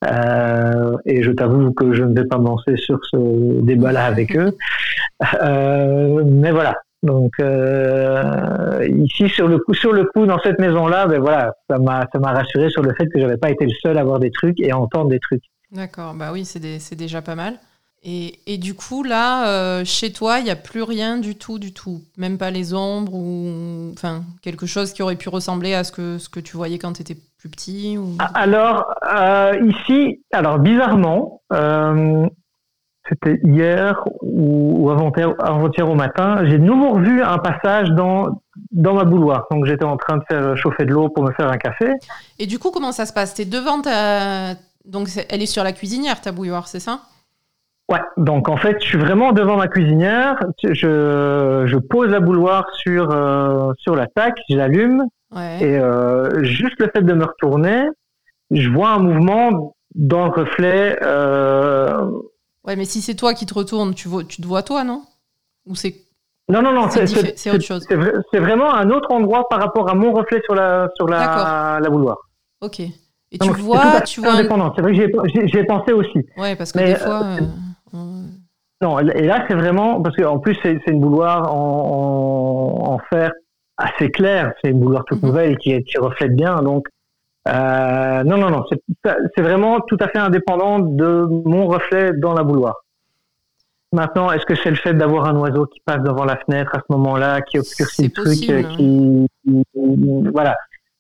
Euh, 0.05 0.97
et 1.07 1.23
je 1.23 1.31
t'avoue 1.31 1.73
que 1.73 1.93
je 1.95 2.03
ne 2.03 2.15
vais 2.15 2.27
pas 2.27 2.39
me 2.39 2.77
sur 2.77 2.99
ce 3.11 3.61
débat-là 3.63 4.07
avec 4.07 4.37
eux. 4.37 4.57
Euh, 5.43 6.23
mais 6.27 6.51
voilà. 6.51 6.75
Donc 7.03 7.33
ici 7.39 9.29
sur 9.29 9.47
le 9.47 9.59
coup, 9.59 9.75
sur 9.75 9.93
le 9.93 10.05
coup, 10.05 10.27
dans 10.27 10.39
cette 10.39 10.59
maison-là, 10.59 11.07
ben 11.07 11.21
voilà, 11.21 11.53
ça 11.69 11.79
m'a 11.79 12.07
ça 12.11 12.19
m'a 12.19 12.33
rassuré 12.33 12.71
sur 12.71 12.83
le 12.83 12.95
fait 12.95 13.07
que 13.09 13.21
j'avais 13.21 13.37
pas 13.37 13.51
été 13.51 13.67
le 13.67 13.73
seul 13.83 13.99
à 13.99 14.05
voir 14.05 14.19
des 14.19 14.31
trucs 14.31 14.59
et 14.59 14.71
à 14.71 14.79
entendre 14.79 15.11
des 15.11 15.21
trucs. 15.21 15.45
D'accord. 15.71 16.15
Bah 16.15 16.31
oui, 16.33 16.45
c'est 16.45 16.97
déjà 16.97 17.21
pas 17.21 17.35
mal. 17.35 17.55
Et, 18.07 18.39
et, 18.47 18.59
du 18.59 18.75
coup, 18.75 19.03
là, 19.03 19.49
euh, 19.49 19.83
chez 19.87 20.13
toi, 20.13 20.39
il 20.39 20.45
n'y 20.45 20.51
a 20.51 20.57
plus 20.57 20.83
rien 20.83 21.17
du 21.17 21.37
tout, 21.37 21.59
du 21.59 21.73
tout. 21.73 22.03
Même 22.19 22.37
pas 22.37 22.51
les 22.51 22.75
ombres 22.75 23.15
ou 23.15 23.93
enfin, 23.95 24.25
quelque 24.43 24.67
chose 24.67 24.93
qui 24.93 25.03
aurait 25.03 25.17
pu 25.17 25.31
ressembler 25.31 25.73
à 25.73 25.85
ce 25.85 25.93
que, 25.93 26.19
ce 26.19 26.29
que 26.29 26.39
tu 26.39 26.59
voyais 26.59 26.79
quand 26.79 26.93
tu 26.93 27.01
étais 27.01 27.17
plus 27.39 27.49
petit 27.49 27.97
ou... 27.97 28.17
Ah, 28.19 28.31
alors, 28.35 28.93
euh, 29.11 29.59
ici, 29.71 30.21
alors 30.33 30.59
bizarrement, 30.59 31.41
euh, 31.55 32.27
c'était 33.09 33.41
hier 33.43 34.05
ou, 34.21 34.91
avant-hier 34.91 35.89
au 35.89 35.95
matin, 35.95 36.45
j'ai 36.45 36.59
de 36.59 36.65
nouveau 36.65 36.91
revu 36.91 37.23
un 37.23 37.39
passage 37.39 37.89
dans, 37.93 38.43
dans 38.71 38.93
ma 38.93 39.05
bouloire. 39.05 39.47
Donc 39.51 39.65
j'étais 39.65 39.85
en 39.85 39.97
train 39.97 40.19
de 40.19 40.25
faire 40.29 40.55
chauffer 40.59 40.85
de 40.85 40.93
l'eau 40.93 41.09
pour 41.09 41.25
me 41.25 41.33
faire 41.33 41.49
un 41.49 41.57
café. 41.57 41.95
Et 42.39 42.45
du 42.45 42.59
coup, 42.59 42.71
comment 42.71 42.93
ça 42.93 43.07
se 43.07 43.15
passe? 43.15 43.33
Tu 43.33 43.43
es 43.43 43.45
devant 43.47 43.81
ta... 43.81 44.57
Donc 44.85 45.09
elle 45.31 45.41
est 45.41 45.47
sur 45.47 45.65
la 45.65 45.73
cuisinière, 45.73 46.21
ta 46.21 46.33
bouilloire, 46.33 46.69
c'est 46.69 46.81
ça? 46.81 47.01
Ouais, 47.91 48.01
donc 48.17 48.49
en 48.49 48.57
fait, 48.57 48.81
je 48.81 48.87
suis 48.87 48.99
vraiment 48.99 49.33
devant 49.33 49.57
ma 49.57 49.69
cuisinière. 49.69 50.39
Je, 50.63 51.65
je 51.67 51.77
pose 51.77 52.09
la 52.09 52.21
bouilloire 52.21 52.67
sur 52.77 53.11
euh, 53.11 53.73
sur 53.79 53.95
la 53.95 54.07
tac, 54.07 54.35
je 54.49 54.57
l'allume 54.57 55.05
et 55.37 55.79
euh, 55.79 56.45
juste 56.45 56.79
le 56.79 56.89
fait 56.95 57.03
de 57.03 57.13
me 57.13 57.25
retourner, 57.25 57.85
je 58.51 58.69
vois 58.69 58.91
un 58.91 58.99
mouvement 59.01 59.75
dans 59.95 60.27
le 60.27 60.31
reflet. 60.31 60.99
Euh... 61.03 62.09
Ouais, 62.65 62.77
mais 62.77 62.85
si 62.85 63.03
c'est 63.03 63.15
toi 63.15 63.35
qui 63.35 63.45
te 63.45 63.55
retournes, 63.55 63.95
tu 63.95 64.09
vois, 64.09 64.25
tu 64.25 64.41
te 64.41 64.47
vois 64.47 64.63
toi, 64.63 64.85
non? 64.85 65.03
Ou 65.67 65.75
c'est 65.75 65.97
non, 66.49 66.61
non, 66.61 66.73
non, 66.73 66.91
c'est 66.91 67.51
autre 67.51 67.65
chose. 67.65 67.87
C'est 67.89 68.39
vraiment 68.39 68.73
un 68.75 68.91
autre 68.91 69.11
endroit 69.13 69.49
par 69.49 69.61
rapport 69.61 69.89
à 69.89 69.95
mon 69.95 70.13
reflet 70.13 70.43
sur 70.45 70.55
la 70.55 70.89
sur 70.95 71.09
la, 71.09 71.81
la 71.83 71.91
bouilloire. 71.91 72.19
Ok. 72.61 72.81
Et 72.81 73.39
tu 73.39 73.51
vois, 73.51 74.01
tu 74.03 74.21
vois. 74.21 74.35
Indépendant. 74.35 74.73
C'est 74.77 74.83
vrai 74.83 74.93
que 74.93 74.99
j'y 75.47 75.59
ai, 75.59 75.65
pensé 75.65 75.93
aussi. 75.93 76.19
Ouais, 76.37 76.55
parce 76.55 76.73
que 76.73 76.79
des 76.79 76.97
fois. 76.97 77.25
Euh, 77.25 77.41
non, 78.81 78.99
et 78.99 79.23
là, 79.23 79.45
c'est 79.49 79.55
vraiment, 79.55 80.03
parce 80.03 80.17
qu'en 80.17 80.39
plus, 80.39 80.59
c'est 80.63 80.79
une 80.87 81.01
bouilloire 81.01 81.55
en, 81.55 82.93
en, 82.93 82.99
fer 83.11 83.33
assez 83.77 84.11
clair, 84.11 84.53
c'est 84.63 84.71
une 84.71 84.81
bouilloire 84.81 85.05
toute 85.07 85.23
mhm. 85.23 85.29
nouvelle 85.29 85.59
qui, 85.59 85.83
qui 85.85 85.99
reflète 85.99 86.35
bien, 86.35 86.63
donc, 86.63 86.87
euh, 87.49 88.25
non, 88.25 88.37
non, 88.39 88.51
non, 88.51 88.65
c'est 89.05 89.43
vraiment 89.43 89.81
tout 89.81 89.99
à 90.01 90.09
fait 90.09 90.19
indépendant 90.19 90.79
de 90.79 91.27
mon 91.45 91.67
reflet 91.67 92.13
dans 92.15 92.35
la 92.35 92.43
bouilloire. 92.43 92.77
Maintenant, 93.93 94.33
est-ce 94.33 94.45
que 94.45 94.57
c'est 94.57 94.71
le 94.71 94.77
fait 94.77 94.95
d'avoir 94.95 95.27
un 95.27 95.37
oiseau 95.37 95.67
qui 95.67 95.81
passe 95.85 96.03
devant 96.03 96.25
la 96.25 96.37
fenêtre 96.37 96.75
à 96.75 96.81
ce 96.81 96.97
moment-là, 96.97 97.43
qui 97.43 97.59
obscurcit 97.59 98.05
le 98.05 98.11
truc, 98.11 98.51
euh, 98.51 98.63
qui, 98.75 99.27
voilà. 100.33 100.57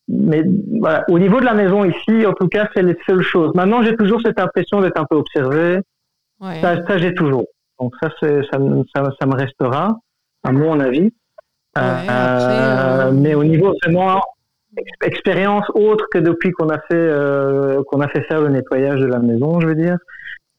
Mais 0.07 0.45
voilà, 0.79 1.05
au 1.09 1.19
niveau 1.19 1.41
de 1.41 1.45
la 1.45 1.55
maison 1.55 1.85
ici, 1.85 2.25
en 2.27 2.35
tout 2.35 2.47
cas, 2.47 2.69
c'est 2.75 2.83
les 2.83 2.97
seules 3.07 3.23
choses. 3.23 3.53
Maintenant, 3.55 3.83
j'ai 3.83 3.97
toujours 3.97 4.21
cette 4.25 4.39
impression 4.39 4.81
d'être 4.81 5.01
un 5.01 5.07
peu 5.07 5.17
observé. 5.17 5.81
Ça, 6.61 6.87
ça 6.87 6.99
j'ai 6.99 7.15
toujours. 7.15 7.47
Donc 7.81 7.93
ça, 8.01 8.09
ça, 8.21 8.29
ça, 8.51 9.11
ça, 9.21 9.27
me 9.27 9.35
restera, 9.35 9.99
à 10.43 10.53
mon 10.53 10.79
avis. 10.81 11.13
Euh, 11.77 12.07
euh, 12.09 13.13
mais 13.13 13.35
au 13.35 13.43
niveau 13.43 13.75
vraiment 13.83 14.23
expérience 15.03 15.65
autre 15.75 16.07
que 16.11 16.19
depuis 16.19 16.53
qu'on 16.53 16.69
a 16.69 16.79
fait 16.79 16.95
euh, 16.95 17.83
qu'on 17.89 18.01
a 18.01 18.09
fait 18.09 18.23
faire 18.23 18.41
le 18.41 18.49
nettoyage 18.49 19.01
de 19.01 19.07
la 19.07 19.19
maison, 19.19 19.61
je 19.61 19.67
veux 19.67 19.75
dire, 19.75 19.97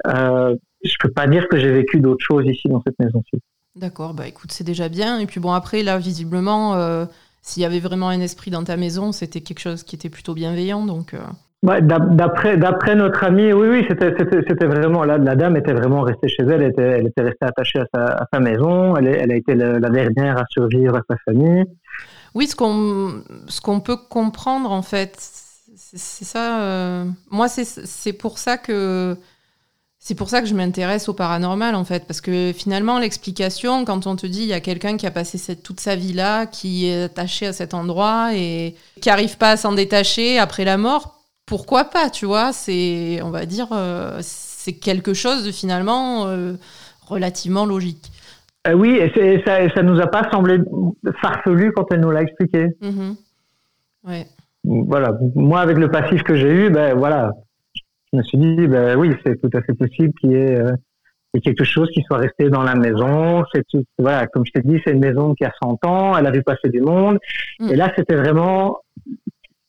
euh, 0.08 0.56
je 0.84 0.94
peux 1.00 1.12
pas 1.12 1.28
dire 1.28 1.48
que 1.48 1.58
j'ai 1.58 1.72
vécu 1.72 2.00
d'autres 2.00 2.24
choses 2.26 2.46
ici 2.46 2.68
dans 2.68 2.82
cette 2.86 3.00
maison-ci. 3.00 3.42
D'accord, 3.76 4.14
bah 4.14 4.28
écoute, 4.28 4.52
c'est 4.52 4.64
déjà 4.64 4.90
bien. 4.90 5.20
Et 5.20 5.26
puis 5.26 5.40
bon, 5.40 5.52
après 5.52 5.84
là, 5.84 5.98
visiblement, 5.98 6.76
euh, 6.76 7.06
s'il 7.42 7.64
y 7.64 7.66
avait 7.66 7.80
vraiment 7.80 8.10
un 8.10 8.22
esprit 8.22 8.52
dans 8.52 8.64
ta 8.64 8.78
maison, 8.78 9.12
c'était 9.12 9.42
quelque 9.42 9.60
chose 9.60 9.84
qui 9.84 9.96
était 9.96 10.10
plutôt 10.10 10.34
bienveillant, 10.34 10.86
donc. 10.86 11.16
D'après 11.66 12.96
notre 12.96 13.24
ami, 13.24 13.52
oui 13.54 13.68
oui, 13.68 13.86
c'était 13.90 14.66
vraiment 14.66 15.04
la, 15.04 15.18
dame 15.18 15.58
était 15.58 15.74
vraiment 15.74 16.02
restée 16.02 16.28
chez 16.28 16.44
elle, 16.44 16.62
elle 16.62 17.08
était 17.08 17.22
restée 17.22 17.46
attachée 17.46 17.80
à 17.94 18.28
sa, 18.32 18.40
maison, 18.40 18.96
elle, 18.96 19.32
a 19.32 19.36
été 19.36 19.56
la, 19.56 19.90
dernière 19.90 20.38
à 20.38 20.44
survivre 20.50 20.96
à 20.96 21.02
sa 21.10 21.16
famille. 21.26 21.66
Oui, 22.34 22.48
ce 22.48 22.56
qu'on 22.56 23.80
peut 23.80 23.98
comprendre 24.10 24.72
en 24.72 24.82
fait, 24.82 25.16
c'est 25.18 26.26
ça. 26.26 26.62
Euh, 26.62 27.06
moi, 27.30 27.48
c'est 27.48 28.14
pour 28.14 28.38
ça 28.38 28.58
que 28.58 29.18
c'est 30.06 30.14
pour 30.14 30.30
ça 30.30 30.42
que 30.42 30.48
je 30.48 30.54
m'intéresse 30.54 31.10
au 31.10 31.14
paranormal 31.14 31.74
en 31.74 31.84
fait, 31.84 32.06
parce 32.06 32.22
que 32.22 32.54
finalement 32.56 33.00
l'explication, 33.00 33.86
quand 33.86 34.06
on 34.06 34.16
te 34.16 34.28
dit 34.28 34.42
il 34.42 34.48
y 34.48 34.54
a 34.54 34.60
quelqu'un 34.60 34.98
qui 34.98 35.08
a 35.08 35.12
passé 35.12 35.56
toute 35.56 35.80
sa 35.80 35.96
vie 35.96 36.14
là, 36.14 36.46
qui 36.46 36.88
est 36.88 37.06
attaché 37.06 37.48
à 37.48 37.54
cet 37.54 37.74
endroit 37.74 38.36
et 38.36 38.76
qui 39.02 39.10
n'arrive 39.10 39.38
pas 39.38 39.52
à 39.52 39.58
s'en 39.58 39.72
détacher 39.72 40.38
après 40.38 40.64
la 40.64 40.78
mort, 40.78 41.16
pourquoi 41.46 41.86
pas, 41.86 42.10
tu 42.10 42.26
vois 42.26 42.54
C'est, 42.54 43.20
on 43.22 43.30
va 43.30 43.46
dire, 43.46 43.68
euh, 43.72 44.20
c'est 44.22 44.74
quelque 44.74 45.14
chose 45.14 45.46
de 45.46 45.52
finalement 45.52 46.28
euh, 46.28 46.54
relativement 47.06 47.66
logique. 47.66 48.12
Euh, 48.68 48.74
oui, 48.74 48.98
et, 48.98 49.44
ça, 49.46 49.84
ne 49.84 49.90
nous 49.90 50.02
a 50.02 50.08
pas 50.08 50.30
semblé 50.32 50.58
farfelu 51.22 51.72
quand 51.72 51.92
elle 51.92 52.02
nous 52.02 52.12
l'a 52.12 52.24
expliqué. 52.24 52.68
Mm-hmm. 52.82 53.16
Ouais. 54.08 54.26
Voilà, 54.64 55.12
moi 55.36 55.62
avec 55.62 55.78
le 55.78 55.92
passif 55.92 56.24
que 56.24 56.36
j'ai 56.36 56.52
eu, 56.52 56.70
ben 56.72 56.96
voilà, 56.96 57.32
je 58.12 58.18
me 58.18 58.24
suis 58.24 58.38
dit, 58.40 58.68
ben 58.68 58.98
oui, 58.98 59.12
c'est 59.24 59.40
tout 59.40 59.56
à 59.56 59.62
fait 59.62 59.74
possible 59.74 60.12
qu'il 60.20 60.32
y 60.32 60.36
ait 60.36 60.64
quelque 61.42 61.64
chose 61.64 61.90
qui 61.94 62.02
soit 62.04 62.18
resté 62.18 62.50
dans 62.50 62.64
la 62.64 62.76
maison. 62.76 63.44
C'est 63.54 63.64
voilà, 64.00 64.28
comme 64.28 64.44
je 64.46 64.52
t'ai 64.52 64.62
dit, 64.62 64.82
c'est 64.84 64.92
une 64.92 65.00
maison 65.00 65.36
qui 65.36 65.46
a 65.46 65.52
100 65.62 65.86
ans, 65.86 66.18
elle 66.18 66.26
a 66.26 66.32
vu 66.32 66.44
passer 66.44 66.70
du 66.70 66.82
monde. 66.82 67.20
Mm. 67.60 67.70
Et 67.70 67.76
là, 67.76 67.92
c'était 67.96 68.16
vraiment 68.16 68.80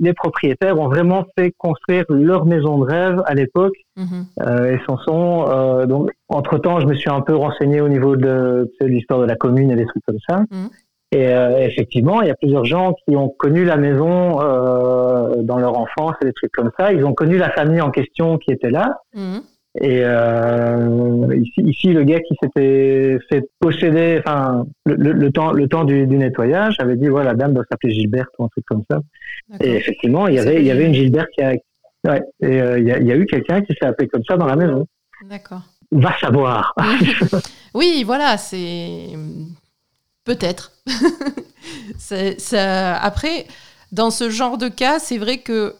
les 0.01 0.13
propriétaires 0.13 0.79
ont 0.79 0.89
vraiment 0.89 1.25
fait 1.39 1.53
construire 1.57 2.05
leur 2.09 2.45
maison 2.45 2.79
de 2.79 2.85
rêve 2.85 3.23
à 3.27 3.35
l'époque 3.35 3.77
mhm. 3.97 4.27
euh, 4.43 4.75
et 4.75 4.81
s'en 4.87 4.99
sont 4.99 5.47
euh, 5.49 5.87
donc 5.87 6.11
entre 6.29 6.59
temps 6.59 6.81
je 6.81 6.87
me 6.87 6.95
suis 6.95 7.11
un 7.11 7.21
peu 7.21 7.35
renseigné 7.35 7.81
au 7.81 7.89
niveau 7.89 8.17
de, 8.17 8.71
de 8.81 8.87
l'histoire 8.87 9.21
de 9.21 9.25
la 9.25 9.37
commune 9.37 9.71
et 9.71 9.77
des 9.77 9.87
trucs 9.87 10.05
comme 10.05 10.19
ça 10.29 10.41
mhm. 10.51 10.69
et 11.13 11.29
euh, 11.29 11.59
effectivement 11.59 12.21
il 12.21 12.29
y 12.29 12.31
a 12.31 12.35
plusieurs 12.35 12.65
gens 12.65 12.95
qui 13.07 13.17
ont 13.17 13.29
connu 13.29 13.65
la 13.65 13.77
maison 13.77 14.41
euh, 14.41 15.43
dans 15.43 15.59
leur 15.59 15.79
enfance 15.79 16.15
et 16.23 16.27
des 16.27 16.33
trucs 16.33 16.53
comme 16.53 16.71
ça 16.79 16.93
ils 16.93 17.05
ont 17.05 17.15
connu 17.15 17.39
la 17.39 17.51
famille 17.51 17.81
en 17.81 17.91
question 17.91 18.39
qui 18.39 18.53
était 18.53 18.71
là 18.71 19.01
mhm. 19.15 19.41
Et 19.81 20.01
euh, 20.05 21.37
ici, 21.37 21.61
ici, 21.61 21.89
le 21.89 22.05
gars 22.05 22.21
qui 22.21 22.35
s'était 22.43 23.19
fait 23.29 23.49
posséder, 23.61 24.23
enfin, 24.25 24.65
le, 24.87 25.12
le, 25.12 25.33
temps, 25.33 25.53
le 25.53 25.69
temps 25.69 25.85
du, 25.85 26.07
du, 26.07 26.17
nettoyage, 26.17 26.77
avait 26.79 26.97
dit 26.97 27.09
voilà, 27.09 27.33
la 27.33 27.37
dame 27.37 27.53
doit 27.53 27.65
s'appeler 27.71 27.93
Gilberte 27.93 28.31
ou 28.39 28.45
un 28.45 28.49
truc 28.49 28.65
comme 28.65 28.85
ça. 28.91 29.01
Et 29.61 29.75
effectivement, 29.75 30.29
il 30.29 30.37
y 30.37 30.39
avait, 30.39 30.61
il 30.61 30.67
y 30.67 30.71
avait 30.71 30.87
une 30.87 30.95
Gilberte 30.95 31.29
qui 31.35 31.43
a, 31.43 31.51
ouais, 31.51 32.23
et 32.41 32.61
euh, 32.61 32.79
il, 32.79 32.87
y 32.87 32.93
a, 32.93 32.99
il 32.99 33.07
y 33.07 33.12
a 33.12 33.17
eu 33.17 33.27
quelqu'un 33.27 33.61
qui 33.61 33.75
s'est 33.75 33.87
appelé 33.87 34.09
comme 34.09 34.25
ça 34.25 34.37
dans 34.37 34.47
la 34.47 34.57
maison. 34.57 34.87
D'accord. 35.29 35.62
Va 35.93 36.17
savoir. 36.19 36.75
oui, 37.75 38.03
voilà, 38.07 38.39
c'est 38.39 39.09
peut-être. 40.25 40.73
ça... 41.99 42.97
Après, 42.97 43.47
dans 43.93 44.11
ce 44.11 44.31
genre 44.31 44.57
de 44.57 44.69
cas, 44.69 44.99
c'est 44.99 45.19
vrai 45.19 45.39
que 45.39 45.75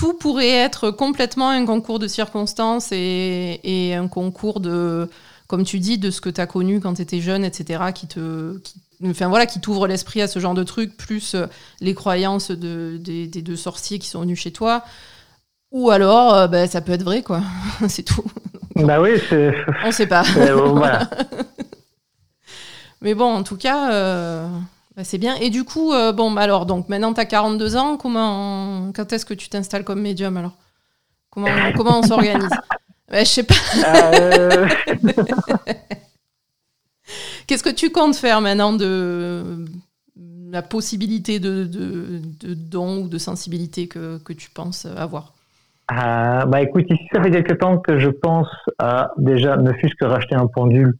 tout 0.00 0.14
pourrait 0.14 0.48
être 0.48 0.90
complètement 0.90 1.50
un 1.50 1.66
concours 1.66 1.98
de 1.98 2.08
circonstances 2.08 2.88
et, 2.90 3.94
un 3.94 4.08
concours 4.08 4.60
de, 4.60 5.10
comme 5.46 5.62
tu 5.62 5.78
dis, 5.78 5.98
de 5.98 6.10
ce 6.10 6.22
que 6.22 6.30
tu 6.30 6.40
as 6.40 6.46
connu 6.46 6.80
quand 6.80 6.94
tu 6.94 7.02
étais 7.02 7.20
jeune, 7.20 7.44
etc., 7.44 7.82
qui 7.94 8.06
te. 8.06 8.58
enfin 9.04 9.28
voilà, 9.28 9.44
qui 9.44 9.60
t'ouvre 9.60 9.86
l'esprit 9.86 10.22
à 10.22 10.26
ce 10.26 10.38
genre 10.38 10.54
de 10.54 10.62
trucs, 10.62 10.96
plus 10.96 11.34
euh, 11.34 11.44
les 11.82 11.92
croyances 11.92 12.50
de, 12.50 12.96
des, 12.98 13.26
deux 13.26 13.56
sorciers 13.56 13.98
qui 13.98 14.08
sont 14.08 14.22
venus 14.22 14.40
chez 14.40 14.52
toi. 14.52 14.84
Ou 15.70 15.90
alors, 15.90 16.32
euh, 16.32 16.48
bah, 16.48 16.66
ça 16.66 16.80
peut 16.80 16.92
être 16.92 17.04
vrai, 17.04 17.20
quoi. 17.22 17.42
c'est 17.88 18.02
tout. 18.02 18.24
Bah 18.76 19.02
oui, 19.02 19.20
c'est. 19.28 19.54
On 19.84 19.92
sait 19.92 20.06
pas. 20.06 20.22
voilà. 20.32 21.10
Mais 23.02 23.12
bon, 23.12 23.30
en 23.30 23.42
tout 23.42 23.58
cas, 23.58 23.92
euh, 23.92 24.48
bah, 24.96 25.04
c'est 25.04 25.18
bien. 25.18 25.34
Et 25.36 25.50
du 25.50 25.64
coup, 25.64 25.92
euh, 25.92 26.12
bon, 26.12 26.30
bah, 26.30 26.42
alors, 26.42 26.66
donc 26.66 26.88
maintenant 26.88 27.14
tu 27.14 27.20
as 27.20 27.26
42 27.26 27.76
ans, 27.76 27.96
comment, 27.96 28.92
quand 28.94 29.12
est-ce 29.12 29.24
que 29.24 29.34
tu 29.34 29.48
t'installes 29.48 29.84
comme 29.84 30.00
médium 30.00 30.36
alors? 30.36 30.56
Comment, 31.30 31.48
comment 31.76 32.00
on 32.00 32.02
s'organise? 32.02 32.50
Bah, 33.08 33.24
Je 33.24 33.28
sais 33.28 33.42
pas. 33.42 33.54
Euh. 34.14 34.68
Qu'est-ce 37.48 37.64
que 37.64 37.74
tu 37.74 37.90
comptes 37.90 38.14
faire 38.14 38.40
maintenant 38.40 38.72
de 38.72 39.64
la 40.16 40.62
possibilité 40.62 41.40
de, 41.40 41.64
de, 41.64 42.20
de 42.40 42.54
don 42.54 43.02
ou 43.02 43.08
de 43.08 43.18
sensibilité 43.18 43.88
que, 43.88 44.18
que 44.18 44.32
tu 44.32 44.50
penses 44.50 44.86
avoir? 44.86 45.34
Euh, 45.90 46.44
bah 46.46 46.62
écoute, 46.62 46.84
ici 46.88 47.02
ça 47.12 47.20
fait 47.20 47.32
quelques 47.32 47.58
temps 47.58 47.78
que 47.78 47.98
je 47.98 48.10
pense 48.10 48.48
à 48.78 49.10
déjà 49.16 49.56
ne 49.56 49.72
fût-ce 49.72 49.94
que 49.96 50.04
racheter 50.04 50.36
un 50.36 50.46
pendule. 50.46 50.96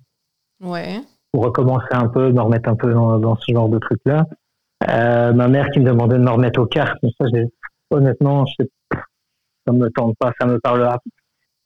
Ouais 0.60 1.00
pour 1.32 1.44
recommencer 1.44 1.92
un 1.92 2.08
peu, 2.08 2.32
me 2.32 2.40
remettre 2.40 2.68
un 2.68 2.76
peu 2.76 2.92
dans, 2.92 3.18
dans 3.18 3.36
ce 3.36 3.52
genre 3.52 3.68
de 3.68 3.78
truc-là. 3.78 4.24
Euh, 4.88 5.32
ma 5.32 5.48
mère 5.48 5.68
qui 5.70 5.80
me 5.80 5.84
demandait 5.84 6.16
de 6.16 6.22
me 6.22 6.30
remettre 6.30 6.60
aux 6.60 6.66
cartes, 6.66 6.98
mais 7.02 7.10
ça, 7.18 7.26
honnêtement, 7.90 8.46
je 8.46 8.64
sais, 8.64 8.70
ça 9.66 9.72
me 9.72 9.88
tente 9.90 10.16
pas, 10.18 10.32
ça 10.40 10.46
me 10.46 10.58
parle. 10.58 10.96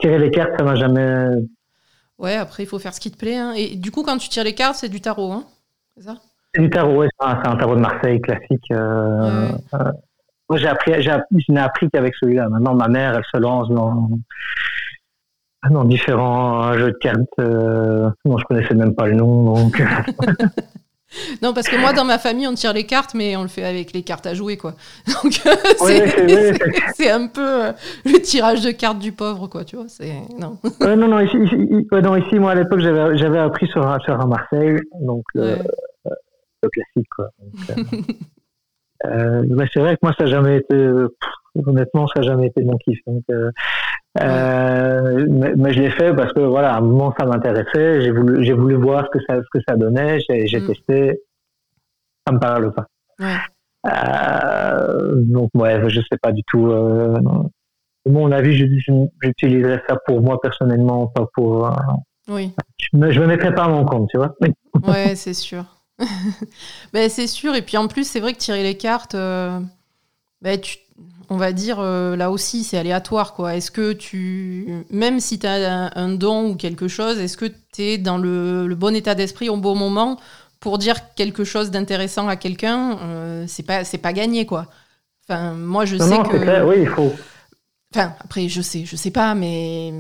Tirer 0.01 0.19
les 0.19 0.31
cartes, 0.31 0.53
ça 0.59 0.65
m'a 0.65 0.75
jamais. 0.75 1.29
Ouais, 2.19 2.35
après, 2.35 2.65
il 2.65 2.67
faut 2.67 2.79
faire 2.79 2.95
ce 2.95 3.01
qui 3.01 3.11
te 3.11 3.17
plaît. 3.17 3.37
Hein. 3.37 3.53
Et 3.57 3.77
du 3.77 3.91
coup, 3.91 4.03
quand 4.03 4.19
tu 4.19 4.29
tires 4.29 4.45
les 4.45 4.55
cartes, 4.55 4.77
c'est 4.77 4.89
du 4.89 5.01
tarot, 5.01 5.33
hein 5.33 5.45
c'est 5.97 6.05
ça? 6.05 6.17
C'est 6.53 6.63
du 6.63 6.71
tarot, 6.71 6.97
ouais, 6.97 7.09
c'est 7.21 7.27
un, 7.27 7.57
tarot 7.57 7.77
de 7.77 7.81
Marseille 7.81 8.21
classique. 8.21 8.71
Euh, 8.73 9.53
euh, 9.75 9.93
moi, 10.49 10.59
j'ai 10.59 10.67
appris, 10.67 11.01
j'ai, 11.03 11.15
je 11.31 11.53
n'ai 11.53 11.61
appris 11.61 11.89
qu'avec 11.91 12.15
celui-là. 12.17 12.49
Maintenant, 12.49 12.75
ma 12.75 12.89
mère, 12.89 13.15
elle 13.17 13.25
se 13.33 13.39
lance 13.39 13.69
dans 13.69 14.11
dans 15.71 15.85
différents 15.85 16.73
jeux 16.75 16.93
de 16.93 16.99
cartes 16.99 17.19
euh, 17.39 18.11
dont 18.25 18.39
je 18.39 18.45
connaissais 18.45 18.75
même 18.75 18.95
pas 18.95 19.07
le 19.07 19.15
nom. 19.15 19.55
Donc... 19.55 19.83
non, 21.43 21.53
parce 21.55 21.69
que 21.69 21.81
moi, 21.81 21.93
dans 21.93 22.05
ma 22.05 22.19
famille, 22.19 22.47
on 22.47 22.55
tire 22.55 22.73
les 22.73 22.85
cartes, 22.85 23.15
mais 23.15 23.37
on 23.37 23.43
le 23.43 23.49
fait 23.49 23.65
avec 23.65 23.93
les 23.93 24.03
cartes 24.03 24.27
à 24.27 24.35
jouer, 24.35 24.57
quoi. 24.57 24.75
Donc, 25.23 25.33
c'est 26.95 27.11
un 27.11 27.27
peu 27.29 27.73
le 28.05 28.21
tirage 28.21 28.63
de 28.63 28.71
cartes 28.71 28.99
du 28.99 29.13
pauvre, 29.13 29.47
quoi, 29.47 29.65
tu 29.65 29.77
vois. 29.77 29.87
Non. 30.39 30.59
non, 30.81 31.09
non, 31.09 31.21
ici, 31.21 31.37
non, 31.37 32.17
ici, 32.17 32.39
moi, 32.39 32.53
à 32.53 32.55
l'époque, 32.55 32.81
j'avais 32.81 33.39
appris 33.39 33.67
sur, 33.69 33.83
sur 34.05 34.21
un 34.21 34.27
Marseille, 34.27 34.79
donc 35.01 35.25
le, 35.35 35.57
classique, 36.73 37.09
quoi. 37.15 37.29
Euh, 39.07 39.43
c'est 39.73 39.81
vrai 39.81 39.97
que 39.97 40.01
moi, 40.03 40.15
ça 40.17 40.25
n'a 40.25 40.31
jamais 40.31 40.57
été, 40.59 40.75
honnêtement, 41.67 42.07
ça 42.09 42.21
n'a 42.21 42.27
jamais 42.27 42.47
été 42.47 42.65
mon 42.65 42.79
kiff. 42.79 42.99
Donc, 43.07 43.23
euh, 44.23 44.95
euh, 45.05 45.27
mais, 45.57 45.73
je 45.73 45.81
l'ai 45.81 45.91
fait 45.91 46.15
parce 46.15 46.33
que 46.33 46.41
voilà, 46.41 46.75
à 46.75 46.79
un 46.79 46.81
moment 46.81 47.13
ça 47.19 47.27
m'intéressait, 47.27 48.01
j'ai 48.03 48.13
voulu, 48.13 48.45
j'ai 48.45 48.53
voulu 48.53 48.77
voir 48.77 49.07
ce 49.07 49.19
que 49.19 49.25
ça, 49.27 49.37
ce 49.37 49.59
que 49.59 49.63
ça 49.67 49.77
donnait, 49.77 50.21
j'ai, 50.21 50.61
mm. 50.61 50.67
testé, 50.67 51.21
ça 52.27 52.33
me 52.33 52.39
parle 52.39 52.73
pas. 52.73 52.87
Euh, 53.87 55.13
donc 55.17 55.51
ouais, 55.55 55.89
je 55.89 56.01
sais 56.01 56.19
pas 56.23 56.33
du 56.33 56.43
tout. 56.47 56.69
Euh, 56.69 57.19
mon 58.07 58.31
avis, 58.31 58.57
j'utiliserais 58.57 59.83
ça 59.89 59.97
pour 60.07 60.21
moi 60.21 60.41
personnellement, 60.41 61.09
pas 61.09 61.27
pour. 61.35 61.71
oui. 62.29 62.53
Je 62.79 62.97
me, 62.97 63.09
me 63.09 63.27
mettrais 63.27 63.55
pas 63.55 63.65
à 63.65 63.69
mon 63.69 63.85
compte, 63.85 64.11
tu 64.11 64.19
vois. 64.19 64.35
ouais, 64.87 65.17
c'est 65.17 65.35
sûr. 65.35 65.65
ben, 66.93 67.09
c'est 67.09 67.27
sûr. 67.27 67.55
Et 67.55 67.63
puis 67.63 67.77
en 67.77 67.89
plus, 67.89 68.09
c'est 68.09 68.21
vrai 68.21 68.33
que 68.33 68.39
tirer 68.39 68.63
les 68.63 68.77
cartes, 68.77 69.15
ben, 69.15 70.61
tu 70.61 70.79
on 71.31 71.37
va 71.37 71.53
dire, 71.53 71.79
euh, 71.81 72.17
là 72.17 72.31
aussi, 72.31 72.65
c'est 72.65 72.79
aléatoire. 72.79 73.35
quoi. 73.35 73.57
Est-ce 73.57 73.71
que 73.71 73.93
tu, 73.93 74.85
même 74.91 75.21
si 75.21 75.39
tu 75.39 75.47
as 75.47 75.91
un, 75.95 76.09
don 76.11 76.51
ou 76.51 76.55
quelque 76.57 76.89
chose, 76.89 77.19
est-ce 77.19 77.37
que 77.37 77.47
tu 77.47 77.83
es 77.83 77.99
dans 77.99 78.19
le, 78.19 78.75
bon 78.75 78.95
état 78.95 79.15
d'esprit 79.15 79.49
au 79.49 79.57
bon 79.57 79.75
moment 79.75 80.19
pour 80.61 80.79
dire 80.79 81.15
quelque 81.15 81.45
chose 81.45 81.71
d'intéressant 81.71 82.29
à 82.29 82.37
quelqu'un 82.37 82.99
euh, 83.03 83.45
C'est 83.47 83.63
pas, 83.63 83.85
c'est 83.85 83.99
pas 83.99 84.13
gagné, 84.13 84.47
quoi. 84.47 84.67
Enfin, 85.29 85.53
moi, 85.53 85.85
je 85.85 85.97
sais 85.97 86.19
que. 86.19 86.65
oui, 86.65 86.77
il 86.81 86.89
faut. 86.89 87.13
Enfin, 87.95 88.15
après, 88.21 88.49
je 88.49 88.61
sais, 88.61 88.85
je 88.85 88.97
sais 88.97 89.11
pas, 89.11 89.35
mais 89.35 89.93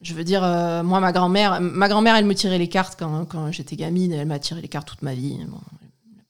je 0.00 0.14
veux 0.14 0.24
dire, 0.24 0.44
euh, 0.44 0.82
moi, 0.82 1.00
ma 1.00 1.12
grand-mère, 1.12 1.60
ma 1.60 1.88
grand-mère, 1.88 2.16
elle 2.16 2.26
me 2.26 2.34
tirait 2.34 2.58
les 2.58 2.68
cartes 2.68 2.96
quand, 2.98 3.24
quand 3.24 3.50
j'étais 3.50 3.76
gamine. 3.76 4.12
Elle 4.12 4.28
m'a 4.28 4.38
tiré 4.38 4.60
les 4.60 4.68
cartes 4.68 4.88
toute 4.88 5.02
ma 5.02 5.14
vie. 5.14 5.38
Bon, 5.48 5.58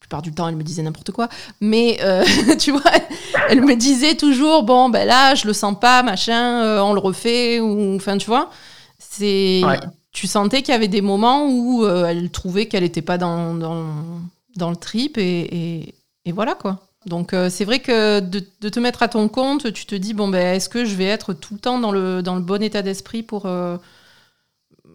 plupart 0.05 0.21
du 0.21 0.33
temps, 0.33 0.47
elle 0.49 0.57
me 0.57 0.63
disait 0.63 0.83
n'importe 0.83 1.13
quoi. 1.13 1.31
Mais 1.63 1.99
euh, 2.03 2.25
tu 2.59 2.73
vois, 2.73 2.83
elle 3.49 3.63
me 3.63 3.75
disait 3.75 4.17
toujours 4.17 4.63
bon, 4.63 4.91
ben 4.91 5.07
là, 5.07 5.35
je 5.35 5.47
le 5.47 5.55
sens 5.55 5.79
pas, 5.81 6.03
machin, 6.03 6.63
euh, 6.63 6.81
on 6.81 6.93
le 6.93 7.01
refait. 7.01 7.59
Ou 7.59 7.97
enfin, 7.97 8.19
tu 8.19 8.27
vois, 8.27 8.51
c'est. 8.99 9.63
Tu 10.13 10.29
sentais 10.29 10.63
qu'il 10.63 10.73
y 10.73 10.77
avait 10.77 10.87
des 10.87 11.01
moments 11.01 11.49
où 11.49 11.85
euh, 11.85 12.07
elle 12.07 12.31
trouvait 12.31 12.67
qu'elle 12.67 12.85
n'était 12.85 13.03
pas 13.03 13.19
dans, 13.19 13.53
dans, 13.55 13.85
dans, 14.55 14.71
le 14.71 14.77
trip 14.77 15.19
et, 15.19 15.95
et, 16.25 16.33
voilà 16.33 16.55
quoi. 16.55 16.79
Donc 17.07 17.35
c'est 17.51 17.65
vrai 17.65 17.81
que 17.81 18.21
de, 18.21 18.41
de, 18.61 18.69
te 18.69 18.79
mettre 18.79 19.03
à 19.03 19.09
ton 19.09 19.29
compte, 19.29 19.73
tu 19.73 19.87
te 19.87 19.97
dis 19.97 20.15
bon 20.15 20.29
ben 20.29 20.55
est-ce 20.55 20.69
que 20.69 20.85
je 20.85 20.95
vais 20.95 21.07
être 21.07 21.33
tout 21.33 21.55
le 21.55 21.61
temps 21.61 21.81
dans 21.81 21.91
le, 21.91 22.23
dans 22.23 22.37
le 22.37 22.43
bon 22.43 22.63
état 22.63 22.81
d'esprit 22.81 23.25
pour 23.25 23.49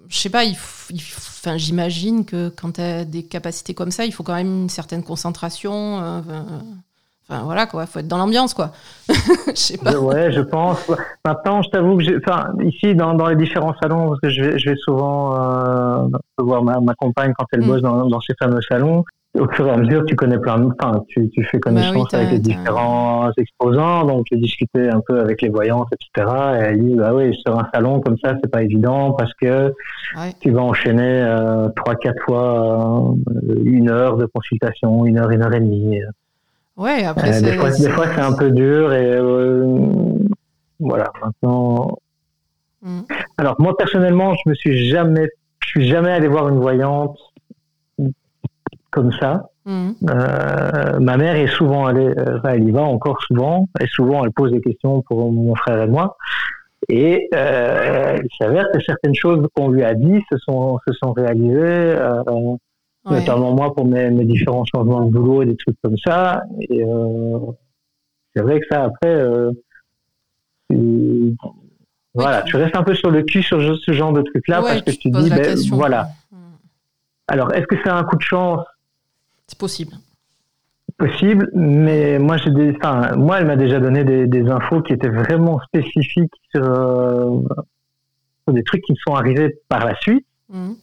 je 0.09 0.17
sais 0.17 0.29
pas, 0.29 0.43
il, 0.43 0.53
enfin, 0.53 1.57
j'imagine 1.57 2.25
que 2.25 2.49
quand 2.49 2.73
tu 2.73 2.81
as 2.81 3.05
des 3.05 3.23
capacités 3.23 3.73
comme 3.75 3.91
ça, 3.91 4.05
il 4.05 4.11
faut 4.11 4.23
quand 4.23 4.33
même 4.33 4.63
une 4.63 4.69
certaine 4.69 5.03
concentration. 5.03 6.01
Euh, 6.01 6.21
enfin, 7.29 7.43
voilà, 7.43 7.67
quoi, 7.67 7.85
faut 7.85 7.99
être 7.99 8.07
dans 8.07 8.17
l'ambiance, 8.17 8.55
quoi. 8.55 8.71
je 9.07 9.53
sais 9.53 9.77
pas. 9.77 9.99
Ouais, 9.99 10.31
je 10.31 10.41
pense. 10.41 10.79
Maintenant, 11.23 11.61
je 11.61 11.69
t'avoue 11.69 11.97
que 11.97 12.03
j'ai, 12.03 12.17
enfin, 12.17 12.51
ici, 12.63 12.95
dans, 12.95 13.13
dans, 13.13 13.27
les 13.27 13.35
différents 13.35 13.75
salons, 13.79 14.09
parce 14.09 14.19
que 14.21 14.29
je 14.29 14.41
vais, 14.43 14.57
je 14.57 14.71
vais 14.71 14.75
souvent 14.77 15.35
euh, 15.35 16.07
voir 16.39 16.63
ma, 16.63 16.79
ma, 16.79 16.95
compagne 16.95 17.33
quand 17.37 17.45
elle 17.51 17.61
mm. 17.61 17.67
bosse 17.67 17.81
dans, 17.83 18.07
dans 18.07 18.21
ces 18.21 18.33
fameux 18.39 18.61
salons, 18.67 19.03
au 19.37 19.47
fur 19.49 19.67
et 19.67 19.71
à 19.71 19.77
mesure, 19.77 20.05
tu 20.05 20.15
connais 20.15 20.39
plein 20.39 20.57
de, 20.57 20.69
enfin, 20.79 21.03
tu, 21.07 21.29
tu 21.29 21.43
fais 21.43 21.59
connaissance 21.59 22.11
bah 22.11 22.17
avec 22.17 22.31
les 22.31 22.39
différents 22.39 23.29
exposants, 23.37 24.05
donc 24.05 24.25
j'ai 24.31 24.37
discuté 24.37 24.89
un 24.89 25.01
peu 25.01 25.19
avec 25.19 25.41
les 25.41 25.49
voyantes, 25.49 25.87
etc. 25.93 26.31
Et 26.55 26.57
elle 26.57 26.83
dit, 26.83 26.95
bah 26.95 27.13
oui, 27.13 27.35
sur 27.45 27.57
un 27.57 27.67
salon 27.71 28.01
comme 28.01 28.17
ça, 28.23 28.33
c'est 28.41 28.49
pas 28.49 28.63
évident 28.63 29.13
parce 29.13 29.31
que 29.35 29.73
tu 30.39 30.49
vas 30.49 30.61
enchaîner 30.61 31.21
euh, 31.21 31.69
trois, 31.75 31.95
quatre 31.95 32.21
fois 32.23 33.13
euh, 33.27 33.55
une 33.65 33.89
heure 33.89 34.17
de 34.17 34.25
consultation, 34.25 35.05
une 35.05 35.19
heure, 35.19 35.29
une 35.29 35.43
heure 35.43 35.53
et 35.53 35.59
demie. 35.59 36.01
Ouais, 36.75 37.05
après, 37.05 37.37
euh, 37.37 37.41
des, 37.41 37.53
fois, 37.53 37.69
des 37.69 37.89
fois, 37.89 38.07
c'est 38.07 38.21
un 38.21 38.33
peu 38.33 38.49
dur 38.49 38.93
et 38.93 39.19
voilà. 40.79 41.11
Maintenant, 41.21 41.97
mm. 42.81 43.01
alors 43.37 43.55
moi 43.59 43.77
personnellement, 43.77 44.33
je 44.33 44.49
me 44.49 44.55
suis 44.55 44.89
jamais, 44.89 45.27
je 45.59 45.67
suis 45.67 45.87
jamais 45.87 46.11
allé 46.11 46.27
voir 46.27 46.49
une 46.49 46.59
voyante 46.59 47.17
comme 48.91 49.11
ça. 49.13 49.49
Mhm. 49.65 49.95
Euh, 50.09 50.99
ma 50.99 51.17
mère 51.17 51.35
est 51.35 51.47
souvent 51.47 51.85
allée, 51.85 52.11
euh, 52.17 52.39
elle 52.45 52.67
y 52.67 52.71
va 52.71 52.81
encore 52.81 53.21
souvent, 53.21 53.67
et 53.79 53.87
souvent 53.87 54.23
elle 54.25 54.31
pose 54.31 54.51
des 54.51 54.61
questions 54.61 55.01
pour 55.03 55.31
mon 55.31 55.55
frère 55.55 55.81
et 55.81 55.87
moi. 55.87 56.17
Et 56.87 57.29
euh, 57.35 58.17
il 58.23 58.29
s'avère 58.39 58.65
que 58.73 58.79
certaines 58.81 59.13
choses 59.13 59.45
qu'on 59.53 59.69
lui 59.69 59.83
a 59.83 59.93
dit 59.93 60.21
se 60.31 60.37
sont, 60.37 60.79
se 60.87 60.93
sont 60.93 61.11
réalisées, 61.11 61.55
euh, 61.59 62.23
notamment 63.05 63.53
moi 63.53 63.75
pour 63.75 63.85
mes, 63.85 64.09
mes, 64.09 64.25
différents 64.25 64.65
changements 64.65 65.05
de 65.05 65.11
boulot 65.11 65.43
et 65.43 65.45
des 65.45 65.57
trucs 65.57 65.77
comme 65.83 65.97
ça. 65.97 66.43
Et 66.61 66.83
c'est 68.33 68.41
vrai 68.41 68.59
que 68.59 68.65
ça, 68.71 68.85
après, 68.85 69.23
tu, 70.71 71.35
voilà, 72.15 72.41
tu 72.43 72.55
restes 72.55 72.75
un 72.75 72.83
peu 72.83 72.95
sur 72.95 73.11
le 73.11 73.21
cul 73.23 73.43
sur 73.43 73.59
ce 73.77 73.91
genre 73.91 74.13
de 74.13 74.21
trucs-là 74.21 74.61
parce 74.61 74.81
que 74.81 74.91
tu, 74.91 75.09
dis, 75.11 75.29
ben, 75.29 75.55
voilà. 75.73 76.09
Mhm. 76.31 76.39
Alors, 77.27 77.53
est-ce 77.53 77.67
que 77.67 77.75
c'est 77.83 77.91
un 77.91 78.03
coup 78.03 78.15
de 78.15 78.23
chance? 78.23 78.65
C'est 79.49 79.57
possible. 79.57 79.93
Possible, 80.97 81.49
mais 81.53 82.19
moi, 82.19 82.37
j'ai 82.37 82.51
des, 82.51 82.75
enfin, 82.75 83.15
moi, 83.15 83.39
elle 83.39 83.47
m'a 83.47 83.55
déjà 83.55 83.79
donné 83.79 84.03
des, 84.03 84.27
des, 84.27 84.47
infos 84.49 84.81
qui 84.81 84.93
étaient 84.93 85.09
vraiment 85.09 85.59
spécifiques 85.61 86.33
sur, 86.53 86.63
euh, 86.63 87.41
des 88.47 88.63
trucs 88.63 88.83
qui 88.83 88.91
me 88.91 88.97
sont 89.07 89.15
arrivés 89.15 89.55
par 89.69 89.85
la 89.85 89.95
suite. 89.95 90.25
Mhm. 90.49 90.75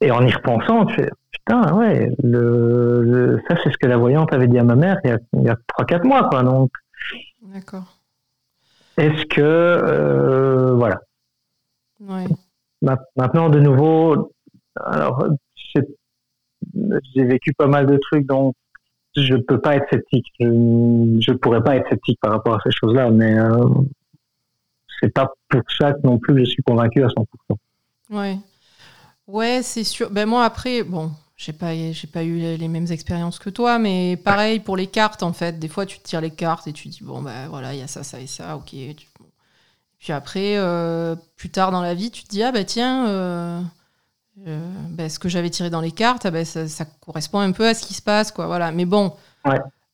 Et 0.00 0.10
en 0.10 0.24
y 0.26 0.32
repensant, 0.32 0.86
tu 0.86 0.94
fais, 0.94 1.10
putain, 1.30 1.74
ouais, 1.74 2.10
le, 2.22 3.40
ça, 3.48 3.56
c'est 3.62 3.70
ce 3.70 3.78
que 3.78 3.86
la 3.86 3.96
voyante 3.96 4.32
avait 4.32 4.48
dit 4.48 4.58
à 4.58 4.64
ma 4.64 4.76
mère 4.76 4.98
il 5.04 5.42
y 5.42 5.48
a, 5.48 5.56
3-4 5.78 6.06
mois, 6.06 6.28
quoi. 6.28 6.42
Donc, 6.42 6.70
D'accord. 7.42 7.98
Est-ce 8.96 9.26
que, 9.26 9.40
euh, 9.40 10.74
voilà. 10.74 11.00
Ouais. 12.00 12.26
Maintenant, 13.16 13.48
de 13.48 13.60
nouveau, 13.60 14.32
alors, 14.76 15.26
j'ai 17.14 17.24
vécu 17.24 17.52
pas 17.52 17.66
mal 17.66 17.86
de 17.86 17.96
trucs, 17.96 18.26
donc 18.26 18.54
je 19.16 19.36
peux 19.36 19.60
pas 19.60 19.76
être 19.76 19.86
sceptique. 19.90 20.26
Je, 20.40 20.46
je 21.20 21.32
pourrais 21.32 21.62
pas 21.62 21.76
être 21.76 21.88
sceptique 21.88 22.18
par 22.20 22.32
rapport 22.32 22.54
à 22.54 22.60
ces 22.64 22.70
choses-là, 22.72 23.10
mais 23.10 23.38
euh, 23.38 23.68
c'est 25.00 25.12
pas 25.12 25.32
pour 25.48 25.62
ça 25.78 25.92
que 25.92 26.00
non 26.04 26.18
plus 26.18 26.38
je 26.40 26.44
suis 26.50 26.62
convaincu 26.62 27.02
à 27.02 27.08
100%. 27.08 27.24
Ouais, 28.10 28.38
ouais, 29.26 29.60
c'est 29.62 29.84
sûr. 29.84 30.10
Ben 30.10 30.26
moi 30.26 30.44
après, 30.44 30.82
bon, 30.82 31.12
j'ai 31.36 31.52
pas, 31.52 31.74
j'ai 31.74 32.06
pas 32.06 32.24
eu 32.24 32.56
les 32.56 32.68
mêmes 32.68 32.86
expériences 32.90 33.38
que 33.38 33.50
toi, 33.50 33.78
mais 33.78 34.16
pareil 34.16 34.60
pour 34.60 34.76
les 34.76 34.86
cartes 34.86 35.22
en 35.22 35.32
fait. 35.32 35.58
Des 35.58 35.68
fois, 35.68 35.86
tu 35.86 35.98
tires 36.00 36.20
les 36.20 36.30
cartes 36.30 36.66
et 36.66 36.72
tu 36.72 36.88
dis 36.88 37.02
bon 37.02 37.22
ben 37.22 37.48
voilà, 37.48 37.74
il 37.74 37.80
y 37.80 37.82
a 37.82 37.86
ça, 37.86 38.02
ça 38.02 38.20
et 38.20 38.26
ça, 38.26 38.56
ok. 38.56 38.74
Puis 39.98 40.12
après, 40.12 40.56
euh, 40.56 41.16
plus 41.36 41.50
tard 41.50 41.70
dans 41.70 41.80
la 41.80 41.94
vie, 41.94 42.10
tu 42.10 42.24
te 42.24 42.28
dis 42.28 42.42
ah 42.42 42.52
ben 42.52 42.64
tiens. 42.64 43.08
Euh, 43.08 43.60
ben, 44.36 45.08
ce 45.08 45.18
que 45.18 45.28
j'avais 45.28 45.50
tiré 45.50 45.70
dans 45.70 45.80
les 45.80 45.92
cartes, 45.92 46.26
ben, 46.26 46.44
ça, 46.44 46.84
correspond 47.00 47.38
un 47.38 47.52
peu 47.52 47.66
à 47.66 47.74
ce 47.74 47.84
qui 47.84 47.94
se 47.94 48.02
passe. 48.02 48.32
Quoi, 48.32 48.46
voilà. 48.46 48.72
Mais 48.72 48.84
bon, 48.84 49.12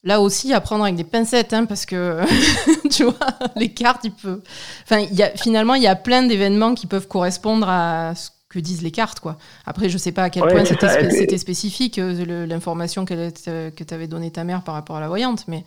là 0.03 0.21
aussi, 0.21 0.53
à 0.53 0.61
prendre 0.61 0.85
avec 0.85 0.97
des 0.97 1.05
pincettes, 1.05 1.53
hein, 1.53 1.67
parce 1.67 1.87
que, 1.87 2.21
tu 2.91 3.05
vois, 3.05 3.15
les 3.57 3.73
cartes, 3.73 4.05
il 4.05 4.13
peut... 4.13 4.43
enfin, 4.85 5.01
y 5.13 5.23
a, 5.23 5.31
finalement, 5.37 5.75
il 5.75 5.83
y 5.83 5.87
a 5.87 5.97
plein 5.97 6.23
d'événements 6.23 6.75
qui 6.75 6.87
peuvent 6.87 7.09
correspondre 7.09 7.69
à 7.69 8.15
ce 8.15 8.31
que 8.49 8.59
disent 8.59 8.83
les 8.83 8.91
cartes. 8.91 9.21
Quoi. 9.21 9.39
Après, 9.65 9.89
je 9.89 9.97
sais 9.97 10.13
pas 10.13 10.25
à 10.25 10.31
quel 10.31 10.43
point 10.43 10.65
c'était 11.11 11.39
spécifique, 11.39 11.99
euh, 11.99 12.47
l'information 12.47 13.05
que 13.05 13.31
tu 13.31 13.95
avais 13.95 14.09
donnée 14.09 14.31
ta 14.31 14.45
mère 14.45 14.63
par 14.63 14.75
rapport 14.75 14.97
à 14.97 15.01
la 15.01 15.09
voyante, 15.09 15.45
mais 15.49 15.65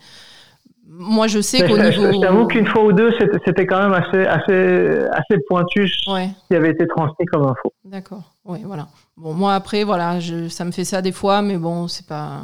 moi, 0.86 1.26
je 1.26 1.40
sais 1.40 1.66
qu'au 1.66 1.78
niveau. 1.78 2.12
Je 2.12 2.20
t'avoue 2.20 2.46
qu'une 2.46 2.66
fois 2.66 2.84
ou 2.84 2.92
deux, 2.92 3.12
c'était 3.44 3.66
quand 3.66 3.82
même 3.82 3.92
assez, 3.92 4.24
assez, 4.26 5.06
assez 5.12 5.42
pointu 5.48 5.88
ce 5.88 6.28
qui 6.48 6.54
avait 6.54 6.70
été 6.70 6.86
transmis 6.86 7.26
comme 7.26 7.42
info. 7.42 7.72
D'accord. 7.84 8.32
Oui, 8.44 8.60
voilà. 8.64 8.88
Bon, 9.16 9.32
moi, 9.32 9.54
après, 9.54 9.84
voilà, 9.84 10.20
je, 10.20 10.48
ça 10.48 10.64
me 10.64 10.70
fait 10.70 10.84
ça 10.84 11.02
des 11.02 11.12
fois, 11.12 11.42
mais 11.42 11.56
bon, 11.56 11.88
c'est 11.88 12.06
pas. 12.06 12.42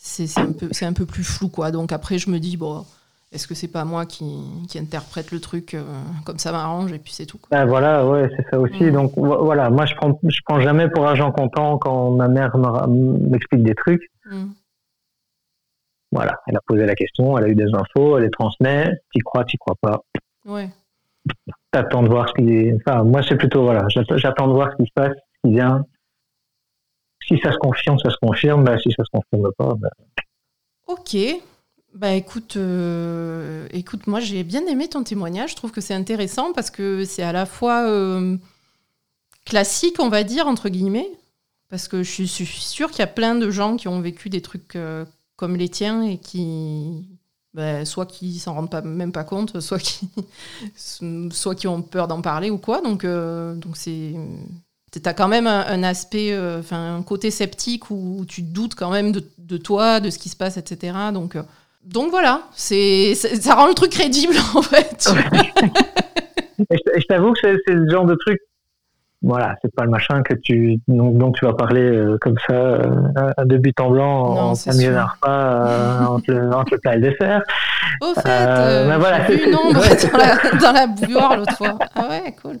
C'est 0.00 0.38
un, 0.38 0.52
peu, 0.52 0.68
un 0.80 0.92
peu 0.92 1.06
plus 1.06 1.24
flou, 1.24 1.48
quoi. 1.48 1.72
Donc 1.72 1.90
après, 1.90 2.18
je 2.18 2.30
me 2.30 2.38
dis, 2.38 2.56
bon, 2.56 2.84
est-ce 3.32 3.46
que 3.46 3.54
c'est 3.54 3.68
pas 3.68 3.84
moi 3.84 4.06
qui, 4.06 4.24
qui, 4.68 4.78
interprète 4.78 5.32
le 5.32 5.40
truc 5.40 5.74
euh, 5.74 5.82
comme 6.24 6.38
ça 6.38 6.52
m'arrange 6.52 6.92
et 6.92 6.98
puis 6.98 7.12
c'est 7.12 7.26
tout. 7.26 7.38
Ben 7.50 7.66
voilà, 7.66 8.06
ouais, 8.06 8.30
c'est 8.36 8.46
ça 8.50 8.58
aussi. 8.58 8.90
Donc 8.90 9.12
voilà, 9.16 9.70
moi 9.70 9.86
je 9.86 9.94
prends, 9.96 10.18
je 10.22 10.38
prends 10.46 10.60
jamais 10.60 10.88
pour 10.88 11.06
agent 11.06 11.30
comptant 11.32 11.78
quand 11.78 12.12
ma 12.12 12.28
mère 12.28 12.56
m'explique 12.88 13.64
des 13.64 13.74
trucs. 13.74 14.08
Mmh. 14.30 14.46
Voilà, 16.10 16.40
elle 16.46 16.56
a 16.56 16.60
posé 16.66 16.86
la 16.86 16.94
question, 16.94 17.36
elle 17.36 17.44
a 17.44 17.48
eu 17.48 17.54
des 17.54 17.72
infos, 17.74 18.16
elle 18.16 18.24
les 18.24 18.30
transmet. 18.30 18.90
T'y 19.12 19.20
crois, 19.20 19.44
t'y 19.44 19.58
crois 19.58 19.76
pas. 19.80 20.00
Ouais. 20.46 20.70
t'attends 21.70 22.02
de 22.02 22.08
voir 22.08 22.28
ce 22.28 22.34
qui. 22.34 22.72
Enfin, 22.74 23.04
moi, 23.04 23.22
c'est 23.22 23.36
plutôt 23.36 23.62
voilà, 23.62 23.86
j'attends 23.88 24.48
de 24.48 24.52
voir 24.52 24.70
ce 24.72 24.82
qui 24.82 24.88
se 24.88 24.92
passe, 24.94 25.12
ce 25.12 25.48
qui 25.48 25.54
vient. 25.54 25.84
Si 27.26 27.38
ça 27.42 27.52
se 27.52 27.58
confirme, 27.58 27.98
ça 27.98 28.10
se 28.10 28.16
confirme. 28.22 28.64
Bah, 28.64 28.78
si 28.78 28.90
ça 28.92 29.04
se 29.04 29.10
confirme 29.12 29.50
pas, 29.58 29.74
bah... 29.74 29.90
Ok. 30.86 31.16
Bah 31.94 32.12
écoute, 32.12 32.56
euh, 32.56 33.66
écoute, 33.72 34.06
moi 34.06 34.20
j'ai 34.20 34.44
bien 34.44 34.66
aimé 34.66 34.88
ton 34.88 35.02
témoignage. 35.02 35.50
Je 35.50 35.56
trouve 35.56 35.72
que 35.72 35.80
c'est 35.80 35.94
intéressant 35.94 36.52
parce 36.52 36.70
que 36.70 37.04
c'est 37.04 37.22
à 37.22 37.32
la 37.32 37.46
fois 37.46 37.88
euh, 37.88 38.36
classique, 39.44 39.96
on 39.98 40.08
va 40.08 40.22
dire 40.22 40.46
entre 40.46 40.68
guillemets, 40.68 41.08
parce 41.70 41.88
que 41.88 42.02
je 42.02 42.24
suis, 42.24 42.46
sûre 42.46 42.90
qu'il 42.90 43.00
y 43.00 43.02
a 43.02 43.08
plein 43.08 43.34
de 43.34 43.50
gens 43.50 43.76
qui 43.76 43.88
ont 43.88 44.00
vécu 44.00 44.28
des 44.28 44.42
trucs 44.42 44.76
euh, 44.76 45.04
comme 45.38 45.56
les 45.56 45.70
tiens 45.70 46.02
et 46.02 46.18
qui, 46.18 47.08
bah, 47.54 47.86
soit 47.86 48.04
qui 48.04 48.38
s'en 48.38 48.52
rendent 48.52 48.70
pas, 48.70 48.82
même 48.82 49.12
pas 49.12 49.24
compte, 49.24 49.58
soit 49.62 49.78
qui, 49.78 50.10
soit 50.76 51.54
qui 51.54 51.66
ont 51.66 51.80
peur 51.80 52.06
d'en 52.06 52.20
parler 52.20 52.50
ou 52.50 52.58
quoi. 52.58 52.82
Donc, 52.82 53.06
donc 53.06 53.76
c'est 53.76 54.12
tu 54.92 55.00
as 55.08 55.14
quand 55.14 55.28
même 55.28 55.46
un, 55.46 55.82
aspect, 55.82 56.36
enfin 56.58 56.96
un 56.96 57.02
côté 57.02 57.30
sceptique 57.30 57.90
où, 57.90 58.26
tu 58.28 58.42
doutes 58.42 58.74
quand 58.74 58.90
même 58.90 59.12
de, 59.12 59.22
de, 59.38 59.56
toi, 59.56 60.00
de 60.00 60.10
ce 60.10 60.18
qui 60.18 60.28
se 60.28 60.36
passe, 60.36 60.58
etc. 60.58 60.92
Donc, 61.14 61.36
donc 61.88 62.10
voilà, 62.10 62.42
c'est, 62.54 63.14
ça 63.14 63.54
rend 63.54 63.66
le 63.66 63.74
truc 63.74 63.92
crédible 63.92 64.34
en 64.54 64.62
fait. 64.62 65.08
je 66.58 67.06
t'avoue 67.06 67.32
que 67.32 67.38
c'est, 67.42 67.72
le 67.72 67.90
genre 67.90 68.04
de 68.04 68.14
truc, 68.14 68.40
voilà, 69.20 69.56
c'est 69.62 69.74
pas 69.74 69.84
le 69.84 69.90
machin 69.90 70.22
que 70.22 70.34
tu, 70.34 70.78
dont, 70.86 71.32
tu 71.32 71.44
vas 71.44 71.52
parler 71.52 71.82
euh, 71.82 72.18
comme 72.20 72.36
ça, 72.46 72.52
euh, 72.54 73.10
de 73.44 73.56
but 73.56 73.78
en 73.80 73.90
blanc, 73.90 74.52
en 74.52 74.54
milieu 74.72 74.92
d'un 74.92 75.06
repas, 75.06 75.66
euh, 75.66 76.04
entre, 76.04 76.30
le, 76.30 76.54
entre 76.54 76.74
le 76.74 76.78
plat 76.78 76.94
et 76.94 76.98
le 76.98 77.10
dessert. 77.10 77.42
Au 78.00 78.14
fait, 78.14 78.28
euh, 78.28 78.96
voilà, 78.98 79.26
j'ai 79.26 79.36
vu 79.36 79.48
une 79.48 79.56
ombre 79.56 79.72
dans 80.12 80.18
la, 80.18 80.60
dans 80.60 80.72
la 80.72 80.86
bouilloire 80.86 81.36
l'autre 81.36 81.56
fois. 81.56 81.78
Ah 81.96 82.08
ouais, 82.08 82.34
cool. 82.40 82.58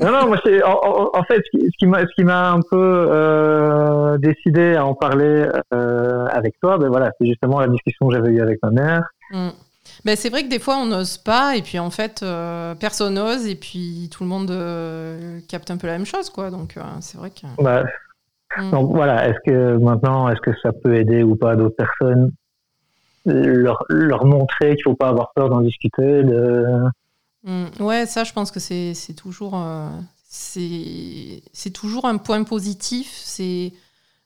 Non, 0.00 0.10
non, 0.12 0.28
moi, 0.28 0.38
c'est, 0.44 0.62
en, 0.64 1.22
fait, 1.24 1.42
ce 1.52 1.76
qui, 1.78 1.86
m'a, 1.86 2.00
ce 2.00 2.14
qui 2.16 2.24
m'a 2.24 2.52
un 2.52 2.60
peu 2.62 3.06
euh, 3.10 4.16
décidé 4.18 4.74
à 4.74 4.86
en 4.86 4.94
parler 4.94 5.46
euh, 5.74 6.26
avec 6.32 6.58
toi, 6.58 6.78
ben 6.78 6.88
voilà, 6.88 7.12
c'est 7.18 7.26
justement 7.26 7.60
la 7.60 7.68
discussion 7.68 8.08
que 8.08 8.14
j'avais 8.14 8.30
eue 8.30 8.40
avec 8.40 8.58
ma 8.62 8.70
mère. 8.70 9.02
Mm. 9.30 9.48
Ben, 10.04 10.16
c'est 10.16 10.30
vrai 10.30 10.44
que 10.44 10.48
des 10.48 10.58
fois, 10.58 10.76
on 10.78 10.86
n'ose 10.86 11.18
pas, 11.18 11.56
et 11.56 11.62
puis 11.62 11.78
en 11.78 11.90
fait, 11.90 12.22
euh, 12.22 12.74
personne 12.74 13.14
n'ose, 13.14 13.46
et 13.46 13.56
puis 13.56 14.08
tout 14.10 14.24
le 14.24 14.28
monde 14.28 15.42
capte 15.48 15.70
un 15.70 15.76
peu 15.76 15.86
la 15.86 15.94
même 15.94 16.06
chose, 16.06 16.30
quoi. 16.30 16.50
Donc, 16.50 16.76
c'est 17.00 17.18
vrai 17.18 17.30
que. 17.30 17.46
Bah, 17.62 17.84
mm. 18.56 18.70
Donc 18.70 18.94
voilà, 18.94 19.28
est-ce 19.28 19.38
que 19.44 19.76
maintenant, 19.76 20.28
est-ce 20.28 20.40
que 20.40 20.52
ça 20.62 20.72
peut 20.72 20.96
aider 20.96 21.22
ou 21.22 21.36
pas 21.36 21.56
d'autres 21.56 21.76
personnes 21.76 22.32
leur, 23.26 23.84
leur 23.90 24.24
montrer 24.24 24.76
qu'il 24.76 24.84
ne 24.86 24.92
faut 24.92 24.96
pas 24.96 25.08
avoir 25.08 25.32
peur 25.34 25.50
d'en 25.50 25.60
discuter, 25.60 26.22
de 26.22 26.64
Mm. 27.44 27.66
ouais, 27.80 28.06
ça, 28.06 28.24
je 28.24 28.32
pense 28.32 28.50
que 28.50 28.60
c'est 28.60 29.14
toujours, 29.16 29.54
euh, 29.56 29.88
c'est 30.28 31.70
toujours 31.72 32.04
un 32.04 32.18
point 32.18 32.44
positif, 32.44 33.10
c'est 33.14 33.72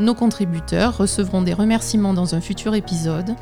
Nos 0.00 0.14
contributeurs 0.14 0.96
recevront 0.96 1.42
des 1.42 1.54
remerciements 1.54 2.14
dans 2.14 2.34
un 2.34 2.40
futur 2.40 2.74
épisode, 2.74 3.36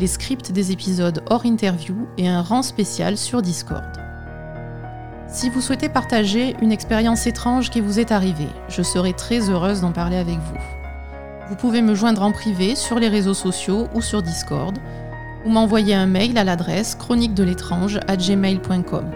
les 0.00 0.08
scripts 0.08 0.50
des 0.50 0.72
épisodes 0.72 1.22
hors 1.30 1.46
interview 1.46 2.08
et 2.18 2.28
un 2.28 2.42
rang 2.42 2.62
spécial 2.62 3.16
sur 3.16 3.40
Discord. 3.40 4.07
Si 5.30 5.50
vous 5.50 5.60
souhaitez 5.60 5.90
partager 5.90 6.56
une 6.62 6.72
expérience 6.72 7.26
étrange 7.26 7.68
qui 7.68 7.82
vous 7.82 8.00
est 8.00 8.12
arrivée, 8.12 8.48
je 8.68 8.82
serai 8.82 9.12
très 9.12 9.50
heureuse 9.50 9.82
d'en 9.82 9.92
parler 9.92 10.16
avec 10.16 10.38
vous. 10.38 10.56
Vous 11.50 11.54
pouvez 11.54 11.82
me 11.82 11.94
joindre 11.94 12.22
en 12.22 12.32
privé 12.32 12.74
sur 12.74 12.98
les 12.98 13.08
réseaux 13.08 13.34
sociaux 13.34 13.88
ou 13.94 14.00
sur 14.00 14.22
Discord, 14.22 14.78
ou 15.44 15.50
m'envoyer 15.50 15.94
un 15.94 16.06
mail 16.06 16.38
à 16.38 16.44
l'adresse 16.44 16.94
chronique 16.94 17.34
de 17.34 17.44
l'étrange 17.44 18.00
à 18.08 18.16
gmail.com. 18.16 19.10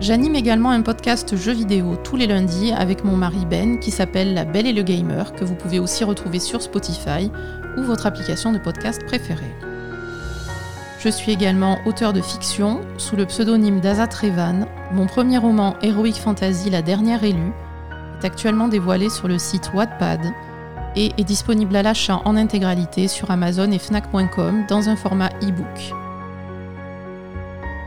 J'anime 0.00 0.34
également 0.34 0.70
un 0.70 0.82
podcast 0.82 1.36
jeux 1.36 1.52
vidéo 1.52 1.96
tous 1.96 2.16
les 2.16 2.26
lundis 2.26 2.72
avec 2.72 3.04
mon 3.04 3.16
mari 3.16 3.46
Ben 3.46 3.78
qui 3.78 3.90
s'appelle 3.90 4.32
La 4.32 4.44
Belle 4.44 4.66
et 4.66 4.72
le 4.72 4.82
Gamer, 4.82 5.32
que 5.34 5.44
vous 5.44 5.54
pouvez 5.54 5.78
aussi 5.78 6.04
retrouver 6.04 6.38
sur 6.38 6.62
Spotify 6.62 7.30
ou 7.76 7.82
votre 7.82 8.06
application 8.06 8.50
de 8.50 8.58
podcast 8.58 9.04
préférée. 9.04 9.73
Je 11.04 11.10
suis 11.10 11.32
également 11.32 11.80
auteur 11.84 12.14
de 12.14 12.22
fiction 12.22 12.80
sous 12.96 13.14
le 13.14 13.26
pseudonyme 13.26 13.78
d'Azat 13.78 14.08
Revan. 14.22 14.66
Mon 14.90 15.04
premier 15.04 15.36
roman 15.36 15.76
Heroic 15.82 16.14
Fantasy 16.14 16.70
La 16.70 16.80
dernière 16.80 17.22
élue 17.24 17.52
est 18.18 18.24
actuellement 18.24 18.68
dévoilé 18.68 19.10
sur 19.10 19.28
le 19.28 19.38
site 19.38 19.70
Wattpad 19.74 20.32
et 20.96 21.12
est 21.18 21.24
disponible 21.24 21.76
à 21.76 21.82
l'achat 21.82 22.22
en 22.24 22.36
intégralité 22.36 23.06
sur 23.06 23.30
Amazon 23.30 23.70
et 23.70 23.78
Fnac.com 23.78 24.64
dans 24.66 24.88
un 24.88 24.96
format 24.96 25.28
e-book. 25.42 25.92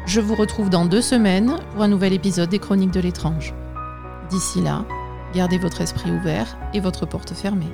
Je 0.06 0.22
vous 0.22 0.36
retrouve 0.36 0.70
dans 0.70 0.86
deux 0.86 1.02
semaines 1.02 1.56
pour 1.74 1.82
un 1.82 1.88
nouvel 1.88 2.14
épisode 2.14 2.50
des 2.50 2.60
Chroniques 2.60 2.92
de 2.92 3.00
l'étrange. 3.00 3.56
D'ici 4.30 4.62
là, 4.62 4.86
gardez 5.34 5.58
votre 5.58 5.82
esprit 5.82 6.12
ouvert 6.12 6.56
et 6.76 6.80
votre 6.80 7.08
porte 7.08 7.34
fermée. 7.34 7.74